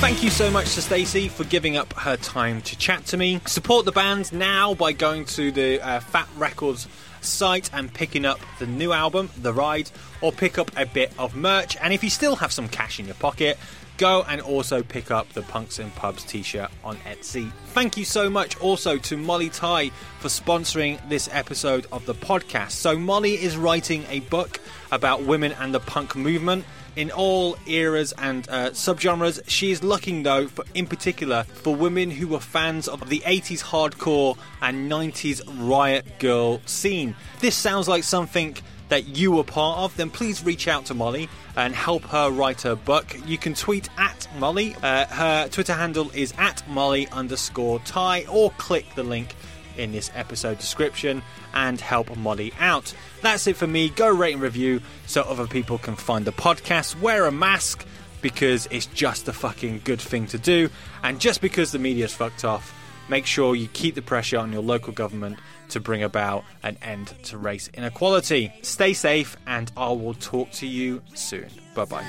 Thank 0.00 0.22
you 0.24 0.30
so 0.30 0.50
much 0.50 0.74
to 0.74 0.82
Stacey 0.82 1.28
for 1.28 1.44
giving 1.44 1.76
up 1.76 1.92
her 1.92 2.16
time 2.16 2.62
to 2.62 2.76
chat 2.76 3.04
to 3.06 3.16
me. 3.16 3.40
Support 3.46 3.84
the 3.84 3.92
band 3.92 4.32
now 4.32 4.74
by 4.74 4.92
going 4.92 5.26
to 5.26 5.52
the 5.52 5.80
uh, 5.80 6.00
Fat 6.00 6.28
Records 6.36 6.88
site 7.24 7.70
and 7.72 7.92
picking 7.92 8.24
up 8.24 8.40
the 8.58 8.66
new 8.66 8.92
album, 8.92 9.30
The 9.38 9.52
Ride, 9.52 9.90
or 10.20 10.32
pick 10.32 10.58
up 10.58 10.70
a 10.76 10.86
bit 10.86 11.12
of 11.18 11.34
merch. 11.34 11.76
And 11.80 11.92
if 11.92 12.04
you 12.04 12.10
still 12.10 12.36
have 12.36 12.52
some 12.52 12.68
cash 12.68 12.98
in 13.00 13.06
your 13.06 13.14
pocket, 13.16 13.58
go 13.98 14.24
and 14.28 14.40
also 14.40 14.82
pick 14.82 15.10
up 15.10 15.28
the 15.30 15.42
Punks 15.42 15.78
in 15.78 15.90
Pubs 15.92 16.24
t 16.24 16.42
shirt 16.42 16.70
on 16.82 16.96
Etsy. 16.98 17.50
Thank 17.68 17.96
you 17.96 18.04
so 18.04 18.28
much 18.28 18.56
also 18.58 18.98
to 18.98 19.16
Molly 19.16 19.48
Ty 19.48 19.90
for 20.18 20.28
sponsoring 20.28 20.98
this 21.08 21.28
episode 21.32 21.86
of 21.92 22.04
the 22.06 22.14
podcast. 22.14 22.72
So, 22.72 22.98
Molly 22.98 23.34
is 23.34 23.56
writing 23.56 24.04
a 24.08 24.20
book 24.20 24.60
about 24.90 25.22
women 25.22 25.52
and 25.52 25.74
the 25.74 25.80
punk 25.80 26.16
movement 26.16 26.64
in 26.96 27.10
all 27.10 27.56
eras 27.66 28.12
and 28.18 28.48
uh, 28.48 28.70
subgenres. 28.70 29.40
She 29.46 29.70
is 29.70 29.82
looking, 29.82 30.22
though, 30.22 30.48
for, 30.48 30.64
in 30.74 30.86
particular, 30.86 31.44
for 31.44 31.74
women 31.74 32.10
who 32.10 32.28
were 32.28 32.40
fans 32.40 32.88
of 32.88 33.08
the 33.08 33.20
80s 33.20 33.62
hardcore 33.62 34.36
and 34.60 34.90
90s 34.90 35.42
riot 35.68 36.06
grrrl 36.18 36.66
scene. 36.68 37.14
This 37.40 37.56
sounds 37.56 37.88
like 37.88 38.04
something 38.04 38.56
that 38.92 39.16
you 39.16 39.32
were 39.32 39.44
part 39.44 39.78
of, 39.78 39.96
then 39.96 40.10
please 40.10 40.44
reach 40.44 40.68
out 40.68 40.84
to 40.84 40.92
Molly 40.92 41.26
and 41.56 41.74
help 41.74 42.02
her 42.04 42.30
write 42.30 42.60
her 42.60 42.76
book. 42.76 43.16
You 43.24 43.38
can 43.38 43.54
tweet 43.54 43.88
at 43.96 44.28
Molly. 44.38 44.76
Uh, 44.82 45.06
her 45.06 45.48
Twitter 45.48 45.72
handle 45.72 46.10
is 46.12 46.34
at 46.36 46.62
Molly 46.68 47.08
underscore 47.08 47.78
Ty, 47.86 48.26
or 48.26 48.50
click 48.58 48.84
the 48.94 49.02
link 49.02 49.34
in 49.76 49.92
this 49.92 50.10
episode 50.14 50.58
description 50.58 51.22
and 51.54 51.80
help 51.80 52.14
Molly 52.16 52.52
out. 52.58 52.94
That's 53.20 53.46
it 53.46 53.56
for 53.56 53.66
me. 53.66 53.90
Go 53.90 54.08
rate 54.08 54.34
and 54.34 54.42
review 54.42 54.80
so 55.06 55.22
other 55.22 55.46
people 55.46 55.78
can 55.78 55.96
find 55.96 56.24
the 56.24 56.32
podcast. 56.32 57.00
Wear 57.00 57.26
a 57.26 57.32
mask 57.32 57.86
because 58.20 58.66
it's 58.70 58.86
just 58.86 59.28
a 59.28 59.32
fucking 59.32 59.82
good 59.84 60.00
thing 60.00 60.26
to 60.28 60.38
do. 60.38 60.70
And 61.02 61.20
just 61.20 61.40
because 61.40 61.72
the 61.72 61.78
media's 61.78 62.14
fucked 62.14 62.44
off, 62.44 62.74
make 63.08 63.26
sure 63.26 63.54
you 63.54 63.68
keep 63.68 63.94
the 63.94 64.02
pressure 64.02 64.38
on 64.38 64.52
your 64.52 64.62
local 64.62 64.92
government 64.92 65.38
to 65.70 65.80
bring 65.80 66.02
about 66.02 66.44
an 66.62 66.76
end 66.82 67.14
to 67.24 67.38
race 67.38 67.68
inequality. 67.74 68.52
Stay 68.62 68.92
safe, 68.92 69.36
and 69.46 69.72
I 69.76 69.88
will 69.88 70.14
talk 70.14 70.50
to 70.52 70.66
you 70.66 71.02
soon. 71.14 71.48
Bye 71.74 71.84
bye. 71.86 72.04